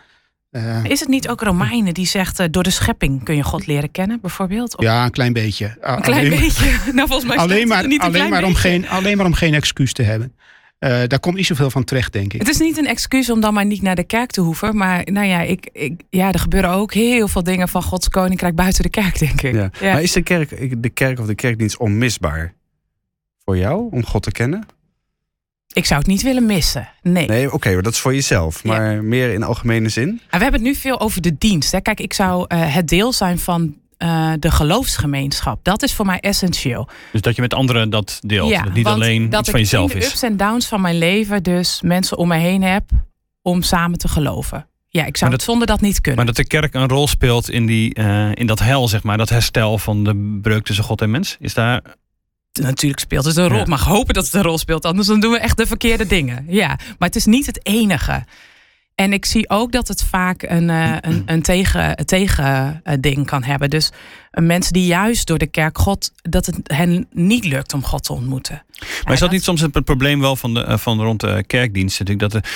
Uh, 0.51 0.85
is 0.85 1.01
het 1.01 1.09
niet 1.09 1.29
ook 1.29 1.41
Romeinen 1.41 1.95
die 1.95 2.07
zegt 2.07 2.41
uh, 2.41 2.47
door 2.51 2.63
de 2.63 2.71
schepping 2.71 3.25
kun 3.25 3.37
je 3.37 3.43
God 3.43 3.67
leren 3.67 3.91
kennen, 3.91 4.21
bijvoorbeeld? 4.21 4.77
Of? 4.77 4.85
Ja, 4.85 5.05
een 5.05 5.11
klein 5.11 5.33
beetje. 5.33 5.77
Een 5.81 6.01
klein 6.01 6.27
alleen, 6.27 6.41
beetje. 6.41 6.79
nou, 6.93 7.09
volgens 7.09 7.29
mij 7.29 7.37
alleen 7.37 7.69
maar, 7.69 7.87
niet 7.87 8.01
alleen 8.01 8.31
maar, 8.31 8.45
om 8.45 8.55
geen, 8.55 8.89
alleen 8.89 9.17
maar 9.17 9.27
om 9.27 9.35
geen 9.35 9.55
excuus 9.55 9.93
te 9.93 10.03
hebben. 10.03 10.35
Uh, 10.85 11.03
daar 11.07 11.21
komt 11.21 11.37
niet 11.37 11.47
zoveel 11.47 11.71
van 11.71 11.85
terecht, 11.85 12.13
denk 12.13 12.33
ik. 12.33 12.41
Het 12.41 12.49
is 12.49 12.59
niet 12.59 12.79
een 12.79 12.87
excuus 12.87 13.31
om 13.31 13.41
dan 13.41 13.55
maar 13.55 13.65
niet 13.65 13.83
naar 13.83 13.95
de 13.95 14.05
kerk 14.05 14.31
te 14.31 14.41
hoeven. 14.41 14.77
Maar 14.77 15.03
nou 15.13 15.27
ja, 15.27 15.41
ik, 15.41 15.69
ik, 15.73 16.01
ja 16.11 16.33
er 16.33 16.39
gebeuren 16.39 16.71
ook 16.71 16.95
heel 16.95 17.29
veel 17.29 17.43
dingen 17.43 17.69
van 17.69 17.83
Gods 17.83 18.09
koninkrijk 18.09 18.55
buiten 18.55 18.83
de 18.83 18.91
kerk, 18.91 19.19
denk 19.19 19.43
ik. 19.43 19.55
Ja. 19.55 19.71
Ja. 19.81 19.93
Maar 19.93 20.03
is 20.03 20.13
de 20.13 20.23
kerk, 20.23 20.83
de 20.83 20.89
kerk 20.89 21.21
of 21.21 21.27
de 21.27 21.35
kerkdienst 21.35 21.77
onmisbaar 21.77 22.55
voor 23.45 23.57
jou 23.57 23.89
om 23.91 24.05
God 24.05 24.23
te 24.23 24.31
kennen? 24.31 24.67
Ik 25.73 25.87
zou 25.87 26.01
het 26.01 26.09
niet 26.09 26.23
willen 26.23 26.47
missen. 26.47 26.89
Nee. 27.03 27.27
Nee, 27.27 27.47
oké, 27.47 27.55
okay, 27.55 27.81
dat 27.81 27.93
is 27.93 27.99
voor 27.99 28.15
jezelf. 28.15 28.65
Maar 28.65 28.95
ja. 28.95 29.03
meer 29.03 29.33
in 29.33 29.43
algemene 29.43 29.89
zin? 29.89 30.09
En 30.09 30.39
we 30.39 30.43
hebben 30.43 30.61
het 30.61 30.63
nu 30.63 30.75
veel 30.75 31.01
over 31.01 31.23
de 31.23 31.39
dienst. 31.39 31.73
Hè. 31.73 31.81
Kijk, 31.81 32.01
ik 32.01 32.13
zou 32.13 32.47
uh, 32.55 32.75
het 32.75 32.89
deel 32.89 33.13
zijn 33.13 33.39
van 33.39 33.77
uh, 34.03 34.33
de 34.39 34.51
geloofsgemeenschap. 34.51 35.65
Dat 35.65 35.83
is 35.83 35.95
voor 35.95 36.07
mij 36.07 36.21
essentieel. 36.21 36.89
Dus 37.13 37.21
dat 37.21 37.35
je 37.35 37.43
met 37.43 37.55
anderen 37.55 37.91
dat 37.91 38.19
deelt. 38.25 38.49
Ja, 38.49 38.63
dat 38.63 38.75
niet 38.75 38.87
alleen 38.87 39.31
dat 39.31 39.41
iets 39.41 39.51
van 39.51 39.61
jezelf 39.61 39.85
is. 39.85 39.93
Dat 39.93 40.03
ik 40.03 40.09
de 40.09 40.15
ups 40.15 40.23
en 40.23 40.37
downs 40.37 40.67
van 40.67 40.81
mijn 40.81 40.99
leven 40.99 41.43
dus 41.43 41.81
mensen 41.83 42.17
om 42.17 42.29
me 42.29 42.37
heen 42.37 42.63
heb 42.63 42.85
om 43.43 43.63
samen 43.63 43.99
te 43.99 44.09
geloven. 44.09 44.67
Ja, 44.89 45.05
ik 45.05 45.17
zou 45.17 45.31
dat, 45.31 45.41
het 45.41 45.51
zonder 45.51 45.67
dat 45.67 45.81
niet 45.81 46.01
kunnen. 46.01 46.25
Maar 46.25 46.35
dat 46.35 46.45
de 46.45 46.51
kerk 46.51 46.75
een 46.75 46.89
rol 46.89 47.09
speelt 47.09 47.51
in, 47.51 47.67
die, 47.67 47.99
uh, 47.99 48.31
in 48.35 48.47
dat 48.47 48.59
hel, 48.59 48.89
zeg 48.89 49.03
maar. 49.03 49.19
Dat 49.19 49.29
herstel 49.29 49.79
van 49.79 50.05
de 50.05 50.39
breuk 50.43 50.65
tussen 50.65 50.85
God 50.85 51.01
en 51.01 51.11
mens. 51.11 51.37
Is 51.41 51.55
daar 51.55 51.83
natuurlijk 52.61 53.01
speelt 53.01 53.25
het 53.25 53.37
een 53.37 53.49
rol. 53.49 53.59
Ja. 53.59 53.65
mag 53.67 53.85
hopen 53.85 54.15
dat 54.15 54.25
het 54.25 54.35
een 54.35 54.43
rol 54.43 54.59
speelt, 54.59 54.85
anders 54.85 55.09
dan 55.09 55.21
doen 55.21 55.33
we 55.33 55.39
echt 55.39 55.57
de 55.57 55.67
verkeerde 55.67 56.07
dingen. 56.07 56.45
Ja, 56.49 56.67
maar 56.69 57.09
het 57.09 57.17
is 57.17 57.25
niet 57.25 57.47
het 57.47 57.67
enige. 57.67 58.25
En 58.95 59.13
ik 59.13 59.25
zie 59.25 59.51
ook 59.51 59.73
dat 59.73 59.89
het 59.89 60.03
vaak 60.03 60.43
een, 60.43 60.69
uh, 60.69 60.97
een, 61.01 61.23
een 61.27 61.43
tegen, 61.43 61.97
tegen 61.97 62.81
uh, 62.85 62.95
ding 63.01 63.27
kan 63.27 63.43
hebben. 63.43 63.71
Dus 63.71 63.91
uh, 64.33 64.47
mensen 64.47 64.73
die 64.73 64.87
juist 64.87 65.27
door 65.27 65.39
de 65.39 65.47
kerk 65.47 65.79
God, 65.79 66.13
dat 66.23 66.47
het 66.47 66.59
hen 66.63 67.07
niet 67.13 67.45
lukt 67.45 67.75
om 67.75 67.85
God 67.85 68.05
te 68.05 68.13
ontmoeten. 68.13 68.63
Maar 69.05 69.13
is 69.13 69.21
dat 69.21 69.31
niet 69.31 69.45
soms 69.45 69.61
het 69.61 69.85
probleem 69.85 70.21
wel 70.21 70.37
van, 70.37 70.55
de, 70.55 70.79
van 70.79 71.01
rond 71.01 71.21
de 71.21 71.45
kerkdienst? 71.47 71.99
Natuurlijk 71.99 72.33
dat 72.33 72.43
de, 72.43 72.49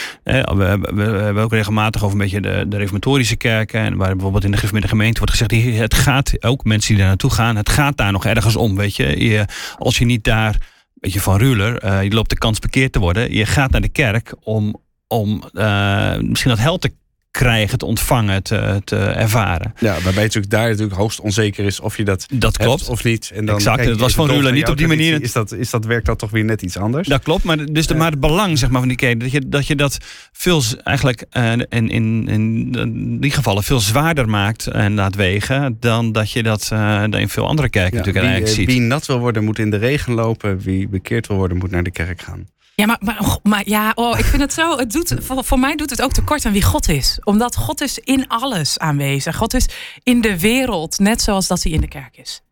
we, 0.55 0.79
we, 0.81 0.95
we, 0.95 1.23
hebben 1.23 1.43
ook 1.43 1.53
regelmatig 1.53 2.03
over 2.03 2.17
een 2.17 2.23
beetje 2.23 2.41
de, 2.41 2.65
de 2.69 2.77
reformatorische 2.77 3.37
kerken. 3.37 3.81
En 3.81 3.97
waar 3.97 4.13
bijvoorbeeld 4.13 4.45
in 4.45 4.51
de 4.51 4.57
gemeente 4.57 4.89
gemeente 4.89 5.19
wordt 5.19 5.35
gezegd, 5.35 5.79
het 5.79 5.95
gaat 5.95 6.45
ook 6.45 6.65
mensen 6.65 6.89
die 6.89 6.99
daar 6.99 7.09
naartoe 7.09 7.31
gaan, 7.31 7.57
het 7.57 7.69
gaat 7.69 7.97
daar 7.97 8.13
nog 8.13 8.27
ergens 8.27 8.57
om. 8.57 8.77
Weet 8.77 8.97
je, 8.97 9.25
je 9.25 9.45
als 9.79 9.99
je 9.99 10.05
niet 10.05 10.25
daar, 10.25 10.57
weet 10.95 11.13
je, 11.13 11.21
van 11.21 11.39
Ruler, 11.39 12.03
je 12.05 12.11
loopt 12.11 12.31
de 12.31 12.39
kans 12.39 12.59
bekeerd 12.59 12.93
te 12.93 12.99
worden. 12.99 13.33
Je 13.33 13.47
gaat 13.47 13.71
naar 13.71 13.81
de 13.81 13.89
kerk 13.89 14.35
om 14.41 14.85
om 15.09 15.43
uh, 15.53 16.19
misschien 16.19 16.51
dat 16.51 16.61
hel 16.61 16.79
te 16.79 16.93
krijgen, 17.37 17.79
te 17.79 17.87
ontvangen, 17.87 18.43
te, 18.43 18.81
te 18.85 18.97
ervaren. 18.97 19.73
Ja, 19.79 19.93
waarbij 19.93 20.09
het 20.09 20.15
natuurlijk 20.17 20.51
daar 20.51 20.69
natuurlijk 20.69 20.97
hoogst 20.97 21.21
onzeker 21.21 21.65
is 21.65 21.81
of 21.81 21.97
je 21.97 22.05
dat, 22.05 22.27
dat 22.33 22.57
klopt. 22.57 22.89
of 22.89 23.05
niet. 23.05 23.31
En 23.35 23.47
dan 23.47 23.55
exact, 23.55 23.85
dat 23.85 23.99
was 23.99 24.15
van 24.15 24.31
Rula 24.31 24.51
niet 24.51 24.69
op 24.69 24.77
die 24.77 24.87
manier. 24.87 25.23
Is 25.23 25.33
dat, 25.33 25.53
is 25.53 25.71
dat, 25.71 25.85
werkt 25.85 26.07
dat 26.07 26.19
toch 26.19 26.31
weer 26.31 26.45
net 26.45 26.63
iets 26.63 26.77
anders? 26.77 27.09
Dat 27.09 27.23
klopt, 27.23 27.45
maar, 27.45 27.65
dus 27.73 27.87
de, 27.87 27.95
maar 27.95 28.11
het 28.11 28.21
belang 28.21 28.59
zeg 28.59 28.71
maar, 28.71 28.79
van 28.79 28.89
die 28.89 28.97
kerk, 28.97 29.21
dat 29.21 29.31
je 29.31 29.49
dat, 29.49 29.67
je 29.67 29.77
dat 29.77 29.99
veel 30.33 30.63
eigenlijk 30.83 31.25
uh, 31.33 31.53
in, 31.53 31.69
in, 31.69 32.29
in 32.29 33.21
die 33.21 33.31
gevallen 33.31 33.63
veel 33.63 33.81
zwaarder 33.81 34.29
maakt 34.29 34.67
en 34.67 34.95
laat 34.95 35.15
wegen 35.15 35.77
dan 35.81 36.13
dat 36.13 36.31
je 36.31 36.43
dat 36.43 36.71
uh, 36.73 37.05
in 37.11 37.29
veel 37.29 37.47
andere 37.47 37.69
kerken 37.69 37.99
ja, 37.99 37.99
natuurlijk 37.99 38.25
wie, 38.25 38.35
eigenlijk 38.35 38.61
ziet. 38.61 38.79
Wie 38.79 38.81
nat 38.81 39.07
wil 39.07 39.19
worden 39.19 39.45
moet 39.45 39.59
in 39.59 39.71
de 39.71 39.77
regen 39.77 40.13
lopen, 40.13 40.59
wie 40.59 40.89
bekeerd 40.89 41.27
wil 41.27 41.37
worden 41.37 41.57
moet 41.57 41.71
naar 41.71 41.83
de 41.83 41.91
kerk 41.91 42.21
gaan. 42.21 42.47
Ja, 42.77 42.87
maar, 42.87 42.99
maar, 43.01 43.39
maar, 43.43 43.63
ja, 43.69 43.93
oh, 43.95 44.19
ik 44.19 44.25
vind 44.25 44.43
het 44.43 44.53
zo. 44.53 44.77
Het 44.79 44.93
doet, 44.93 45.15
voor, 45.19 45.45
voor, 45.45 45.59
mij 45.59 45.77
doet 45.77 45.91
het 45.91 46.03
ook 46.03 46.13
tekort 46.13 46.45
aan 46.45 46.53
wie 46.53 46.63
God 46.63 46.89
is. 46.89 47.19
Omdat 47.25 47.57
God 47.57 47.81
is 47.81 47.99
in 47.99 48.29
alles 48.29 48.79
aanwezig. 48.79 49.37
God 49.37 49.55
is 49.55 49.67
in 50.03 50.21
de 50.21 50.41
wereld, 50.41 50.99
net 50.99 51.23
zoals 51.23 51.47
dat 51.47 51.63
hij 51.63 51.73
in 51.73 51.81
de 51.81 51.89
kerk 51.89 52.17
is. 52.17 52.43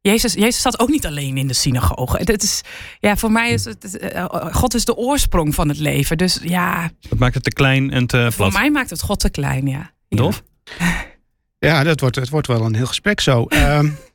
Jezus, 0.00 0.32
Jezus 0.32 0.60
zat 0.62 0.78
ook 0.78 0.88
niet 0.88 1.06
alleen 1.06 1.36
in 1.36 1.46
de 1.46 1.54
synagoge. 1.54 2.16
Het 2.16 2.42
is, 2.42 2.60
ja, 3.00 3.16
voor 3.16 3.32
mij 3.32 3.50
is 3.50 3.64
het. 3.64 3.98
Uh, 4.14 4.24
God 4.52 4.74
is 4.74 4.84
de 4.84 4.96
oorsprong 4.96 5.54
van 5.54 5.68
het 5.68 5.78
leven. 5.78 6.18
Dus 6.18 6.38
ja. 6.42 6.90
Dat 7.08 7.18
maakt 7.18 7.34
het 7.34 7.44
te 7.44 7.52
klein 7.52 7.90
en 7.90 8.06
te 8.06 8.28
Voor 8.32 8.52
mij 8.52 8.70
maakt 8.70 8.90
het 8.90 9.02
God 9.02 9.20
te 9.20 9.30
klein, 9.30 9.66
ja. 9.66 9.90
Dolf? 10.08 10.42
Ja, 11.58 11.82
dat 11.82 12.00
wordt, 12.00 12.16
het 12.16 12.28
wordt 12.28 12.46
wel 12.46 12.60
een 12.60 12.74
heel 12.74 12.86
gesprek 12.86 13.20
zo. 13.20 13.46
um, 13.50 13.98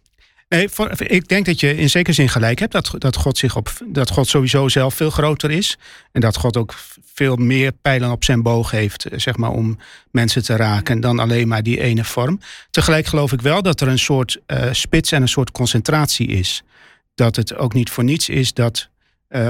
Nee, 0.50 0.70
voor, 0.70 1.02
ik 1.02 1.28
denk 1.28 1.46
dat 1.46 1.60
je 1.60 1.76
in 1.76 1.90
zekere 1.90 2.16
zin 2.16 2.30
gelijk 2.30 2.60
hebt. 2.60 2.72
Dat, 2.72 2.96
dat, 2.98 3.16
God 3.16 3.38
zich 3.38 3.56
op, 3.56 3.72
dat 3.86 4.10
God 4.10 4.28
sowieso 4.28 4.68
zelf 4.68 4.94
veel 4.94 5.10
groter 5.10 5.52
is. 5.52 5.78
En 6.12 6.22
dat 6.22 6.36
God 6.36 6.58
ook 6.58 6.76
veel 7.06 7.36
meer 7.36 7.72
pijlen 7.72 8.12
op 8.12 8.24
zijn 8.24 8.42
boog 8.42 8.72
heeft, 8.72 9.06
eh, 9.06 9.20
zeg 9.20 9.38
maar, 9.38 9.52
om 9.52 9.78
mensen 10.12 10.44
te 10.44 10.56
raken 10.56 11.00
dan 11.00 11.20
alleen 11.20 11.48
maar 11.48 11.64
die 11.64 11.82
ene 11.82 12.04
vorm. 12.04 12.40
Tegelijk 12.72 13.06
geloof 13.06 13.32
ik 13.32 13.42
wel 13.42 13.62
dat 13.62 13.82
er 13.82 13.88
een 13.88 14.00
soort 14.00 14.40
uh, 14.48 14.68
spits 14.72 15.12
en 15.12 15.22
een 15.22 15.28
soort 15.28 15.52
concentratie 15.52 16.28
is. 16.28 16.64
Dat 17.16 17.36
het 17.36 17.56
ook 17.56 17.74
niet 17.74 17.90
voor 17.90 18.04
niets 18.04 18.30
is 18.30 18.54
dat 18.54 18.90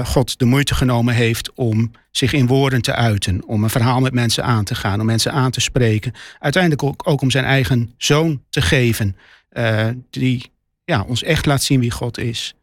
God 0.04 0.38
de 0.38 0.44
moeite 0.44 0.74
genomen 0.74 1.14
heeft 1.14 1.52
om 1.54 1.90
zich 2.10 2.32
in 2.32 2.46
woorden 2.46 2.82
te 2.82 2.94
uiten. 2.94 3.46
Om 3.46 3.64
een 3.64 3.70
verhaal 3.70 4.00
met 4.00 4.12
mensen 4.12 4.44
aan 4.44 4.64
te 4.64 4.74
gaan, 4.74 5.00
om 5.00 5.06
mensen 5.06 5.32
aan 5.32 5.50
te 5.50 5.60
spreken. 5.60 6.12
Uiteindelijk 6.38 6.82
ook, 6.82 7.22
om 7.22 7.30
zijn 7.30 7.44
eigen 7.44 7.94
zoon 7.98 8.42
te 8.50 8.62
geven. 8.62 9.16
Die 10.10 10.50
ja, 10.84 11.02
ons 11.02 11.22
echt 11.22 11.46
laat 11.46 11.62
zien 11.62 11.80
wie 11.80 11.90
God 11.90 12.18
is. 12.18 12.54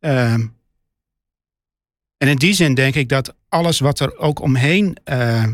Um, 0.00 0.58
en 2.16 2.28
in 2.28 2.36
die 2.36 2.54
zin 2.54 2.74
denk 2.74 2.94
ik 2.94 3.08
dat 3.08 3.34
alles 3.48 3.78
wat 3.78 4.00
er 4.00 4.16
ook 4.16 4.40
omheen 4.40 4.96
uh, 5.04 5.44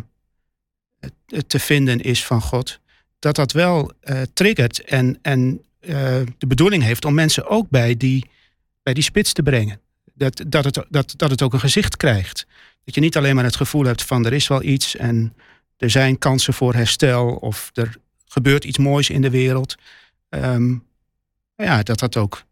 te 1.47 1.59
vinden 1.59 2.01
is 2.01 2.25
van 2.25 2.41
God, 2.41 2.81
dat 3.19 3.37
dat 3.37 3.53
wel 3.53 3.93
uh, 4.03 4.23
triggert 4.33 4.85
en, 4.85 5.19
en 5.23 5.65
uh, 5.81 5.91
de 6.39 6.47
bedoeling 6.47 6.83
heeft 6.83 7.05
om 7.05 7.15
mensen 7.15 7.47
ook 7.47 7.69
bij 7.71 7.97
die, 7.97 8.31
bij 8.83 8.95
die 8.95 9.03
spits 9.03 9.33
te 9.33 9.43
brengen. 9.43 9.81
Dat, 10.15 10.45
dat, 10.47 10.65
het, 10.65 10.85
dat, 10.89 11.15
dat 11.17 11.31
het 11.31 11.43
ook 11.43 11.53
een 11.53 11.61
gezicht 11.61 11.97
krijgt. 11.97 12.47
Dat 12.85 12.95
je 12.95 13.01
niet 13.01 13.17
alleen 13.17 13.35
maar 13.35 13.45
het 13.45 13.57
gevoel 13.57 13.85
hebt 13.85 14.03
van 14.03 14.27
er 14.27 14.33
is 14.33 14.49
wel 14.49 14.63
iets 14.63 14.97
en 14.97 15.35
er 15.77 15.91
zijn 15.91 16.19
kansen 16.19 16.55
voor 16.55 16.75
herstel 16.75 17.35
of 17.35 17.71
er 17.75 17.97
gebeurt 18.27 18.65
iets 18.65 18.79
moois 18.79 19.11
in 19.11 19.23
de 19.23 19.31
wereld. 19.31 19.77
Um, 20.29 20.86
ja, 21.57 21.83
dat 21.83 21.99
dat 21.99 22.17
ook 22.17 22.45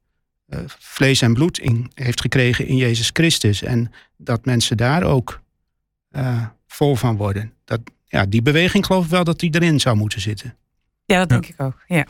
uh, 0.48 0.58
vlees 0.66 1.22
en 1.22 1.34
bloed 1.34 1.58
in, 1.58 1.90
heeft 1.94 2.20
gekregen 2.20 2.66
in 2.66 2.76
Jezus 2.76 3.10
Christus. 3.12 3.62
En 3.62 3.92
dat 4.16 4.44
mensen 4.44 4.76
daar 4.76 5.02
ook 5.02 5.40
uh, 6.12 6.46
vol 6.66 6.96
van 6.96 7.16
worden. 7.16 7.52
Dat, 7.64 7.80
ja, 8.04 8.26
die 8.26 8.42
beweging 8.42 8.86
geloof 8.86 9.04
ik 9.04 9.10
wel 9.10 9.24
dat 9.24 9.38
die 9.38 9.54
erin 9.54 9.80
zou 9.80 9.96
moeten 9.96 10.20
zitten. 10.20 10.56
Ja, 11.04 11.18
dat 11.18 11.28
denk 11.28 11.44
ja. 11.44 11.50
ik 11.52 11.60
ook. 11.60 11.82
Ja. 11.86 12.06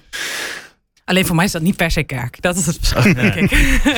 Alleen 1.05 1.27
voor 1.27 1.37
mij 1.37 1.45
is 1.45 1.53
dat 1.53 1.63
niet 1.63 1.77
per 1.77 1.91
se 1.91 2.03
kerk. 2.03 2.43
Dat 2.43 2.57
is 2.57 2.67
het 2.67 2.79
verschil, 2.81 3.15
denk 3.15 3.35
ik. 3.35 3.51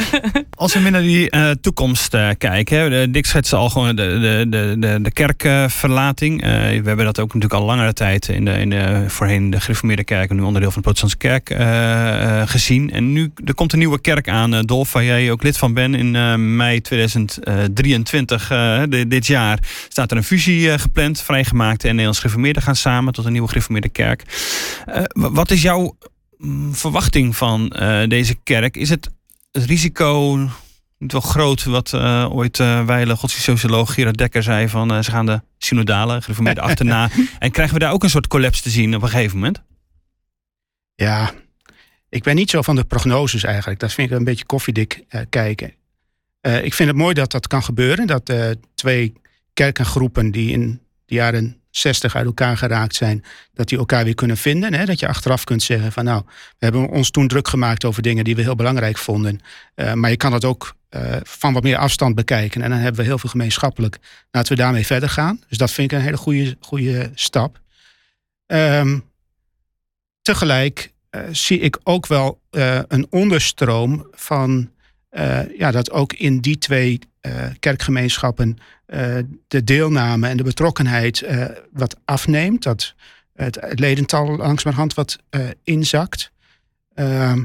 Als 0.54 0.74
we 0.74 0.80
meer 0.80 0.90
naar 0.90 1.00
die 1.00 1.34
uh, 1.34 1.50
toekomst 1.50 2.14
uh, 2.14 2.28
kijken. 2.38 3.12
Dick 3.12 3.26
schetste 3.26 3.56
al 3.56 3.70
gewoon 3.70 3.96
de, 3.96 4.18
de, 4.20 4.46
de, 4.48 4.76
de, 4.78 4.98
de 5.02 5.10
kerkverlating. 5.10 6.44
Uh, 6.44 6.48
we 6.50 6.82
hebben 6.84 7.04
dat 7.04 7.18
ook 7.18 7.34
natuurlijk 7.34 7.60
al 7.60 7.66
langere 7.66 7.92
tijd 7.92 8.28
in 8.28 8.44
de, 8.44 8.52
in 8.52 8.70
de 8.70 9.04
voorheen 9.08 9.50
de 9.50 9.60
gereformeerde 9.60 10.04
kerk... 10.04 10.30
en 10.30 10.36
nu 10.36 10.42
onderdeel 10.42 10.70
van 10.70 10.82
de 10.82 10.92
protestantse 10.92 11.18
kerk 11.18 11.54
gezien. 12.50 12.90
En 12.90 13.12
nu 13.12 13.32
er 13.44 13.54
komt 13.54 13.72
een 13.72 13.78
nieuwe 13.78 14.00
kerk 14.00 14.28
aan, 14.28 14.60
Dolf, 14.60 14.92
waar 14.92 15.04
jij 15.04 15.30
ook 15.30 15.42
lid 15.42 15.58
van 15.58 15.74
bent. 15.74 15.94
In 15.94 16.56
mei 16.56 16.80
2023, 16.80 18.48
dit 19.08 19.26
jaar, 19.26 19.58
staat 19.88 20.10
er 20.10 20.16
een 20.16 20.24
fusie 20.24 20.78
gepland, 20.78 21.22
vrijgemaakt. 21.22 21.82
En 21.82 21.88
Nederlands 21.88 22.18
gereformeerden 22.18 22.62
gaan 22.62 22.76
samen 22.76 23.12
tot 23.12 23.24
een 23.24 23.32
nieuwe 23.32 23.48
gereformeerde 23.48 23.88
kerk. 23.88 24.22
wat 25.12 25.50
is 25.50 25.62
jouw 25.62 25.96
verwachting 26.70 27.36
van 27.36 27.72
uh, 27.76 28.06
deze 28.08 28.34
kerk? 28.34 28.76
Is 28.76 28.90
het, 28.90 29.10
het 29.52 29.64
risico 29.64 30.36
niet 30.98 31.12
wel 31.12 31.20
groot 31.20 31.64
wat 31.64 31.92
uh, 31.92 32.28
ooit 32.30 32.58
uh, 32.58 32.84
wijle 32.84 33.16
godsdienstsocioloog 33.16 33.94
Gerard 33.94 34.18
Dekker 34.18 34.42
zei 34.42 34.68
van 34.68 35.04
ze 35.04 35.10
gaan 35.10 35.26
de 35.26 35.40
synodale 35.58 36.20
gereformeerde 36.20 36.60
achterna. 36.60 37.10
En 37.38 37.50
krijgen 37.50 37.74
we 37.74 37.80
daar 37.80 37.92
ook 37.92 38.02
een 38.02 38.10
soort 38.10 38.26
collapse 38.26 38.62
te 38.62 38.70
zien 38.70 38.96
op 38.96 39.02
een 39.02 39.08
gegeven 39.08 39.36
moment? 39.36 39.62
Ja, 40.94 41.32
ik 42.08 42.22
ben 42.22 42.34
niet 42.34 42.50
zo 42.50 42.62
van 42.62 42.76
de 42.76 42.84
prognoses 42.84 43.44
eigenlijk. 43.44 43.80
Dat 43.80 43.92
vind 43.92 44.10
ik 44.10 44.16
een 44.16 44.24
beetje 44.24 44.46
koffiedik 44.46 45.04
kijken. 45.28 45.72
ik 46.40 46.74
vind 46.74 46.88
het 46.88 46.98
mooi 46.98 47.14
dat 47.14 47.30
dat 47.30 47.46
kan 47.46 47.62
gebeuren. 47.62 48.06
Dat 48.06 48.32
twee 48.74 49.12
kerkengroepen 49.52 50.30
die 50.30 50.52
in 50.52 50.80
de 51.06 51.14
jaren 51.14 51.60
60 51.76 52.16
uit 52.16 52.26
elkaar 52.26 52.56
geraakt 52.56 52.94
zijn, 52.94 53.24
dat 53.54 53.68
die 53.68 53.78
elkaar 53.78 54.04
weer 54.04 54.14
kunnen 54.14 54.36
vinden. 54.36 54.74
Hè? 54.74 54.84
Dat 54.84 55.00
je 55.00 55.08
achteraf 55.08 55.44
kunt 55.44 55.62
zeggen 55.62 55.92
van 55.92 56.04
nou, 56.04 56.22
we 56.26 56.64
hebben 56.64 56.88
ons 56.88 57.10
toen 57.10 57.28
druk 57.28 57.48
gemaakt 57.48 57.84
over 57.84 58.02
dingen 58.02 58.24
die 58.24 58.36
we 58.36 58.42
heel 58.42 58.54
belangrijk 58.54 58.98
vonden. 58.98 59.40
Uh, 59.74 59.92
maar 59.92 60.10
je 60.10 60.16
kan 60.16 60.30
dat 60.30 60.44
ook 60.44 60.74
uh, 60.90 61.16
van 61.22 61.52
wat 61.52 61.62
meer 61.62 61.76
afstand 61.76 62.14
bekijken. 62.14 62.62
En 62.62 62.70
dan 62.70 62.78
hebben 62.78 63.00
we 63.00 63.06
heel 63.06 63.18
veel 63.18 63.30
gemeenschappelijk. 63.30 63.98
Laten 64.30 64.52
we 64.52 64.62
daarmee 64.62 64.86
verder 64.86 65.08
gaan. 65.08 65.40
Dus 65.48 65.58
dat 65.58 65.70
vind 65.70 65.92
ik 65.92 65.98
een 65.98 66.04
hele 66.04 66.16
goede, 66.16 66.56
goede 66.60 67.10
stap. 67.14 67.60
Um, 68.46 69.04
tegelijk 70.22 70.92
uh, 71.10 71.22
zie 71.30 71.58
ik 71.58 71.78
ook 71.82 72.06
wel 72.06 72.40
een 72.88 73.06
onderstroom 73.10 74.06
van 74.10 74.70
ja, 75.56 75.70
dat 75.70 75.90
ook 75.90 76.12
in 76.12 76.40
die 76.40 76.58
twee 76.58 76.98
kerkgemeenschappen 77.58 78.58
uh, 78.86 79.16
de 79.48 79.64
deelname 79.64 80.28
en 80.28 80.36
de 80.36 80.42
betrokkenheid 80.42 81.26
wat 81.72 81.96
afneemt. 82.04 82.62
Dat 82.62 82.94
het, 83.34 83.58
het 83.60 83.78
ledental 83.78 84.36
langzamerhand 84.36 84.94
wat 84.94 85.18
inzakt. 85.64 86.32
Ehm, 86.94 87.44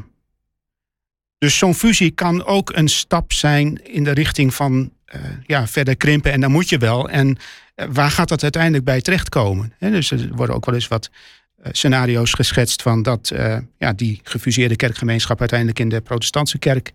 dus 1.37 1.57
zo'n 1.57 1.75
fusie 1.75 2.11
kan 2.11 2.45
ook 2.45 2.75
een 2.75 2.89
stap 2.89 3.33
zijn 3.33 3.85
in 3.85 4.03
de 4.03 4.11
richting 4.11 4.53
van 4.53 4.91
ja, 5.45 5.67
verder 5.67 5.97
krimpen. 5.97 6.31
En 6.31 6.41
dan 6.41 6.51
moet 6.51 6.69
je 6.69 6.77
wel. 6.77 7.09
En 7.09 7.37
waar 7.75 8.11
gaat 8.11 8.29
dat 8.29 8.43
uiteindelijk 8.43 8.83
bij 8.83 9.01
terechtkomen? 9.01 9.73
He, 9.77 9.91
dus 9.91 10.11
er 10.11 10.29
worden 10.35 10.55
ook 10.55 10.65
wel 10.65 10.75
eens 10.75 10.87
wat 10.87 11.09
scenario's 11.71 12.33
geschetst 12.33 12.81
van 12.81 13.03
dat 13.03 13.31
ja, 13.77 13.93
die 13.93 14.19
gefuseerde 14.23 14.75
kerkgemeenschap 14.75 15.39
uiteindelijk 15.39 15.79
in 15.79 15.89
de 15.89 16.01
protestantse 16.01 16.57
kerk 16.57 16.93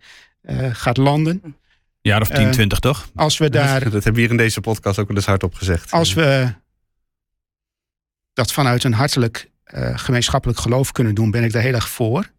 gaat 0.73 0.97
landen 0.97 1.57
jaar 2.07 2.21
of 2.21 2.29
10, 2.29 2.47
uh, 2.47 2.51
20 2.51 2.79
toch? 2.79 3.09
Als 3.15 3.39
we 3.39 3.51
daar. 3.51 3.83
Dat 3.83 3.93
hebben 3.93 4.13
we 4.15 4.21
hier 4.21 4.31
in 4.31 4.37
deze 4.37 4.61
podcast 4.61 4.99
ook 4.99 5.09
wel 5.09 5.17
eens 5.17 5.27
hardop 5.27 5.55
gezegd. 5.55 5.91
Als 5.91 6.15
we 6.15 6.55
dat 8.33 8.53
vanuit 8.53 8.85
een 8.85 8.93
hartelijk 8.93 9.51
uh, 9.75 9.99
gemeenschappelijk 9.99 10.59
geloof 10.59 10.93
kunnen 10.93 11.15
doen, 11.15 11.31
ben 11.31 11.45
ik 11.45 11.53
daar 11.53 11.63
heel 11.63 11.75
erg 11.75 11.89
voor. 11.89 12.31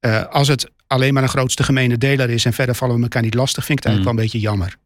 Uh, 0.00 0.24
als 0.24 0.48
het 0.48 0.70
alleen 0.86 1.14
maar 1.14 1.22
een 1.22 1.28
grootste 1.28 1.62
gemene 1.62 1.98
deler 1.98 2.30
is 2.30 2.44
en 2.44 2.52
verder 2.52 2.74
vallen 2.74 2.96
we 2.96 3.02
elkaar 3.02 3.22
niet 3.22 3.34
lastig, 3.34 3.64
vind 3.64 3.78
ik 3.78 3.84
het 3.84 3.94
eigenlijk 3.94 4.16
mm. 4.16 4.26
wel 4.26 4.26
een 4.26 4.40
beetje 4.40 4.48
jammer. 4.48 4.76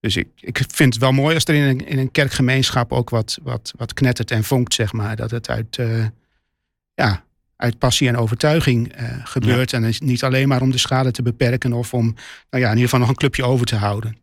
Dus 0.00 0.16
ik, 0.16 0.28
ik 0.40 0.64
vind 0.68 0.94
het 0.94 1.02
wel 1.02 1.12
mooi 1.12 1.34
als 1.34 1.44
er 1.44 1.54
in 1.54 1.62
een, 1.62 1.86
in 1.86 1.98
een 1.98 2.10
kerkgemeenschap 2.10 2.92
ook 2.92 3.10
wat, 3.10 3.38
wat, 3.42 3.72
wat 3.76 3.94
knettert 3.94 4.30
en 4.30 4.44
vonkt, 4.44 4.74
zeg 4.74 4.92
maar. 4.92 5.16
Dat 5.16 5.30
het 5.30 5.48
uit, 5.48 5.76
uh, 5.76 6.06
ja, 6.94 7.24
uit 7.62 7.78
passie 7.78 8.08
en 8.08 8.16
overtuiging 8.16 9.00
uh, 9.00 9.08
gebeurt. 9.24 9.70
Ja. 9.70 9.80
En 9.80 9.94
niet 9.98 10.24
alleen 10.24 10.48
maar 10.48 10.62
om 10.62 10.70
de 10.70 10.78
schade 10.78 11.10
te 11.10 11.22
beperken 11.22 11.72
of 11.72 11.94
om 11.94 12.14
nou 12.50 12.62
ja, 12.62 12.68
in 12.68 12.76
ieder 12.76 12.82
geval 12.82 13.00
nog 13.00 13.08
een 13.08 13.14
clubje 13.14 13.44
over 13.44 13.66
te 13.66 13.76
houden. 13.76 14.16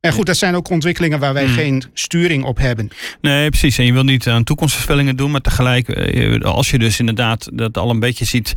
En 0.00 0.12
goed, 0.12 0.26
dat 0.26 0.36
zijn 0.36 0.54
ook 0.54 0.70
ontwikkelingen 0.70 1.18
waar 1.18 1.32
wij 1.32 1.44
Hmm. 1.44 1.54
geen 1.54 1.82
sturing 1.92 2.44
op 2.44 2.58
hebben. 2.58 2.88
Nee, 3.20 3.48
precies. 3.48 3.78
En 3.78 3.84
je 3.84 3.92
wil 3.92 4.02
niet 4.02 4.28
aan 4.28 4.44
toekomstvoorspellingen 4.44 5.16
doen, 5.16 5.30
maar 5.30 5.40
tegelijk, 5.40 5.88
eh, 5.88 6.40
als 6.40 6.70
je 6.70 6.78
dus 6.78 6.98
inderdaad 6.98 7.48
dat 7.52 7.78
al 7.78 7.90
een 7.90 8.00
beetje 8.00 8.24
ziet. 8.24 8.52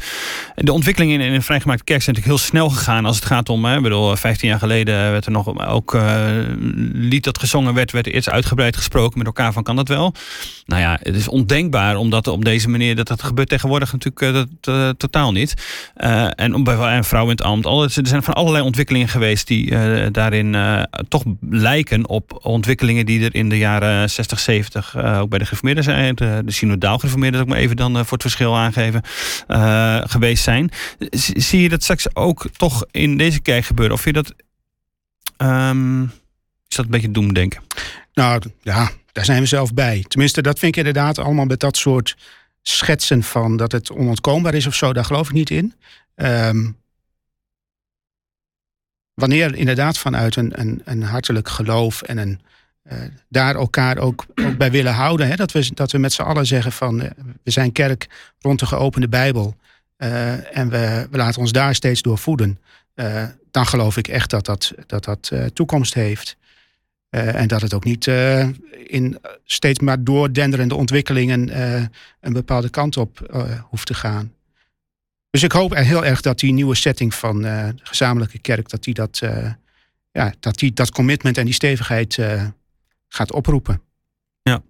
De 0.55 0.73
ontwikkelingen 0.73 1.19
in, 1.19 1.27
in 1.27 1.33
een 1.33 1.41
vrijgemaakte 1.41 1.83
kerk 1.83 2.01
zijn 2.01 2.15
natuurlijk 2.15 2.41
heel 2.41 2.49
snel 2.49 2.69
gegaan 2.69 3.05
als 3.05 3.15
het 3.15 3.25
gaat 3.25 3.49
om. 3.49 3.65
Hè, 3.65 3.75
ik 3.75 3.81
bedoel, 3.81 4.15
15 4.15 4.49
jaar 4.49 4.59
geleden 4.59 5.11
werd 5.11 5.25
er 5.25 5.31
nog 5.31 5.67
ook 5.67 5.93
uh, 5.93 6.29
lied 6.93 7.23
dat 7.23 7.39
gezongen 7.39 7.73
werd, 7.73 7.91
werd 7.91 8.07
eerst 8.07 8.29
uitgebreid 8.29 8.77
gesproken 8.77 9.17
met 9.17 9.27
elkaar 9.27 9.53
van 9.53 9.63
kan 9.63 9.75
dat 9.75 9.87
wel. 9.87 10.13
Nou 10.65 10.81
ja, 10.81 10.99
het 11.03 11.15
is 11.15 11.27
ondenkbaar 11.27 11.95
omdat 11.95 12.27
op 12.27 12.45
deze 12.45 12.69
manier 12.69 12.95
dat 12.95 13.07
dat 13.07 13.23
gebeurt 13.23 13.49
tegenwoordig 13.49 13.91
natuurlijk 13.91 14.21
uh, 14.21 14.33
dat, 14.33 14.75
uh, 14.75 14.89
totaal 14.89 15.31
niet. 15.31 15.53
En 16.35 16.63
bij 16.63 16.95
een 16.97 17.03
vrouw 17.03 17.23
in 17.23 17.29
het 17.29 17.41
ambt, 17.41 17.65
al, 17.65 17.83
er 17.83 17.91
zijn 17.91 18.23
van 18.23 18.33
allerlei 18.33 18.63
ontwikkelingen 18.63 19.07
geweest 19.07 19.47
die 19.47 19.71
daarin 20.11 20.55
toch 21.07 21.23
lijken 21.49 22.07
op 22.07 22.39
ontwikkelingen 22.45 23.05
die 23.05 23.23
er 23.23 23.35
in 23.35 23.49
de 23.49 23.57
jaren 23.57 24.09
60, 24.09 24.39
70 24.39 24.95
uh, 24.95 25.19
ook 25.19 25.29
bij 25.29 25.39
de 25.39 25.45
gereformeerden 25.45 25.83
zijn. 25.83 26.15
De, 26.15 26.41
de 26.45 26.51
synodaal 26.51 26.97
gereformeerden, 26.97 27.39
dat 27.39 27.47
ik 27.47 27.53
maar 27.53 27.63
even 27.63 27.75
dan 27.75 27.91
uh, 27.91 28.01
voor 28.01 28.11
het 28.11 28.21
verschil 28.21 28.57
aangeven, 28.57 29.01
uh, 29.47 30.01
geweest 30.05 30.43
zijn. 30.43 30.71
Zie 31.35 31.61
je 31.61 31.69
dat 31.69 31.83
straks 31.83 32.15
ook 32.15 32.45
toch 32.57 32.85
in 32.91 33.17
deze 33.17 33.39
kerk 33.39 33.65
gebeuren? 33.65 33.95
Of 33.95 34.01
vind 34.01 34.15
je 34.15 34.23
dat. 34.23 34.33
Um, 35.49 36.03
is 36.67 36.75
dat 36.75 36.85
een 36.85 36.91
beetje 36.91 37.11
doemdenken? 37.11 37.61
Nou 38.13 38.41
ja, 38.61 38.89
daar 39.11 39.25
zijn 39.25 39.41
we 39.41 39.47
zelf 39.47 39.73
bij. 39.73 40.05
Tenminste, 40.07 40.41
dat 40.41 40.59
vind 40.59 40.77
ik 40.77 40.85
inderdaad 40.85 41.19
allemaal 41.19 41.45
met 41.45 41.59
dat 41.59 41.77
soort 41.77 42.17
schetsen 42.61 43.23
van 43.23 43.57
dat 43.57 43.71
het 43.71 43.91
onontkoombaar 43.91 44.53
is 44.53 44.67
of 44.67 44.75
zo, 44.75 44.93
daar 44.93 45.05
geloof 45.05 45.27
ik 45.27 45.33
niet 45.33 45.49
in. 45.49 45.73
Um, 46.15 46.77
wanneer 49.21 49.55
inderdaad 49.55 49.97
vanuit 49.97 50.35
een, 50.35 50.59
een, 50.59 50.81
een 50.85 51.03
hartelijk 51.03 51.49
geloof 51.49 52.01
en 52.01 52.17
een, 52.17 52.39
uh, 52.91 52.97
daar 53.29 53.55
elkaar 53.55 53.97
ook, 53.97 54.25
ook, 54.35 54.57
bij 54.57 54.71
willen 54.71 54.93
houden. 54.93 55.27
Hè? 55.27 55.35
Dat, 55.35 55.51
we, 55.51 55.71
dat 55.73 55.91
we 55.91 55.97
met 55.97 56.13
z'n 56.13 56.21
allen 56.21 56.45
zeggen 56.45 56.71
van 56.71 57.01
uh, 57.01 57.09
we 57.43 57.51
zijn 57.51 57.71
kerk 57.71 58.07
rond 58.39 58.59
de 58.59 58.65
geopende 58.65 59.09
Bijbel. 59.09 59.55
Uh, 59.97 60.57
en 60.57 60.69
we, 60.69 61.07
we, 61.11 61.17
laten 61.17 61.41
ons 61.41 61.51
daar 61.51 61.75
steeds 61.75 62.01
door 62.01 62.17
voeden. 62.17 62.59
dan 63.51 63.65
geloof 63.65 63.97
ik 63.97 64.07
echt 64.07 64.29
dat 64.29 64.45
dat, 64.45 64.71
dat, 64.87 65.03
dat 65.03 65.31
toekomst 65.53 65.93
heeft. 65.93 66.37
en 67.09 67.47
dat 67.47 67.61
het 67.61 67.73
ook 67.73 67.83
niet 67.83 68.07
in 68.87 69.19
steeds 69.45 69.79
maar 69.79 70.03
doordenderende 70.03 70.75
ontwikkelingen 70.75 71.61
een 72.19 72.33
bepaalde 72.33 72.69
kant 72.69 72.97
op 72.97 73.31
hoeft 73.69 73.85
te 73.85 73.93
gaan. 73.93 74.33
Dus 75.31 75.43
ik 75.43 75.51
hoop 75.51 75.75
heel 75.75 76.05
erg 76.05 76.21
dat 76.21 76.39
die 76.39 76.53
nieuwe 76.53 76.75
setting 76.75 77.13
van 77.13 77.45
uh, 77.45 77.67
de 77.67 77.85
gezamenlijke 77.85 78.39
kerk, 78.39 78.69
dat 78.69 78.83
die 78.83 78.93
dat, 78.93 79.21
uh, 79.23 79.51
ja, 80.11 80.33
dat, 80.39 80.57
die 80.57 80.73
dat 80.73 80.91
commitment 80.91 81.37
en 81.37 81.45
die 81.45 81.53
stevigheid 81.53 82.17
uh, 82.17 82.47
gaat 83.07 83.31
oproepen. 83.31 83.81
Ja. 84.41 84.61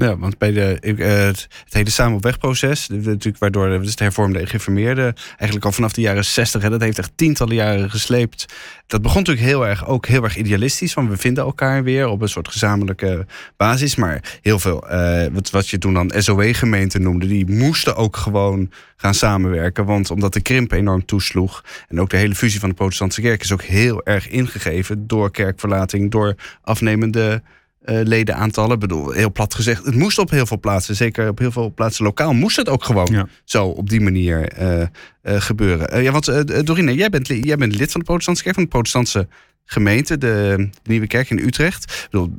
Ja, 0.00 0.18
want 0.18 0.38
bij 0.38 0.52
de, 0.52 0.78
het, 0.80 1.48
het 1.64 1.74
hele 1.74 1.90
samen 1.90 2.20
natuurlijk 2.20 3.38
waardoor 3.38 3.82
dus 3.82 3.96
de 3.96 4.04
hervormde 4.04 4.46
geïnformeerde, 4.46 5.14
eigenlijk 5.28 5.64
al 5.64 5.72
vanaf 5.72 5.92
de 5.92 6.00
jaren 6.00 6.24
60, 6.24 6.62
hè, 6.62 6.70
dat 6.70 6.80
heeft 6.80 6.98
echt 6.98 7.12
tientallen 7.14 7.54
jaren 7.54 7.90
gesleept. 7.90 8.46
Dat 8.86 9.02
begon 9.02 9.18
natuurlijk 9.18 9.46
heel 9.46 9.66
erg, 9.66 9.86
ook 9.86 10.06
heel 10.06 10.22
erg 10.24 10.36
idealistisch, 10.36 10.94
want 10.94 11.08
we 11.08 11.16
vinden 11.16 11.44
elkaar 11.44 11.82
weer 11.82 12.08
op 12.08 12.22
een 12.22 12.28
soort 12.28 12.48
gezamenlijke 12.48 13.26
basis. 13.56 13.96
Maar 13.96 14.38
heel 14.42 14.58
veel, 14.58 14.92
uh, 14.92 15.26
wat, 15.32 15.50
wat 15.50 15.68
je 15.68 15.78
toen 15.78 15.94
dan 15.94 16.12
SOE-gemeenten 16.16 17.02
noemde, 17.02 17.26
die 17.26 17.50
moesten 17.50 17.96
ook 17.96 18.16
gewoon 18.16 18.70
gaan 18.96 19.14
samenwerken. 19.14 19.84
Want 19.84 20.10
omdat 20.10 20.32
de 20.32 20.40
krimp 20.40 20.72
enorm 20.72 21.04
toesloeg 21.04 21.64
en 21.88 22.00
ook 22.00 22.10
de 22.10 22.16
hele 22.16 22.34
fusie 22.34 22.60
van 22.60 22.68
de 22.68 22.74
protestantse 22.74 23.20
kerk 23.20 23.42
is 23.42 23.52
ook 23.52 23.62
heel 23.62 24.04
erg 24.04 24.28
ingegeven 24.28 25.06
door 25.06 25.30
kerkverlating, 25.30 26.10
door 26.10 26.34
afnemende 26.62 27.42
uh, 27.84 28.00
ledenaantallen. 28.02 28.72
Ik 28.72 28.78
bedoel, 28.78 29.10
heel 29.10 29.32
plat 29.32 29.54
gezegd, 29.54 29.84
het 29.84 29.94
moest 29.94 30.18
op 30.18 30.30
heel 30.30 30.46
veel 30.46 30.60
plaatsen, 30.60 30.96
zeker 30.96 31.28
op 31.28 31.38
heel 31.38 31.52
veel 31.52 31.72
plaatsen 31.74 32.04
lokaal, 32.04 32.32
moest 32.32 32.56
het 32.56 32.68
ook 32.68 32.84
gewoon 32.84 33.08
ja. 33.10 33.28
zo 33.44 33.66
op 33.66 33.90
die 33.90 34.00
manier 34.00 34.60
uh, 34.62 34.80
uh, 34.80 34.86
gebeuren. 35.22 36.02
ja, 36.02 36.12
want 36.12 36.26
Dorine, 36.66 36.94
jij 36.94 37.10
bent, 37.10 37.26
jij 37.26 37.56
bent 37.56 37.74
lid 37.74 37.90
van 37.90 38.00
de 38.00 38.06
protestantse 38.06 38.42
kerk, 38.42 38.54
van 38.54 38.64
de 38.64 38.70
protestantse 38.70 39.28
gemeente, 39.64 40.18
de, 40.18 40.68
Nieuwe 40.82 41.06
Kerk 41.06 41.30
in 41.30 41.38
Utrecht. 41.38 42.08
Bedoel, 42.10 42.30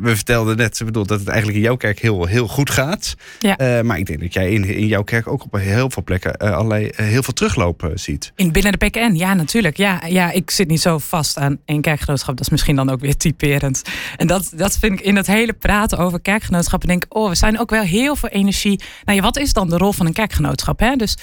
we 0.00 0.16
vertelden 0.16 0.56
net 0.56 0.80
bedoel, 0.84 1.06
dat 1.06 1.18
het 1.18 1.28
eigenlijk 1.28 1.58
in 1.58 1.64
jouw 1.64 1.76
kerk 1.76 1.98
heel, 1.98 2.26
heel 2.26 2.48
goed 2.48 2.70
gaat. 2.70 3.14
Ja. 3.38 3.78
Uh, 3.78 3.84
maar 3.84 3.98
ik 3.98 4.06
denk 4.06 4.20
dat 4.20 4.32
jij 4.32 4.50
in, 4.50 4.64
in 4.64 4.86
jouw 4.86 5.02
kerk 5.02 5.26
ook 5.26 5.44
op 5.44 5.52
heel 5.52 5.90
veel 5.90 6.02
plekken 6.02 6.34
uh, 6.42 6.50
allerlei, 6.52 6.84
uh, 6.84 6.96
heel 6.96 7.22
veel 7.22 7.32
teruglopen 7.32 7.98
ziet. 7.98 8.32
In, 8.36 8.52
binnen 8.52 8.72
de 8.78 8.86
PKN, 8.86 9.14
ja, 9.14 9.34
natuurlijk. 9.34 9.76
Ja, 9.76 10.02
ja, 10.06 10.30
ik 10.30 10.50
zit 10.50 10.68
niet 10.68 10.80
zo 10.80 10.98
vast 10.98 11.38
aan 11.38 11.58
één 11.64 11.80
kerkgenootschap. 11.80 12.36
Dat 12.36 12.44
is 12.44 12.50
misschien 12.50 12.76
dan 12.76 12.90
ook 12.90 13.00
weer 13.00 13.16
typerend. 13.16 13.82
En 14.16 14.26
dat, 14.26 14.52
dat 14.56 14.78
vind 14.78 14.98
ik 14.98 15.06
in 15.06 15.16
het 15.16 15.26
hele 15.26 15.52
praten 15.52 15.98
over 15.98 16.20
kerkgenootschappen. 16.20 16.88
Denk 16.88 17.04
ik, 17.04 17.16
oh, 17.16 17.28
we 17.28 17.34
zijn 17.34 17.60
ook 17.60 17.70
wel 17.70 17.82
heel 17.82 18.16
veel 18.16 18.28
energie. 18.28 18.80
Nou 19.04 19.18
ja, 19.18 19.24
wat 19.24 19.38
is 19.38 19.52
dan 19.52 19.68
de 19.68 19.76
rol 19.76 19.92
van 19.92 20.06
een 20.06 20.12
kerkgenootschap? 20.12 20.80
Hè? 20.80 20.96
Dus 20.96 21.16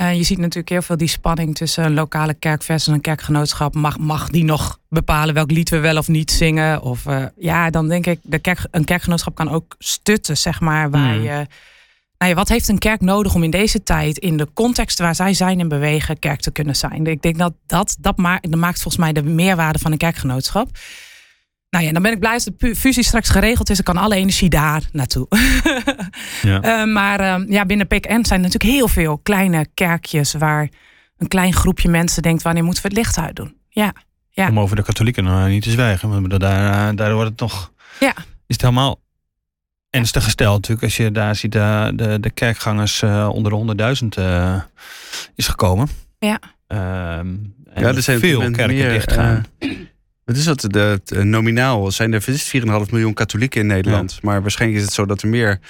uh, 0.00 0.14
je 0.14 0.22
ziet 0.22 0.38
natuurlijk 0.38 0.68
heel 0.68 0.82
veel 0.82 0.96
die 0.96 1.08
spanning 1.08 1.54
tussen 1.54 1.84
een 1.84 1.94
lokale 1.94 2.34
kerkvers 2.34 2.86
en 2.86 2.92
een 2.92 3.00
kerkgenootschap. 3.00 3.74
Mag, 3.74 3.98
mag 3.98 4.28
die 4.28 4.44
nog 4.44 4.78
bepalen 4.88 5.34
welk 5.34 5.50
lied 5.50 5.68
we 5.68 5.78
wel 5.78 5.96
of 5.96 6.08
niet 6.08 6.30
zingen? 6.30 6.82
Of 6.82 7.04
uh, 7.06 7.24
ja, 7.36 7.70
dan 7.70 7.88
denk 7.88 8.06
ik, 8.06 8.20
de 8.22 8.38
kerk, 8.38 8.66
een 8.70 8.84
kerkgenootschap 8.84 9.34
kan 9.34 9.50
ook 9.50 9.74
stutten, 9.78 10.36
zeg 10.36 10.60
maar, 10.60 10.90
waar 10.90 11.14
Hmm. 11.14 11.22
je. 11.22 11.46
Nou 12.18 12.30
ja, 12.30 12.34
wat 12.34 12.48
heeft 12.48 12.68
een 12.68 12.78
kerk 12.78 13.00
nodig 13.00 13.34
om 13.34 13.42
in 13.42 13.50
deze 13.50 13.82
tijd, 13.82 14.18
in 14.18 14.36
de 14.36 14.48
context 14.54 14.98
waar 14.98 15.14
zij 15.14 15.34
zijn 15.34 15.60
en 15.60 15.68
bewegen, 15.68 16.18
kerk 16.18 16.40
te 16.40 16.50
kunnen 16.50 16.76
zijn? 16.76 17.06
Ik 17.06 17.22
denk 17.22 17.38
dat 17.38 17.52
dat, 17.66 17.96
dat 18.00 18.16
maakt 18.16 18.82
volgens 18.82 18.96
mij 18.96 19.12
de 19.12 19.22
meerwaarde 19.22 19.78
van 19.78 19.92
een 19.92 19.98
kerkgenootschap. 19.98 20.68
Nou 21.70 21.84
ja, 21.84 21.92
dan 21.92 22.02
ben 22.02 22.12
ik 22.12 22.18
blij 22.18 22.32
als 22.32 22.44
de 22.44 22.76
fusie 22.76 23.02
straks 23.02 23.28
geregeld 23.28 23.70
is. 23.70 23.76
Dan 23.76 23.94
kan 23.94 24.02
alle 24.02 24.14
energie 24.14 24.48
daar 24.48 24.82
naartoe. 24.92 25.26
Ja. 26.42 26.84
uh, 26.84 26.92
maar 26.92 27.20
uh, 27.20 27.48
ja, 27.48 27.66
binnen 27.66 27.86
PKN 27.86 28.24
zijn 28.24 28.40
er 28.44 28.50
natuurlijk 28.50 28.62
heel 28.62 28.88
veel 28.88 29.18
kleine 29.18 29.66
kerkjes 29.74 30.32
waar 30.32 30.68
een 31.16 31.28
klein 31.28 31.52
groepje 31.52 31.88
mensen 31.88 32.22
denkt: 32.22 32.42
wanneer 32.42 32.64
moeten 32.64 32.82
we 32.82 32.88
het 32.88 32.96
licht 32.96 33.18
uitdoen? 33.18 33.56
Ja. 33.68 33.92
ja. 34.30 34.48
Om 34.48 34.60
over 34.60 34.76
de 34.76 34.82
katholieken 34.82 35.24
nou 35.24 35.50
niet 35.50 35.62
te 35.62 35.70
zwijgen. 35.70 36.08
Want 36.08 36.40
daar, 36.40 36.96
daar 36.96 37.14
wordt 37.14 37.30
het 37.30 37.40
nog. 37.40 37.72
Ja. 38.00 38.14
Is 38.46 38.54
het 38.54 38.60
helemaal 38.60 39.00
ernstig 39.90 40.24
gesteld 40.24 40.54
natuurlijk. 40.54 40.82
Als 40.82 40.96
je 40.96 41.12
daar 41.12 41.36
ziet, 41.36 41.52
de, 41.52 41.92
de, 41.94 42.20
de 42.20 42.30
kerkgangers 42.30 43.02
uh, 43.02 43.28
onder 43.32 43.76
de 43.76 43.96
100.000 44.02 44.24
uh, 44.24 44.60
is 45.34 45.48
gekomen. 45.48 45.88
Ja. 46.18 46.38
En 46.66 47.54
ja, 47.74 47.86
er 47.86 48.02
zijn 48.02 48.18
veel 48.18 48.50
kerken 48.50 48.88
dichtgaan. 48.88 49.44
Het 50.28 50.36
is 50.36 50.44
dat 50.44 50.60
de, 50.60 51.00
de, 51.04 51.24
nominaal 51.24 51.90
zijn 51.90 52.12
er 52.12 52.22
4,5 52.22 52.30
miljoen 52.90 53.14
katholieken 53.14 53.60
in 53.60 53.66
Nederland. 53.66 54.12
Ja. 54.12 54.18
Maar 54.22 54.40
waarschijnlijk 54.42 54.80
is 54.80 54.86
het 54.86 54.94
zo 54.94 55.06
dat 55.06 55.22
er 55.22 55.28
meer. 55.28 55.60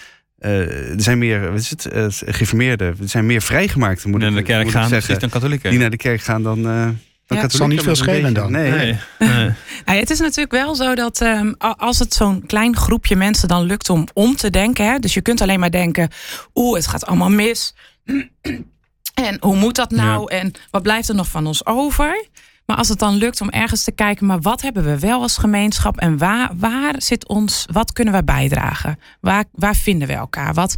Uh, 0.41 0.91
er 0.91 1.03
zijn 1.03 1.19
meer, 1.19 1.51
wat 1.51 1.61
is 1.61 1.71
het, 1.71 1.89
uh, 1.93 2.07
gereformeerden. 2.09 2.87
Er 2.87 3.09
zijn 3.09 3.27
meer 3.27 3.43
vrijgemaakten, 3.43 4.11
moet 4.11 4.21
die 4.21 4.31
naar 4.31 4.39
de 4.39 4.45
kerk 4.45 4.65
moet 4.65 4.73
gaan, 4.73 4.89
zeggen, 4.89 5.21
dan 5.21 5.29
katholieken. 5.29 5.71
Die 5.71 5.79
naar 5.79 5.91
de 5.91 5.97
kerk 5.97 6.21
gaan 6.21 6.43
dan. 6.43 6.59
Uh, 6.59 6.89
dan 7.27 7.37
ja, 7.37 7.43
het 7.43 7.53
zal 7.53 7.67
niet 7.67 7.83
veel 7.83 7.95
schelen 7.95 8.35
dan. 8.35 8.53
Nee. 8.53 8.71
nee. 8.71 8.99
nee. 9.19 9.51
nou, 9.85 9.99
het 9.99 10.11
is 10.11 10.19
natuurlijk 10.19 10.53
wel 10.53 10.75
zo 10.75 10.95
dat 10.95 11.21
um, 11.21 11.55
als 11.59 11.99
het 11.99 12.15
zo'n 12.15 12.47
klein 12.47 12.77
groepje 12.77 13.17
mensen 13.17 13.49
dan 13.49 13.63
lukt 13.63 13.91
om 13.91 14.07
om 14.13 14.37
te 14.37 14.51
denken. 14.51 14.87
Hè, 14.87 14.99
dus 14.99 15.15
je 15.15 15.21
kunt 15.21 15.41
alleen 15.41 15.61
maar 15.61 15.71
denken, 15.71 16.09
oeh, 16.55 16.77
het 16.77 16.87
gaat 16.87 17.07
allemaal 17.07 17.31
mis. 17.31 17.75
en 19.29 19.37
hoe 19.41 19.57
moet 19.57 19.77
dat 19.77 19.91
nou? 19.91 20.35
Ja. 20.35 20.41
En 20.41 20.53
wat 20.71 20.83
blijft 20.83 21.09
er 21.09 21.15
nog 21.15 21.29
van 21.29 21.47
ons 21.47 21.67
over? 21.67 22.27
Maar 22.69 22.77
als 22.77 22.89
het 22.89 22.99
dan 22.99 23.15
lukt 23.15 23.41
om 23.41 23.51
ergens 23.51 23.85
te 23.85 23.93
kijken, 23.93 24.27
maar 24.27 24.41
wat 24.41 24.63
hebben 24.63 24.85
we 24.85 24.99
wel 24.99 25.23
als 25.23 25.37
gemeenschap 25.37 25.97
en 25.97 26.19
waar, 26.19 26.51
waar 26.57 26.95
zit 26.97 27.29
ons, 27.29 27.67
wat 27.73 27.93
kunnen 27.93 28.15
we 28.15 28.25
bijdragen? 28.25 28.99
Waar, 29.21 29.45
waar 29.53 29.77
vinden 29.77 30.09
we 30.09 30.15
elkaar? 30.15 30.55
Wat, 30.55 30.75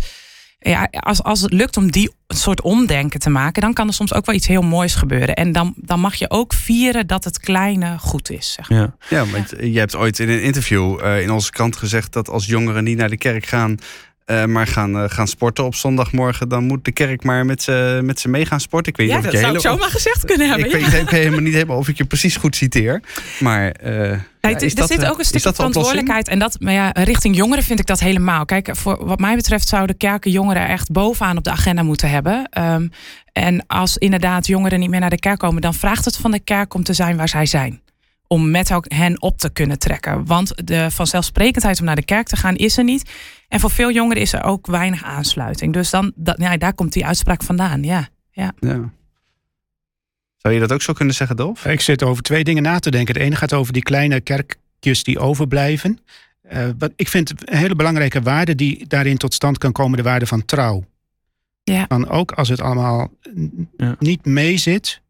ja, 0.59 0.89
als, 0.91 1.23
als 1.23 1.41
het 1.41 1.53
lukt 1.53 1.77
om 1.77 1.91
die 1.91 2.11
soort 2.29 2.61
omdenken 2.61 3.21
te 3.21 3.31
maken, 3.31 3.63
dan 3.63 3.73
kan 3.73 3.87
er 3.87 3.95
soms 3.95 4.15
ook 4.15 4.27
wel 4.27 4.35
iets 4.35 4.47
heel 4.47 4.63
moois 4.63 4.95
gebeuren. 4.95 5.35
En 5.35 5.53
dan, 5.53 5.75
dan 5.77 6.01
mag 6.01 6.15
je 6.15 6.31
ook 6.31 6.53
vieren 6.53 7.07
dat 7.07 7.25
het 7.25 7.41
kleine 7.41 7.99
goed 7.99 8.31
is. 8.31 8.53
Zeg 8.53 8.71
maar. 8.71 8.79
Ja, 8.79 8.95
ja 9.09 9.25
maar 9.25 9.65
je 9.65 9.79
hebt 9.79 9.97
ooit 9.97 10.19
in 10.19 10.29
een 10.29 10.43
interview 10.43 11.01
uh, 11.01 11.23
in 11.23 11.31
onze 11.31 11.51
krant 11.51 11.77
gezegd 11.77 12.13
dat 12.13 12.29
als 12.29 12.47
jongeren 12.47 12.85
niet 12.85 12.99
naar 12.99 13.11
de 13.11 13.19
kerk 13.19 13.47
gaan, 13.47 13.79
uh, 14.31 14.45
maar 14.45 14.67
gaan, 14.67 14.97
uh, 14.97 15.05
gaan 15.07 15.29
sporten 15.29 15.65
op 15.65 15.75
zondagmorgen, 15.75 16.49
dan 16.49 16.65
moet 16.65 16.85
de 16.85 16.93
kerk 16.93 17.25
maar 17.25 17.47
met 17.47 17.63
ze, 17.63 18.01
met 18.03 18.21
ze 18.21 18.29
mee 18.29 18.47
gaan 18.47 18.61
sporten. 18.61 18.93
Ik 18.93 18.99
weet 18.99 19.09
ja, 19.09 19.17
niet 19.17 19.25
of 19.25 19.31
dat 19.31 19.41
je 19.41 19.47
zou 19.47 19.57
hele, 19.57 19.69
ik 19.69 19.79
zomaar 19.79 19.91
gezegd 19.91 20.25
kunnen 20.25 20.49
hebben. 20.49 20.67
Ik 20.67 20.81
ja. 20.81 20.91
weet 20.91 21.03
ik 21.03 21.11
helemaal 21.11 21.41
niet 21.41 21.53
helemaal 21.53 21.77
of 21.77 21.89
ik 21.89 21.97
je 21.97 22.05
precies 22.05 22.37
goed 22.37 22.57
citeer. 22.57 23.03
Maar 23.41 23.75
uh, 23.85 23.91
nee, 23.91 24.19
ja, 24.41 24.49
er 24.49 24.75
dat, 24.75 24.89
zit 24.89 25.07
ook 25.07 25.19
een 25.19 25.25
stukje 25.25 25.55
verantwoordelijkheid. 25.55 26.29
En 26.29 26.39
dat, 26.39 26.61
maar 26.61 26.73
ja, 26.73 26.91
richting 26.93 27.37
jongeren 27.37 27.65
vind 27.65 27.81
ik 27.81 27.87
dat 27.87 28.01
helemaal. 28.01 28.45
Kijk, 28.45 28.77
voor 28.77 29.07
wat 29.07 29.19
mij 29.19 29.37
betreft 29.37 29.69
zouden 29.69 29.97
kerken 29.97 30.31
jongeren 30.31 30.69
echt 30.69 30.91
bovenaan 30.91 31.37
op 31.37 31.45
de 31.45 31.51
agenda 31.51 31.83
moeten 31.83 32.11
hebben. 32.11 32.49
Um, 32.59 32.91
en 33.33 33.67
als 33.67 33.97
inderdaad 33.97 34.47
jongeren 34.47 34.81
niet 34.81 34.91
meer 34.91 35.01
naar 35.01 35.11
de 35.11 35.19
kerk 35.19 35.39
komen, 35.39 35.63
dan 35.63 35.75
vraagt 35.75 36.05
het 36.05 36.17
van 36.17 36.31
de 36.31 36.41
kerk 36.41 36.75
om 36.75 36.83
te 36.83 36.93
zijn 36.93 37.17
waar 37.17 37.29
zij 37.29 37.47
zijn 37.47 37.81
om 38.33 38.51
met 38.51 38.73
hen 38.83 39.23
op 39.23 39.39
te 39.39 39.53
kunnen 39.53 39.79
trekken. 39.79 40.27
Want 40.27 40.67
de 40.67 40.91
vanzelfsprekendheid 40.91 41.79
om 41.79 41.85
naar 41.85 41.97
de 41.97 42.05
kerk 42.05 42.27
te 42.27 42.37
gaan 42.37 42.57
is 42.57 42.79
er 42.79 42.85
niet. 42.85 43.11
En 43.51 43.61
voor 43.61 43.71
veel 43.71 43.91
jongeren 43.91 44.23
is 44.23 44.33
er 44.33 44.45
ook 44.45 44.67
weinig 44.67 45.03
aansluiting. 45.03 45.73
Dus 45.73 45.91
dan, 45.91 46.13
dat, 46.15 46.37
ja, 46.39 46.57
daar 46.57 46.75
komt 46.75 46.93
die 46.93 47.07
uitspraak 47.07 47.43
vandaan. 47.43 47.83
Ja, 47.83 48.09
ja. 48.31 48.53
ja. 48.61 48.93
Zou 50.37 50.55
je 50.55 50.61
dat 50.61 50.73
ook 50.73 50.83
zo 50.83 50.93
kunnen 50.93 51.15
zeggen, 51.15 51.37
Dolf? 51.37 51.67
Ik 51.67 51.81
zit 51.81 52.03
over 52.03 52.23
twee 52.23 52.45
dingen 52.45 52.63
na 52.63 52.79
te 52.79 52.91
denken. 52.91 53.15
Het 53.15 53.23
ene 53.23 53.37
gaat 53.37 53.53
over 53.53 53.73
die 53.73 53.83
kleine 53.83 54.21
kerk, 54.21 54.59
stukjes 54.81 55.05
die 55.05 55.19
overblijven. 55.19 55.99
Uh, 56.53 56.69
wat 56.79 56.93
ik 56.97 57.09
vind 57.09 57.31
een 57.31 57.57
hele 57.57 57.75
belangrijke 57.75 58.23
waarde 58.23 58.55
die 58.55 58.87
daarin 58.87 59.17
tot 59.17 59.35
stand 59.35 59.59
kan 59.59 59.73
komen, 59.73 59.97
de 59.97 60.03
waarde 60.03 60.27
van 60.27 60.45
trouw. 60.45 60.85
Ja. 61.63 61.85
Van 61.89 62.09
ook 62.09 62.33
als 62.33 62.49
het 62.49 62.61
allemaal 62.61 63.13
ja. 63.77 63.97
niet 63.99 64.25
meezit, 64.25 65.01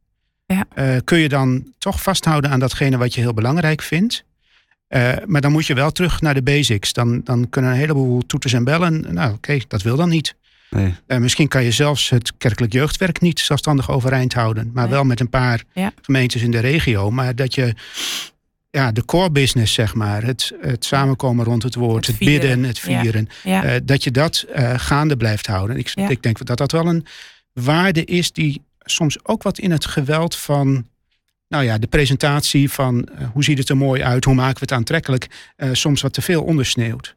ja. 0.47 0.66
Uh, 0.74 0.97
kun 1.05 1.18
je 1.18 1.28
dan 1.28 1.72
toch 1.78 2.03
vasthouden 2.03 2.51
aan 2.51 2.61
datgene 2.61 2.99
wat 2.99 3.14
je 3.14 3.20
heel 3.20 3.34
belangrijk 3.34 3.82
vindt. 3.82 4.24
Uh, 4.91 5.12
maar 5.26 5.41
dan 5.41 5.53
moet 5.53 5.66
je 5.66 5.74
wel 5.74 5.91
terug 5.91 6.20
naar 6.20 6.34
de 6.34 6.43
basics. 6.43 6.93
Dan, 6.93 7.20
dan 7.24 7.49
kunnen 7.49 7.70
een 7.70 7.76
heleboel 7.76 8.26
toeters 8.26 8.53
en 8.53 8.64
bellen. 8.64 9.14
Nou, 9.14 9.34
oké, 9.34 9.59
dat 9.68 9.82
wil 9.82 9.97
dan 9.97 10.09
niet. 10.09 10.34
Nee. 10.70 10.95
Uh, 11.07 11.18
misschien 11.18 11.49
kan 11.49 11.64
je 11.64 11.70
zelfs 11.70 12.11
het 12.11 12.32
kerkelijk 12.38 12.72
jeugdwerk 12.72 13.20
niet 13.20 13.41
zelfstandig 13.41 13.91
overeind 13.91 14.34
houden. 14.34 14.70
Maar 14.74 14.88
wel 14.88 15.05
met 15.05 15.20
een 15.20 15.28
paar 15.28 15.62
gemeentes 16.03 16.43
in 16.43 16.51
de 16.51 16.59
regio. 16.59 17.11
Maar 17.11 17.34
dat 17.34 17.55
je 17.55 17.74
ja, 18.70 18.93
de 18.93 19.05
core 19.05 19.30
business, 19.30 19.74
zeg 19.74 19.95
maar. 19.95 20.22
Het, 20.22 20.53
het 20.61 20.84
samenkomen 20.84 21.45
rond 21.45 21.62
het 21.62 21.74
woord, 21.74 22.07
het, 22.07 22.18
bidden, 22.18 22.64
het 22.64 22.78
vieren. 22.78 23.28
Ja. 23.45 23.64
Uh, 23.64 23.80
dat 23.84 24.05
je 24.05 24.11
dat 24.11 24.47
gaande 24.76 25.16
blijft 25.16 25.47
houden. 25.47 25.76
Ik, 25.76 25.93
ik 25.95 26.22
denk 26.22 26.47
dat 26.47 26.57
dat 26.57 26.72
wel 26.72 26.86
een 26.86 27.07
waarde 27.53 28.05
is 28.05 28.32
die 28.32 28.62
soms 28.80 29.24
ook 29.24 29.43
wat 29.43 29.59
in 29.59 29.70
het 29.70 29.86
geweld 29.86 30.36
van 30.36 30.86
nou 31.51 31.65
ja, 31.65 31.79
de 31.79 31.87
presentatie 31.87 32.71
van 32.71 33.09
uh, 33.19 33.29
hoe 33.33 33.45
ziet 33.45 33.59
het 33.59 33.69
er 33.69 33.77
mooi 33.77 34.03
uit, 34.03 34.25
hoe 34.25 34.35
maken 34.35 34.55
we 34.55 34.61
het 34.61 34.73
aantrekkelijk, 34.73 35.27
uh, 35.57 35.69
soms 35.73 36.03
wat 36.03 36.13
te 36.13 36.23
veel 36.23 36.43
ondersneeuwt. 36.43 37.17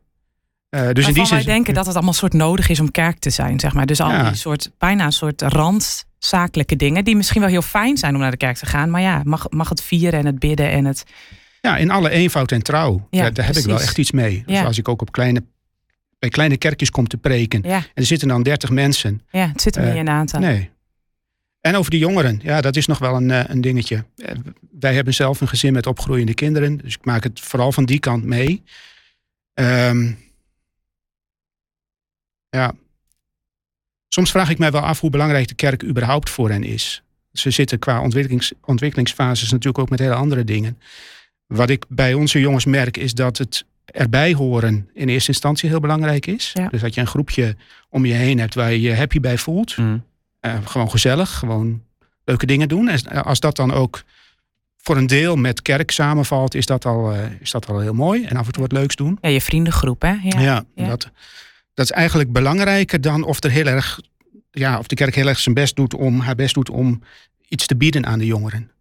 Uh, 0.70 0.90
dus 0.92 1.08
in 1.08 1.14
die 1.14 1.26
zin. 1.26 1.36
wij 1.36 1.46
denken 1.46 1.74
dat 1.74 1.86
het 1.86 1.96
allemaal 1.96 2.14
soort 2.14 2.34
nodig 2.34 2.70
is 2.70 2.80
om 2.80 2.92
kerk 2.92 3.20
te 3.20 3.30
zijn, 3.30 3.60
zeg 3.60 3.74
maar. 3.74 3.86
Dus 3.86 4.02
al 4.02 4.10
ja. 4.10 4.28
die 4.28 4.38
soort, 4.38 4.72
bijna 4.78 5.06
een 5.06 5.12
soort 5.12 5.42
randzakelijke 5.42 6.76
dingen, 6.76 7.04
die 7.04 7.16
misschien 7.16 7.42
wel 7.42 7.50
heel 7.50 7.62
fijn 7.62 7.98
zijn 7.98 8.16
om 8.16 8.22
naar 8.22 8.32
de 8.32 8.38
kerk 8.38 8.58
te 8.58 8.66
gaan. 8.66 8.90
Maar 8.90 9.02
ja, 9.02 9.22
mag, 9.24 9.50
mag 9.50 9.70
het 9.70 9.84
vieren 9.84 10.20
en 10.20 10.26
het 10.26 10.40
bidden 10.40 10.70
en 10.70 10.86
het. 10.86 11.04
Ja, 11.62 11.78
in 11.78 11.92
alle 11.92 12.10
eenvoud 12.10 12.52
en 12.52 12.64
trouw. 12.64 13.08
Ja, 13.10 13.30
daar 13.30 13.46
heb 13.46 13.56
ik 13.56 13.66
wel 13.66 13.82
echt 13.82 13.98
iets 13.98 14.12
mee. 14.12 14.44
Dus 14.46 14.64
als 14.64 14.78
ik 14.78 14.88
ook 14.88 15.02
op 15.02 15.12
kleine, 15.12 15.44
bij 16.20 16.30
kleine 16.30 16.58
kerkjes 16.58 16.90
kom 16.90 17.08
te 17.08 17.18
preken. 17.18 17.64
En 17.64 17.84
er 17.94 18.06
zitten 18.06 18.28
dan 18.28 18.44
dertig 18.44 18.70
mensen. 18.70 19.22
Ja, 19.32 19.48
het 19.48 19.62
zit 19.62 19.76
er 19.76 19.86
niet 19.86 19.96
in 19.96 20.10
aantal. 20.10 20.40
Nee. 20.40 20.72
En 21.66 21.76
over 21.76 21.92
de 21.92 21.98
jongeren, 21.98 22.40
ja, 22.42 22.62
dat 22.62 22.76
is 22.76 22.88
nog 22.88 23.00
wel 23.00 23.16
een, 23.16 23.32
eh, 23.32 23.44
een 23.48 23.62
dingetje. 23.62 24.06
Eh, 24.16 24.36
wij 24.80 24.94
hebben 24.94 25.14
zelf 25.14 25.42
een 25.42 25.48
gezin 25.48 25.74
met 25.74 25.88
opgroeiende 25.88 26.34
kinderen, 26.34 26.78
dus 26.78 26.96
ik 26.96 27.06
maak 27.06 27.24
het 27.24 27.40
vooral 27.40 27.72
van 27.72 27.86
die 27.86 28.00
kant 28.00 28.24
mee. 28.24 28.64
Um, 29.54 30.18
ja. 32.50 32.74
Soms 34.08 34.32
vraag 34.32 34.50
ik 34.50 34.58
mij 34.58 34.72
wel 34.72 34.82
af 34.82 35.00
hoe 35.00 35.10
belangrijk 35.10 35.48
de 35.48 35.54
kerk 35.54 35.84
überhaupt 35.84 36.30
voor 36.30 36.50
hen 36.50 36.64
is. 36.64 37.04
Ze 37.32 37.52
zitten 37.52 37.80
qua 37.80 38.02
ontwikkelings, 38.02 38.54
ontwikkelingsfases 38.66 39.52
natuurlijk 39.52 39.78
ook 39.78 39.90
met 39.90 40.00
hele 40.00 40.14
andere 40.14 40.44
dingen. 40.44 40.80
Wat 41.48 41.70
ik 41.70 41.86
bij 41.90 42.14
onze 42.14 42.40
jongens 42.40 42.66
merk 42.66 42.98
is 42.98 43.14
dat 43.14 43.38
het 43.38 43.66
erbij 43.86 44.34
horen 44.34 44.90
in 44.94 45.10
eerste 45.10 45.32
instantie 45.32 45.70
heel 45.70 45.80
belangrijk 45.80 46.26
is. 46.26 46.54
Dus 46.70 46.82
dat 46.82 46.94
je 46.94 47.02
een 47.02 47.08
groepje 47.08 47.56
om 47.90 48.06
je 48.06 48.14
heen 48.14 48.40
hebt 48.40 48.56
waar 48.56 48.72
je 48.72 48.82
je 48.82 48.96
happy 48.96 49.20
bij 49.20 49.38
voelt. 49.38 49.78
Mm. 49.78 50.04
Uh, 50.46 50.56
gewoon 50.64 50.90
gezellig, 50.90 51.34
gewoon 51.34 51.84
leuke 52.24 52.46
dingen 52.46 52.68
doen. 52.68 52.90
En 52.90 53.24
als 53.24 53.40
dat 53.40 53.56
dan 53.56 53.74
ook 53.74 54.04
voor 54.78 54.98
een 54.98 55.08
deel 55.08 55.36
met 55.36 55.62
kerk 55.62 55.92
samenvalt, 55.92 56.56
is 56.56 56.66
dat 56.66 56.86
al, 56.86 57.14
uh, 57.14 57.20
is 57.40 57.52
dat 57.52 57.68
al 57.68 57.80
heel 57.80 57.94
mooi. 57.94 58.26
En 58.26 58.38
af 58.38 58.46
en 58.46 58.52
toe 58.52 58.62
wat 58.62 58.72
leuks 58.72 58.96
doen. 58.96 59.18
Ja, 59.22 59.30
je 59.30 59.42
vriendengroep, 59.42 60.02
hè? 60.02 60.12
Ja, 60.22 60.40
ja, 60.40 60.64
ja. 60.76 60.88
Dat, 60.88 61.10
dat 61.74 61.86
is 61.86 61.92
eigenlijk 61.92 62.32
belangrijker 62.32 63.02
dan 63.02 63.24
of, 63.24 63.44
er 63.44 63.52
heel 63.52 63.66
erg, 63.66 64.00
ja, 64.52 64.80
of 64.80 64.88
de 64.88 64.96
kerk 64.96 65.16
heel 65.16 65.28
erg 65.28 65.40
zijn 65.40 65.56
best 65.56 65.76
doet 65.76 65.94
om, 65.94 66.20
haar 66.20 66.36
best 66.36 66.54
doet 66.54 66.70
om 66.70 67.02
iets 67.48 67.66
te 67.66 67.76
bieden 67.76 68.06
aan 68.06 68.20
de 68.20 68.26
jongeren. 68.26 68.72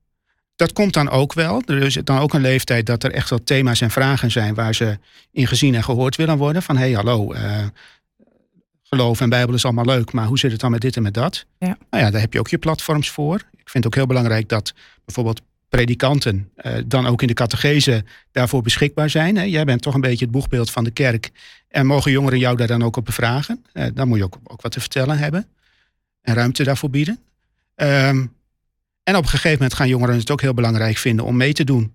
Dat 0.56 0.72
komt 0.72 0.92
dan 0.92 1.10
ook 1.10 1.32
wel. 1.32 1.62
Er 1.66 1.82
is 1.82 1.94
dan 1.94 2.18
ook 2.18 2.34
een 2.34 2.40
leeftijd 2.40 2.86
dat 2.86 3.04
er 3.04 3.12
echt 3.12 3.30
wel 3.30 3.44
thema's 3.44 3.80
en 3.80 3.90
vragen 3.90 4.30
zijn 4.30 4.54
waar 4.54 4.74
ze 4.74 4.98
in 5.30 5.46
gezien 5.46 5.74
en 5.74 5.84
gehoord 5.84 6.16
willen 6.16 6.36
worden. 6.36 6.62
Van 6.62 6.76
hé, 6.76 6.82
hey, 6.82 6.92
hallo, 6.92 7.34
uh, 7.34 7.64
geloof 8.96 9.20
en 9.20 9.28
Bijbel 9.28 9.54
is 9.54 9.64
allemaal 9.64 9.84
leuk, 9.84 10.12
maar 10.12 10.26
hoe 10.26 10.38
zit 10.38 10.50
het 10.50 10.60
dan 10.60 10.70
met 10.70 10.80
dit 10.80 10.96
en 10.96 11.02
met 11.02 11.14
dat? 11.14 11.46
Ja. 11.58 11.76
Nou 11.90 12.04
ja, 12.04 12.10
daar 12.10 12.20
heb 12.20 12.32
je 12.32 12.38
ook 12.38 12.48
je 12.48 12.58
platforms 12.58 13.10
voor. 13.10 13.36
Ik 13.36 13.70
vind 13.70 13.84
het 13.84 13.86
ook 13.86 13.94
heel 13.94 14.06
belangrijk 14.06 14.48
dat 14.48 14.74
bijvoorbeeld 15.04 15.40
predikanten 15.68 16.50
uh, 16.56 16.72
dan 16.86 17.06
ook 17.06 17.22
in 17.22 17.26
de 17.26 17.34
catechese 17.34 18.04
daarvoor 18.32 18.62
beschikbaar 18.62 19.10
zijn. 19.10 19.36
Hè. 19.36 19.42
Jij 19.42 19.64
bent 19.64 19.82
toch 19.82 19.94
een 19.94 20.00
beetje 20.00 20.24
het 20.24 20.34
boegbeeld 20.34 20.70
van 20.70 20.84
de 20.84 20.90
kerk. 20.90 21.30
En 21.68 21.86
mogen 21.86 22.10
jongeren 22.10 22.38
jou 22.38 22.56
daar 22.56 22.66
dan 22.66 22.82
ook 22.82 22.96
op 22.96 23.04
bevragen? 23.04 23.64
Uh, 23.72 23.86
dan 23.94 24.08
moet 24.08 24.18
je 24.18 24.24
ook, 24.24 24.38
ook 24.44 24.62
wat 24.62 24.72
te 24.72 24.80
vertellen 24.80 25.18
hebben. 25.18 25.46
En 26.22 26.34
ruimte 26.34 26.64
daarvoor 26.64 26.90
bieden. 26.90 27.18
Um, 27.76 28.34
en 29.02 29.16
op 29.16 29.22
een 29.22 29.28
gegeven 29.28 29.52
moment 29.52 29.74
gaan 29.74 29.88
jongeren 29.88 30.16
het 30.16 30.30
ook 30.30 30.40
heel 30.40 30.54
belangrijk 30.54 30.96
vinden 30.96 31.24
om 31.24 31.36
mee 31.36 31.52
te 31.52 31.64
doen 31.64 31.94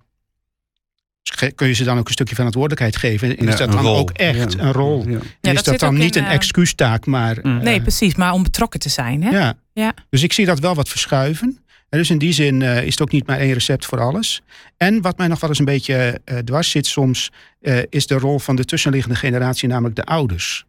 kun 1.55 1.67
je 1.67 1.73
ze 1.73 1.83
dan 1.83 1.97
ook 1.97 2.07
een 2.07 2.13
stukje 2.13 2.35
verantwoordelijkheid 2.35 2.95
geven? 2.95 3.37
En 3.37 3.47
is 3.47 3.55
dat 3.55 3.71
dan 3.71 3.87
ook 3.87 4.11
echt 4.11 4.57
een 4.57 4.71
rol? 4.71 5.07
Ja. 5.41 5.51
is 5.51 5.63
dat, 5.63 5.79
dan 5.79 5.95
niet 5.95 6.15
een, 6.15 6.23
een 6.23 6.29
excuustaak, 6.29 7.05
maar... 7.05 7.37
Mm. 7.41 7.63
nee, 7.63 7.81
precies, 7.81 8.15
maar 8.15 8.31
om 8.31 8.43
betrokken 8.43 8.79
te 8.79 8.89
zijn. 8.89 9.23
Hè? 9.23 9.29
Ja. 9.29 9.53
ja. 9.73 9.93
Dus 10.09 10.23
ik 10.23 10.33
zie 10.33 10.45
dat 10.45 10.59
wel 10.59 10.75
wat 10.75 10.89
verschuiven. 10.89 11.59
En 11.89 11.97
dus 11.97 12.09
in 12.09 12.17
die 12.17 12.33
zin 12.33 12.61
uh, 12.61 12.83
is 12.83 12.91
het 12.91 13.01
ook 13.01 13.11
niet 13.11 13.27
maar 13.27 13.39
één 13.39 13.53
recept 13.53 13.85
voor 13.85 13.99
alles. 13.99 14.41
En 14.77 15.01
wat 15.01 15.17
mij 15.17 15.27
nog 15.27 15.39
wel 15.39 15.49
eens 15.49 15.59
een 15.59 15.65
beetje 15.65 16.21
uh, 16.25 16.37
dwars 16.37 16.69
zit 16.69 16.85
soms... 16.85 17.31
Uh, 17.61 17.77
is 17.89 18.07
de 18.07 18.17
rol 18.17 18.39
van 18.39 18.55
de 18.55 18.65
tussenliggende 18.65 19.17
generatie, 19.17 19.69
namelijk 19.69 19.95
de 19.95 20.03
ouders. 20.03 20.65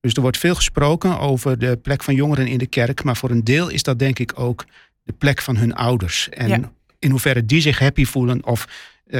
Dus 0.00 0.14
er 0.14 0.20
wordt 0.20 0.38
veel 0.38 0.54
gesproken 0.54 1.18
over 1.18 1.58
de 1.58 1.76
plek 1.76 2.02
van 2.02 2.14
jongeren 2.14 2.46
in 2.46 2.58
de 2.58 2.66
kerk... 2.66 3.04
maar 3.04 3.16
voor 3.16 3.30
een 3.30 3.44
deel 3.44 3.68
is 3.68 3.82
dat 3.82 3.98
denk 3.98 4.18
ik 4.18 4.32
ook 4.34 4.64
de 5.02 5.12
plek 5.12 5.42
van 5.42 5.56
hun 5.56 5.74
ouders. 5.74 6.28
En 6.28 6.72
in 6.98 7.10
hoeverre 7.10 7.46
die 7.46 7.60
zich 7.60 7.78
happy 7.78 8.04
voelen 8.04 8.46
of 8.46 8.66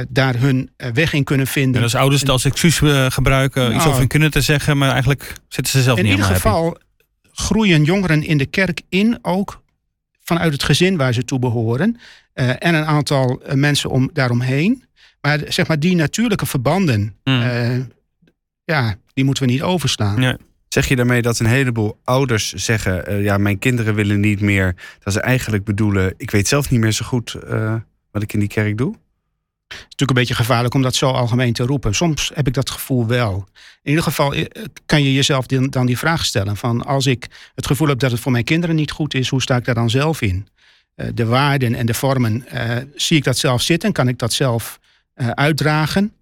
daar 0.09 0.39
hun 0.39 0.69
uh, 0.77 0.89
weg 0.89 1.13
in 1.13 1.23
kunnen 1.23 1.47
vinden. 1.47 1.75
En 1.75 1.83
als 1.83 1.95
ouders 1.95 2.21
het 2.21 2.29
als 2.29 2.45
excuus 2.45 2.79
uh, 2.81 3.05
gebruiken, 3.09 3.61
nou, 3.61 3.75
iets 3.75 3.85
over 3.85 3.99
hun 3.99 4.07
kunnen 4.07 4.31
te 4.31 4.41
zeggen, 4.41 4.77
maar 4.77 4.91
eigenlijk 4.91 5.33
zitten 5.47 5.73
ze 5.73 5.81
zelf 5.81 5.97
in 5.97 6.03
niet 6.03 6.13
In 6.13 6.19
ieder 6.19 6.35
geval 6.35 6.63
happy. 6.63 6.79
groeien 7.31 7.83
jongeren 7.83 8.23
in 8.23 8.37
de 8.37 8.45
kerk 8.45 8.81
in, 8.89 9.19
ook 9.21 9.63
vanuit 10.23 10.53
het 10.53 10.63
gezin 10.63 10.97
waar 10.97 11.13
ze 11.13 11.25
toe 11.25 11.39
behoren. 11.39 11.99
en 12.33 12.75
een 12.75 12.85
aantal 12.85 13.41
mensen 13.53 13.89
om, 13.89 14.09
daaromheen. 14.13 14.83
Maar 15.21 15.39
zeg 15.47 15.67
maar, 15.67 15.79
die 15.79 15.95
natuurlijke 15.95 16.45
verbanden, 16.45 17.15
mm. 17.23 17.87
ja, 18.63 18.95
die 19.13 19.23
moeten 19.23 19.45
we 19.45 19.51
niet 19.51 19.61
overslaan. 19.61 20.21
Ja. 20.21 20.37
Zeg 20.67 20.87
je 20.87 20.95
daarmee 20.95 21.21
dat 21.21 21.39
een 21.39 21.45
heleboel 21.45 21.99
ouders 22.03 22.53
zeggen: 22.53 23.21
ja, 23.21 23.37
mijn 23.37 23.59
kinderen 23.59 23.95
willen 23.95 24.19
niet 24.19 24.41
meer. 24.41 24.75
Dat 25.03 25.13
ze 25.13 25.19
eigenlijk 25.19 25.63
bedoelen: 25.63 26.13
ik 26.17 26.31
weet 26.31 26.47
zelf 26.47 26.69
niet 26.69 26.79
meer 26.79 26.91
zo 26.91 27.05
goed 27.05 27.35
wat 28.11 28.21
ik 28.21 28.33
in 28.33 28.39
die 28.39 28.47
kerk 28.47 28.77
doe? 28.77 28.95
Is 29.75 29.81
natuurlijk 29.81 30.09
een 30.09 30.15
beetje 30.15 30.35
gevaarlijk 30.35 30.73
om 30.73 30.81
dat 30.81 30.95
zo 30.95 31.09
algemeen 31.09 31.53
te 31.53 31.63
roepen. 31.63 31.95
Soms 31.95 32.31
heb 32.33 32.47
ik 32.47 32.53
dat 32.53 32.69
gevoel 32.69 33.07
wel. 33.07 33.47
In 33.81 33.89
ieder 33.89 34.03
geval 34.03 34.33
eh, 34.33 34.63
kan 34.85 35.03
je 35.03 35.13
jezelf 35.13 35.45
dan 35.45 35.85
die 35.85 35.97
vraag 35.97 36.25
stellen: 36.25 36.57
van 36.57 36.85
als 36.85 37.05
ik 37.05 37.27
het 37.55 37.65
gevoel 37.65 37.87
heb 37.87 37.99
dat 37.99 38.11
het 38.11 38.19
voor 38.19 38.31
mijn 38.31 38.43
kinderen 38.43 38.75
niet 38.75 38.91
goed 38.91 39.13
is, 39.13 39.29
hoe 39.29 39.41
sta 39.41 39.55
ik 39.55 39.65
daar 39.65 39.75
dan 39.75 39.89
zelf 39.89 40.21
in? 40.21 40.47
Uh, 40.95 41.07
de 41.13 41.25
waarden 41.25 41.75
en 41.75 41.85
de 41.85 41.93
vormen, 41.93 42.45
uh, 42.53 42.77
zie 42.95 43.17
ik 43.17 43.23
dat 43.23 43.37
zelf 43.37 43.61
zitten? 43.61 43.91
Kan 43.91 44.07
ik 44.07 44.19
dat 44.19 44.33
zelf 44.33 44.79
uitdragen? 45.15 46.13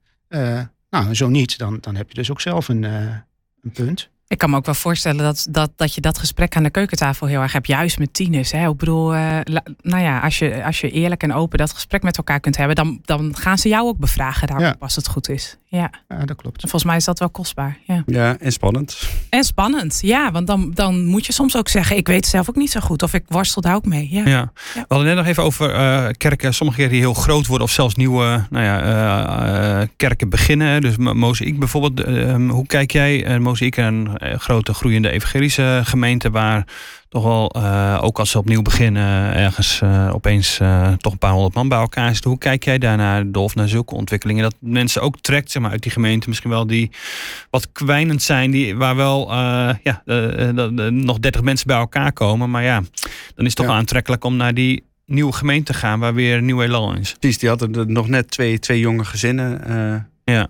nou, 0.89 1.16
zo 1.16 1.30
niet, 1.30 1.58
dan, 1.58 1.78
dan 1.82 1.95
heb 1.95 2.08
je 2.08 2.14
dus 2.14 2.32
ook 2.32 2.41
zelf 2.41 2.68
een, 2.68 2.84
een 2.84 3.72
punt. 3.74 4.10
Ik 4.34 4.40
kan 4.40 4.50
me 4.50 4.56
ook 4.56 4.66
wel 4.66 4.76
voorstellen 4.76 5.24
dat, 5.24 5.48
dat, 5.50 5.72
dat 5.76 5.94
je 5.94 6.02
dat 6.02 6.18
gesprek 6.18 6.56
aan 6.56 6.64
de 6.64 6.70
keukentafel 6.70 7.28
heel 7.28 7.42
erg 7.42 7.54
hebt, 7.54 7.68
juist 7.68 8.00
met 8.00 8.14
tieners. 8.14 8.52
Hè? 8.52 8.70
Ik 8.70 8.78
bedoel, 8.78 9.16
uh, 9.16 9.40
nou 9.82 10.04
ja, 10.04 10.20
als 10.20 10.40
je, 10.40 10.64
als 10.64 10.82
je 10.82 10.92
eerlijk 10.92 11.24
en 11.24 11.34
open 11.34 11.58
dat 11.58 11.74
gesprek 11.74 12.04
met 12.04 12.18
elkaar 12.18 12.40
kunt 12.40 12.58
hebben, 12.58 12.76
dan, 12.76 13.00
dan 13.02 13.36
gaan 13.36 13.58
ze 13.58 13.68
jou 13.68 13.88
ook 13.88 13.98
bevragen 13.98 14.48
daarop 14.48 14.66
ja. 14.66 14.76
als 14.80 14.96
het 14.96 15.08
goed 15.08 15.30
is. 15.30 15.58
Ja. 15.78 15.89
ja, 16.09 16.26
dat 16.26 16.36
klopt. 16.36 16.55
En 16.63 16.69
volgens 16.69 16.84
mij 16.84 16.95
is 16.95 17.05
dat 17.05 17.19
wel 17.19 17.30
kostbaar. 17.30 17.78
Ja, 17.86 18.03
ja 18.05 18.38
en 18.39 18.51
spannend. 18.51 19.09
En 19.30 19.43
spannend, 19.43 19.99
ja, 20.01 20.32
want 20.32 20.47
dan, 20.47 20.71
dan 20.74 21.05
moet 21.05 21.26
je 21.26 21.34
soms 21.34 21.57
ook 21.57 21.69
zeggen, 21.69 21.97
ik 21.97 22.07
weet 22.07 22.26
zelf 22.26 22.49
ook 22.49 22.55
niet 22.55 22.71
zo 22.71 22.80
goed 22.80 23.03
of 23.03 23.13
ik 23.13 23.24
worstel 23.28 23.61
daar 23.61 23.76
ook 23.76 23.86
mee. 23.86 24.07
Ja. 24.11 24.26
ja. 24.26 24.51
We 24.74 24.86
hadden 24.88 25.07
net 25.07 25.15
nog 25.15 25.26
even 25.26 25.43
over 25.43 25.76
uh, 25.76 26.07
kerken, 26.17 26.53
sommige 26.53 26.78
keren 26.78 26.93
die 26.93 27.01
heel 27.01 27.13
groot 27.13 27.47
worden 27.47 27.67
of 27.67 27.74
zelfs 27.74 27.95
nieuwe 27.95 28.45
nou 28.49 28.65
ja, 28.65 29.82
uh, 29.82 29.88
kerken 29.97 30.30
beginnen. 30.30 30.82
Dus 30.82 30.97
Mozaïek 30.97 31.59
bijvoorbeeld, 31.59 32.07
hoe 32.49 32.67
kijk 32.67 32.91
jij, 32.91 33.28
uh, 33.28 33.38
Mozaïek 33.38 33.78
en 33.78 34.17
grote 34.19 34.74
groeiende 34.74 35.09
evangelische 35.09 35.82
gemeente 35.84 36.30
waar 36.30 36.65
toch 37.14 37.24
wel, 37.24 37.55
uh, 37.57 37.99
ook 38.01 38.20
als 38.20 38.30
ze 38.30 38.38
opnieuw 38.38 38.61
beginnen, 38.61 39.34
ergens 39.34 39.80
uh, 39.84 40.09
opeens 40.14 40.59
uh, 40.59 40.91
toch 40.93 41.11
een 41.11 41.18
paar 41.18 41.32
honderd 41.32 41.53
man 41.53 41.68
bij 41.68 41.78
elkaar 41.78 42.09
is. 42.09 42.24
Hoe 42.24 42.38
kijk 42.38 42.64
jij 42.64 42.78
daarnaar, 42.78 43.32
Dolf, 43.32 43.55
naar 43.55 43.68
zulke 43.68 43.95
ontwikkelingen? 43.95 44.43
Dat 44.43 44.55
mensen 44.59 45.01
ook 45.01 45.20
trekt 45.20 45.51
zeg 45.51 45.61
maar, 45.61 45.72
uit 45.72 45.82
die 45.82 45.91
gemeente, 45.91 46.28
misschien 46.28 46.49
wel 46.49 46.68
die 46.68 46.91
wat 47.49 47.72
kwijnend 47.72 48.22
zijn, 48.22 48.51
die, 48.51 48.76
waar 48.76 48.95
wel 48.95 49.32
ja, 49.84 50.01
nog 50.89 51.20
dertig 51.20 51.41
mensen 51.41 51.68
bij 51.68 51.78
elkaar 51.78 52.14
komen. 52.14 52.49
Maar 52.49 52.64
ja, 52.64 52.82
dan 53.36 53.45
is 53.45 53.53
het 53.53 53.55
toch 53.55 53.66
ja. 53.66 53.74
aantrekkelijk 53.74 54.24
om 54.24 54.36
naar 54.36 54.53
die 54.53 54.84
nieuwe 55.05 55.34
gemeente 55.34 55.72
te 55.72 55.78
gaan, 55.78 55.99
waar 55.99 56.14
weer 56.14 56.41
nieuw 56.41 56.61
elan 56.61 56.97
is. 56.97 57.16
Precies, 57.20 57.38
die 57.38 57.49
hadden 57.49 57.91
nog 57.91 58.07
net 58.07 58.32
twee, 58.32 58.59
twee 58.59 58.80
jonge 58.80 59.05
gezinnen. 59.05 60.07
ja. 60.24 60.49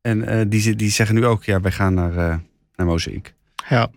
En 0.00 0.48
die, 0.48 0.76
die 0.76 0.90
zeggen 0.90 1.14
nu 1.14 1.26
ook, 1.26 1.44
ja, 1.44 1.60
wij 1.60 1.72
gaan 1.72 1.94
naar 1.94 2.40
naar 2.76 2.86
Mozaïek. 2.86 3.34
Ja. 3.68 3.90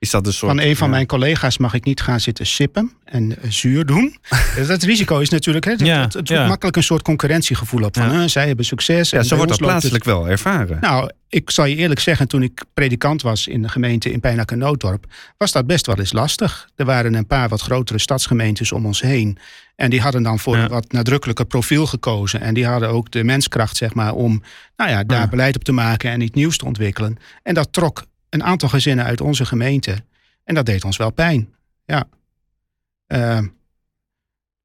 Is 0.00 0.10
dat 0.10 0.26
een 0.26 0.32
soort, 0.32 0.52
van 0.52 0.60
een 0.60 0.76
van 0.76 0.90
mijn 0.90 1.06
collega's 1.06 1.58
mag 1.58 1.74
ik 1.74 1.84
niet 1.84 2.00
gaan 2.00 2.20
zitten 2.20 2.46
sippen 2.46 2.92
en 3.04 3.36
zuur 3.48 3.86
doen. 3.86 4.16
dat 4.66 4.82
risico 4.82 5.18
is 5.18 5.28
natuurlijk, 5.28 5.64
hè, 5.64 5.74
ja, 5.76 6.00
het, 6.00 6.12
het 6.12 6.28
ja. 6.28 6.46
makkelijk 6.46 6.76
een 6.76 6.82
soort 6.82 7.02
concurrentiegevoel 7.02 7.82
op. 7.82 7.96
Van, 7.96 8.12
ja. 8.12 8.28
zij 8.28 8.46
hebben 8.46 8.64
succes. 8.64 9.10
Ja, 9.10 9.22
zo 9.22 9.36
wordt 9.36 9.50
dat 9.50 9.60
plaatselijk 9.60 10.04
wel 10.04 10.28
ervaren. 10.28 10.78
Nou, 10.80 11.10
ik 11.28 11.50
zal 11.50 11.64
je 11.64 11.76
eerlijk 11.76 12.00
zeggen, 12.00 12.28
toen 12.28 12.42
ik 12.42 12.62
predikant 12.74 13.22
was 13.22 13.46
in 13.46 13.62
de 13.62 13.68
gemeente 13.68 14.12
in 14.12 14.20
Pijnak 14.20 14.50
en 14.50 14.58
Nooddorp, 14.58 15.06
was 15.36 15.52
dat 15.52 15.66
best 15.66 15.86
wel 15.86 15.98
eens 15.98 16.12
lastig. 16.12 16.68
Er 16.76 16.84
waren 16.84 17.14
een 17.14 17.26
paar 17.26 17.48
wat 17.48 17.60
grotere 17.60 17.98
stadsgemeentes 17.98 18.72
om 18.72 18.86
ons 18.86 19.00
heen. 19.00 19.38
En 19.76 19.90
die 19.90 20.00
hadden 20.00 20.22
dan 20.22 20.38
voor 20.38 20.56
een 20.56 20.68
wat 20.68 20.92
nadrukkelijker 20.92 21.44
profiel 21.46 21.86
gekozen. 21.86 22.40
En 22.40 22.54
die 22.54 22.66
hadden 22.66 22.88
ook 22.88 23.10
de 23.10 23.24
menskracht, 23.24 23.76
zeg 23.76 23.94
maar, 23.94 24.14
om 24.14 24.42
nou 24.76 24.90
ja, 24.90 25.04
daar 25.04 25.28
beleid 25.28 25.56
op 25.56 25.64
te 25.64 25.72
maken 25.72 26.10
en 26.10 26.20
iets 26.20 26.34
nieuws 26.34 26.56
te 26.56 26.64
ontwikkelen. 26.64 27.16
En 27.42 27.54
dat 27.54 27.72
trok 27.72 28.04
een 28.30 28.44
aantal 28.44 28.68
gezinnen 28.68 29.04
uit 29.04 29.20
onze 29.20 29.44
gemeente. 29.44 30.04
En 30.44 30.54
dat 30.54 30.66
deed 30.66 30.84
ons 30.84 30.96
wel 30.96 31.10
pijn. 31.10 31.54
Ja. 31.84 32.04
Uh, 33.08 33.40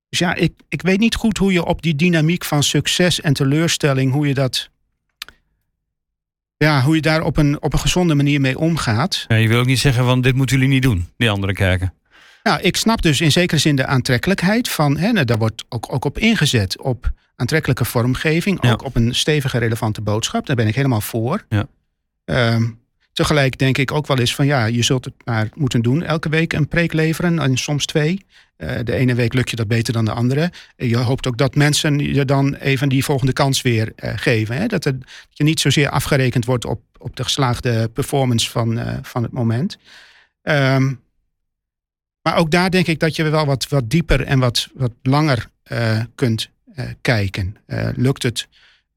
dus 0.10 0.20
ja, 0.20 0.36
ik, 0.36 0.54
ik 0.70 0.82
weet 0.82 1.00
niet 1.00 1.16
goed 1.16 1.38
hoe 1.38 1.54
je 1.54 1.66
op 1.66 1.82
die 1.82 1.96
dynamiek 1.96 2.46
van 2.46 2.64
succes 2.64 3.22
en 3.22 3.34
teleurstelling, 3.34 4.12
hoe 4.12 4.28
je 4.28 4.34
dat. 4.34 4.70
Ja, 6.58 6.82
hoe 6.82 6.96
je 6.96 7.02
daar 7.02 7.22
op 7.22 7.38
een, 7.38 7.62
op 7.62 7.74
een 7.74 7.80
gezonde 7.80 8.16
manier 8.16 8.42
mee 8.42 8.58
omgaat. 8.60 9.26
Ja, 9.28 9.36
je 9.36 9.48
wil 9.48 9.60
ook 9.60 9.66
niet 9.66 9.80
zeggen 9.80 10.06
van 10.06 10.22
dit 10.22 10.36
moeten 10.36 10.56
jullie 10.56 10.74
niet 10.74 10.84
doen, 10.84 11.10
die 11.18 11.30
andere 11.30 11.54
kerken. 11.54 11.94
Nou, 12.44 12.62
ik 12.62 12.78
snap 12.78 13.02
dus 13.02 13.22
in 13.22 13.32
zekere 13.32 13.60
zin 13.60 13.76
de 13.76 13.86
aantrekkelijkheid 13.86 14.70
van, 14.70 14.98
hè, 14.98 15.12
nou, 15.12 15.26
daar 15.26 15.38
wordt 15.38 15.66
ook, 15.70 15.94
ook 15.94 16.06
op 16.06 16.18
ingezet, 16.18 16.82
op 16.82 17.12
aantrekkelijke 17.36 17.86
vormgeving, 17.86 18.62
ook 18.64 18.84
op 18.84 18.96
een 18.96 19.16
stevige 19.16 19.58
relevante 19.58 20.02
boodschap. 20.02 20.46
Daar 20.46 20.56
ben 20.56 20.68
ik 20.68 20.76
helemaal 20.76 21.02
voor. 21.02 21.46
Ja. 21.50 21.68
Uh, 22.26 22.70
tegelijk 23.16 23.58
denk 23.58 23.78
ik 23.78 23.92
ook 23.92 24.08
wel 24.08 24.20
eens 24.20 24.36
van 24.36 24.46
ja, 24.46 24.66
je 24.66 24.84
zult 24.84 25.06
het 25.06 25.14
maar 25.26 25.50
moeten 25.54 25.82
doen. 25.82 26.04
Elke 26.04 26.30
week 26.30 26.54
een 26.54 26.68
preek 26.68 26.94
leveren 26.94 27.40
en 27.40 27.58
soms 27.58 27.86
twee. 27.86 28.26
Uh, 28.58 28.80
de 28.84 28.94
ene 28.94 29.16
week 29.16 29.34
lukt 29.34 29.50
je 29.50 29.56
dat 29.56 29.68
beter 29.68 29.94
dan 29.94 30.06
de 30.06 30.12
andere. 30.12 30.52
Je 30.76 30.98
hoopt 30.98 31.28
ook 31.28 31.38
dat 31.38 31.56
mensen 31.56 32.00
je 32.00 32.26
dan 32.26 32.56
even 32.56 32.90
die 32.90 33.04
volgende 33.04 33.34
kans 33.34 33.62
weer 33.62 33.94
uh, 33.96 34.12
geven. 34.16 34.58
Hè? 34.58 34.68
Dat, 34.68 34.84
het, 34.84 34.96
je 35.30 35.44
niet 35.44 35.60
zozeer 35.60 35.90
afgerekend 35.90 36.46
wordt 36.46 36.66
op, 36.66 36.82
op 36.98 37.16
de 37.16 37.24
geslaagde 37.24 37.90
performance 37.90 38.50
van, 38.50 38.78
uh, 38.78 38.94
van 39.02 39.24
het 39.24 39.32
moment. 39.32 39.78
Um, 40.42 41.04
maar 42.22 42.36
ook 42.36 42.52
daar 42.52 42.70
denk 42.70 42.88
ik 42.88 43.00
dat 43.00 43.16
je 43.16 43.30
wel 43.30 43.46
wat, 43.46 43.68
wat 43.68 43.90
dieper 43.90 44.22
en 44.22 44.40
wat, 44.40 44.70
wat 44.74 44.92
langer 45.02 45.50
kunt 46.16 46.50
kijken. 47.02 47.58
lukt 47.96 48.24
het 48.24 48.48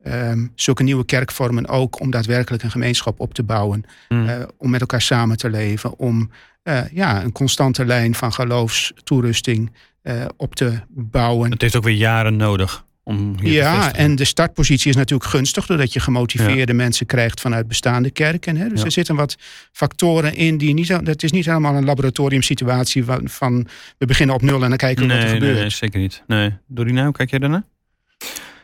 um, 0.09 0.52
zulke 0.54 0.82
nieuwe 0.82 1.04
kerkvormen 1.04 1.68
ook 1.68 2.00
om 2.00 2.11
daadwerkelijk 2.11 2.62
een 2.62 2.70
gemeenschap 2.70 3.20
op 3.20 3.34
te 3.34 3.42
bouwen. 3.42 3.84
Mm. 4.09 4.28
Uh, 4.28 4.42
om 4.56 4.70
met 4.70 4.80
elkaar 4.80 5.02
samen 5.02 5.36
te 5.36 5.50
leven. 5.50 5.98
Om 5.98 6.30
uh, 6.64 6.80
ja, 6.92 7.22
een 7.22 7.32
constante 7.32 7.84
lijn 7.84 8.14
van 8.14 8.32
geloofstoerusting 8.32 9.72
uh, 10.02 10.24
op 10.36 10.54
te 10.54 10.80
bouwen. 10.88 11.50
Het 11.50 11.62
heeft 11.62 11.76
ook 11.76 11.84
weer 11.84 11.94
jaren 11.94 12.36
nodig. 12.36 12.86
Om 13.02 13.36
ja, 13.40 13.94
en 13.94 14.16
de 14.16 14.24
startpositie 14.24 14.90
is 14.90 14.96
natuurlijk 14.96 15.30
gunstig, 15.30 15.66
doordat 15.66 15.92
je 15.92 16.00
gemotiveerde 16.00 16.72
ja. 16.72 16.78
mensen 16.78 17.06
krijgt 17.06 17.40
vanuit 17.40 17.68
bestaande 17.68 18.11
kerken. 18.11 18.56
Hè? 18.56 18.68
Dus 18.68 18.78
ja. 18.78 18.84
er 18.84 18.92
zitten 18.92 19.16
wat 19.16 19.36
factoren 19.72 20.34
in 20.34 20.59
die 20.59 20.74
niet. 20.74 20.88
Het 20.88 21.22
is 21.22 21.32
niet 21.32 21.44
helemaal 21.44 21.74
een 21.74 21.84
laboratoriumsituatie 21.84 23.04
van, 23.04 23.28
van 23.28 23.66
we 23.98 24.06
beginnen 24.06 24.34
op 24.34 24.42
nul 24.42 24.62
en 24.62 24.68
dan 24.68 24.78
kijken 24.78 25.02
we 25.02 25.09
nee, 25.09 25.18
wat 25.18 25.28
er 25.28 25.34
gebeurt. 25.34 25.59
Nee, 25.59 25.70
zeker 25.70 26.00
niet. 26.00 26.22
Nee. 26.26 26.56
Dorina, 26.66 27.04
hoe 27.04 27.12
kijk 27.12 27.30
jij 27.30 27.38
daarna? 27.38 27.64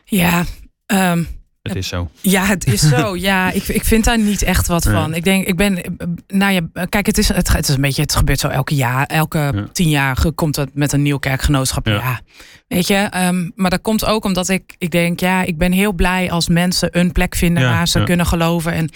Ja, 0.03 0.45
Um, 0.93 1.27
het 1.67 1.75
is 1.75 1.87
zo. 1.87 2.09
Ja, 2.21 2.45
het 2.45 2.67
is 2.67 2.89
zo. 2.89 3.15
Ja, 3.25 3.51
ik, 3.51 3.67
ik 3.67 3.83
vind 3.83 4.03
daar 4.03 4.19
niet 4.19 4.41
echt 4.41 4.67
wat 4.67 4.83
van. 4.83 5.13
Ik 5.13 5.23
denk, 5.23 5.47
ik 5.47 5.55
ben, 5.55 5.97
nou 6.27 6.53
ja, 6.53 6.85
kijk, 6.89 7.05
het 7.05 7.17
is, 7.17 7.27
het, 7.27 7.53
het 7.53 7.69
is 7.69 7.75
een 7.75 7.81
beetje, 7.81 8.01
het 8.01 8.15
gebeurt 8.15 8.39
zo 8.39 8.47
elke 8.47 8.75
jaar, 8.75 9.05
elke 9.05 9.51
ja. 9.53 9.67
tien 9.71 9.89
jaar 9.89 10.31
komt 10.35 10.55
het 10.55 10.75
met 10.75 10.91
een 10.91 11.01
nieuw 11.01 11.17
kerkgenootschap. 11.17 11.85
Ja, 11.85 11.93
ja 11.93 12.21
weet 12.67 12.87
je. 12.87 13.11
Um, 13.27 13.51
maar 13.55 13.69
dat 13.69 13.81
komt 13.81 14.05
ook 14.05 14.25
omdat 14.25 14.49
ik, 14.49 14.75
ik 14.77 14.91
denk, 14.91 15.19
ja, 15.19 15.43
ik 15.43 15.57
ben 15.57 15.71
heel 15.71 15.93
blij 15.93 16.31
als 16.31 16.49
mensen 16.49 16.99
een 16.99 17.11
plek 17.11 17.35
vinden 17.35 17.63
waar 17.63 17.87
ze 17.87 18.03
kunnen 18.03 18.25
geloven. 18.25 18.71
En, 18.71 18.89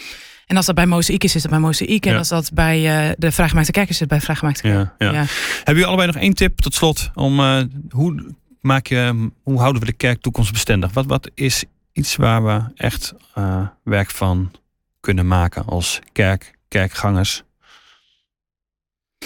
en 0.45 0.55
als 0.55 0.65
dat 0.65 0.75
bij 0.75 0.85
Mozaïek 0.85 1.23
is, 1.23 1.35
is 1.35 1.41
het 1.41 1.51
bij 1.51 1.59
Mozaïek. 1.59 2.05
En 2.05 2.17
als 2.17 2.27
dat 2.27 2.51
bij 2.53 3.07
uh, 3.07 3.13
de 3.17 3.31
Vrijgemaakte 3.31 3.71
Kerk 3.71 3.87
is, 3.87 3.93
is 3.93 3.99
het 3.99 4.09
bij 4.09 4.21
Vrijgemaakte 4.21 4.61
Kerk. 4.61 4.89
Ja, 4.97 5.11
Hebben 5.13 5.27
jullie 5.65 5.85
allebei 5.85 6.07
nog 6.07 6.21
één 6.21 6.33
tip 6.33 6.59
tot 6.59 6.73
slot 6.73 7.11
om 7.13 7.39
uh, 7.39 7.61
hoe 7.89 8.33
maak 8.61 8.87
je, 8.87 9.29
hoe 9.43 9.59
houden 9.59 9.81
we 9.81 9.87
de 9.87 9.93
kerk 9.93 10.21
toekomstbestendig? 10.21 10.93
Wat, 10.93 11.05
wat 11.05 11.31
is 11.33 11.63
iets 11.91 12.15
waar 12.15 12.45
we 12.45 12.63
echt 12.75 13.13
uh, 13.37 13.67
werk 13.83 14.09
van 14.09 14.51
kunnen 14.99 15.27
maken 15.27 15.65
als 15.65 15.99
kerk, 16.11 16.57
kerkgangers? 16.67 17.43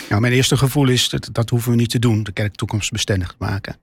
Nou, 0.09 0.21
mijn 0.21 0.33
eerste 0.33 0.57
gevoel 0.57 0.87
is 0.87 1.09
dat 1.09 1.29
dat 1.31 1.49
hoeven 1.49 1.71
we 1.71 1.77
niet 1.77 1.89
te 1.89 1.99
doen, 1.99 2.23
de 2.23 2.31
kerk 2.31 2.55
toekomstbestendig 2.55 3.27
te 3.27 3.35
maken. 3.39 3.75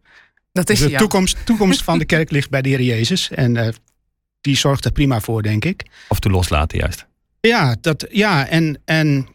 Dat 0.53 0.71
is 0.71 0.79
dus 0.79 0.91
de 0.91 0.97
toekomst, 0.97 1.47
toekomst 1.47 1.83
van 1.83 1.99
de 1.99 2.05
kerk 2.15 2.31
ligt 2.31 2.51
bij 2.51 2.63
de 2.63 2.69
Heer 2.69 2.83
Jezus 2.83 3.31
en 3.31 3.57
uh, 3.57 3.69
die 4.41 4.57
zorgt 4.57 4.85
er 4.85 4.93
prima 4.93 5.21
voor, 5.21 5.43
denk 5.43 5.65
ik. 5.65 5.87
Of 6.09 6.21
te 6.21 6.31
loslaten, 6.31 6.79
juist. 6.79 7.07
Ja, 7.41 7.77
dat, 7.81 8.07
ja 8.11 8.47
en, 8.47 8.81
en 8.85 9.29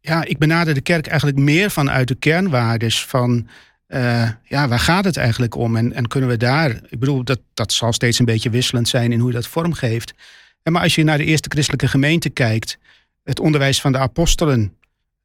ja, 0.00 0.24
ik 0.24 0.38
benader 0.38 0.74
de 0.74 0.80
kerk 0.80 1.06
eigenlijk 1.06 1.38
meer 1.38 1.70
vanuit 1.70 2.08
de 2.08 2.14
kernwaardes 2.14 3.04
van 3.04 3.48
uh, 3.94 4.30
ja, 4.44 4.68
waar 4.68 4.78
gaat 4.78 5.04
het 5.04 5.16
eigenlijk 5.16 5.54
om? 5.54 5.76
En, 5.76 5.92
en 5.92 6.08
kunnen 6.08 6.28
we 6.28 6.36
daar, 6.36 6.70
ik 6.88 6.98
bedoel, 6.98 7.24
dat, 7.24 7.40
dat 7.54 7.72
zal 7.72 7.92
steeds 7.92 8.18
een 8.18 8.24
beetje 8.24 8.50
wisselend 8.50 8.88
zijn 8.88 9.12
in 9.12 9.18
hoe 9.18 9.28
je 9.28 9.34
dat 9.34 9.46
vormgeeft. 9.46 10.14
En 10.62 10.72
maar 10.72 10.82
als 10.82 10.94
je 10.94 11.04
naar 11.04 11.18
de 11.18 11.24
eerste 11.24 11.48
christelijke 11.48 11.88
gemeente 11.88 12.30
kijkt, 12.30 12.78
het 13.24 13.40
onderwijs 13.40 13.80
van 13.80 13.92
de 13.92 13.98
apostelen, 13.98 14.76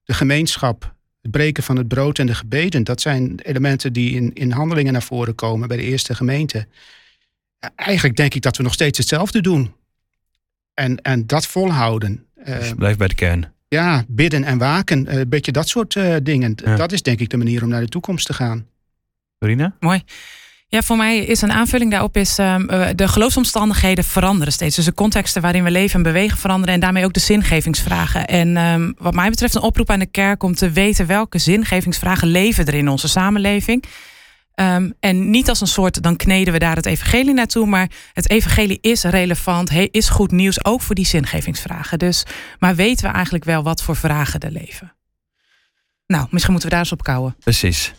de 0.04 0.14
gemeenschap, 0.14 0.96
het 1.22 1.32
breken 1.32 1.64
van 1.64 1.78
het 1.78 1.88
brood 1.88 2.20
en 2.20 2.26
de 2.26 2.36
gebeden, 2.36 2.84
dat 2.84 3.02
zijn 3.02 3.40
elementen 3.40 3.94
die 3.94 4.16
in, 4.16 4.34
in 4.34 4.52
handelingen 4.52 4.94
naar 4.94 5.04
voren 5.04 5.36
komen 5.36 5.68
bij 5.68 5.78
de 5.78 5.84
eerste 5.84 6.16
gemeente. 6.16 6.68
Ja, 7.60 7.72
eigenlijk 7.76 8.16
denk 8.16 8.34
ik 8.34 8.42
dat 8.42 8.58
we 8.58 8.64
nog 8.64 8.74
steeds 8.74 8.98
hetzelfde 8.98 9.42
doen. 9.42 9.74
En, 10.74 11.02
en 11.02 11.28
dat 11.28 11.48
volhouden. 11.48 12.26
Dus 12.46 12.74
blijf 12.74 12.98
bij 12.98 13.08
de 13.08 13.16
kern. 13.16 13.56
Ja, 13.68 14.04
bidden 14.08 14.44
en 14.44 14.58
waken. 14.58 15.18
Een 15.18 15.30
beetje 15.30 15.52
dat 15.52 15.68
soort 15.68 15.96
uh, 15.96 16.16
dingen. 16.24 16.54
Ja. 16.56 16.76
Dat 16.76 16.92
is 16.92 17.02
denk 17.02 17.20
ik 17.20 17.30
de 17.30 17.38
manier 17.38 17.64
om 17.64 17.70
naar 17.70 17.82
de 17.82 17.88
toekomst 17.88 18.26
te 18.26 18.34
gaan. 18.34 18.68
Marina? 19.40 19.76
Mooi. 19.80 20.04
Ja, 20.70 20.82
voor 20.82 20.98
mij 20.98 21.18
is 21.18 21.42
een 21.42 21.52
aanvulling 21.52 21.92
daarop 21.92 22.18
is 22.18 22.38
um, 22.38 22.68
de 22.96 23.08
geloofsomstandigheden 23.08 24.04
veranderen 24.04 24.54
steeds. 24.54 24.76
Dus 24.76 24.86
de 24.86 24.94
contexten 24.94 25.42
waarin 25.42 25.64
we 25.64 25.72
leven 25.72 25.96
en 25.96 26.04
bewegen 26.04 26.38
veranderen 26.38 26.74
en 26.74 26.80
daarmee 26.80 27.06
ook 27.06 27.14
de 27.14 27.20
zingevingsvragen. 27.20 28.28
En 28.28 28.58
um, 28.58 28.96
wat 28.98 29.14
mij 29.14 29.30
betreft 29.30 29.56
een 29.56 29.62
oproep 29.62 29.90
aan 29.90 30.00
de 30.00 30.06
kerk 30.06 30.44
om 30.44 30.56
te 30.56 30.72
weten 30.72 31.06
welke 31.06 31.38
zingevingsvragen 31.38 32.28
leven 32.28 32.66
er 32.66 32.74
in 32.74 32.90
onze 32.90 33.08
samenleving. 33.08 33.84
Um, 34.62 34.94
en 35.00 35.30
niet 35.30 35.50
als 35.50 35.62
een 35.62 35.68
soort, 35.68 36.02
dan 36.04 36.16
kneden 36.16 36.54
we 36.54 36.60
daar 36.60 36.76
het 36.76 36.86
evangelie 36.86 37.34
naartoe. 37.34 37.66
Maar 37.66 37.90
het 38.14 38.30
evangelie 38.30 38.78
is 38.82 39.04
relevant, 39.04 39.72
is 39.92 40.10
goed 40.10 40.32
nieuws, 40.32 40.66
ook 40.66 40.82
voor 40.82 40.96
die 40.96 41.06
zingevingsvragen. 41.06 42.00
Dus, 42.00 42.26
maar 42.60 42.76
weten 42.76 43.06
we 43.08 43.12
eigenlijk 43.14 43.44
wel 43.44 43.64
wat 43.64 43.82
voor 43.82 43.96
vragen 43.96 44.40
er 44.40 44.52
leven? 44.52 44.96
Nou, 46.08 46.28
misschien 46.30 46.52
moeten 46.52 46.70
we 46.70 46.76
daar 46.76 46.84
eens 46.84 46.94
op 46.94 47.04
kouwen. 47.04 47.36
Precies. 47.40 47.94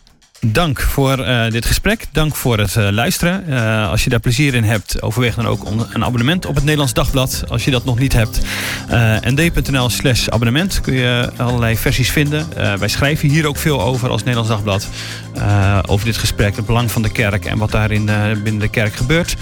Dank 0.45 0.81
voor 0.81 1.19
uh, 1.19 1.49
dit 1.49 1.65
gesprek. 1.65 2.05
Dank 2.11 2.35
voor 2.35 2.57
het 2.57 2.75
uh, 2.75 2.89
luisteren. 2.89 3.43
Uh, 3.49 3.89
als 3.89 4.03
je 4.03 4.09
daar 4.09 4.19
plezier 4.19 4.53
in 4.53 4.63
hebt, 4.63 5.01
overweeg 5.01 5.35
dan 5.35 5.47
ook 5.47 5.65
een 5.93 6.03
abonnement 6.03 6.45
op 6.45 6.55
het 6.55 6.63
Nederlands 6.63 6.93
Dagblad. 6.93 7.43
Als 7.47 7.65
je 7.65 7.71
dat 7.71 7.85
nog 7.85 7.99
niet 7.99 8.13
hebt. 8.13 8.39
nd.nl 9.21 9.89
slash 9.89 10.27
abonnement 10.27 10.81
kun 10.81 10.93
je 10.93 11.31
allerlei 11.37 11.77
versies 11.77 12.09
vinden. 12.09 12.47
wij 12.79 12.87
schrijven 12.87 13.29
hier 13.29 13.47
ook 13.47 13.57
veel 13.57 13.81
over 13.81 14.09
als 14.09 14.23
Nederlands 14.23 14.49
Dagblad. 14.49 14.87
over 15.85 16.05
dit 16.05 16.17
gesprek, 16.17 16.55
het 16.55 16.65
belang 16.65 16.91
van 16.91 17.01
de 17.01 17.11
kerk 17.11 17.45
en 17.45 17.57
wat 17.57 17.71
daarin 17.71 18.05
binnen 18.43 18.59
de 18.59 18.69
kerk 18.69 18.93
gebeurt. 18.93 19.35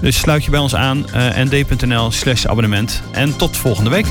Dus 0.00 0.18
sluit 0.18 0.44
je 0.44 0.50
bij 0.50 0.60
ons 0.60 0.74
aan. 0.74 1.06
nd.nl 1.36 2.10
slash 2.10 2.46
abonnement. 2.46 3.02
En 3.12 3.36
tot 3.36 3.56
volgende 3.56 3.90
week. 3.90 4.06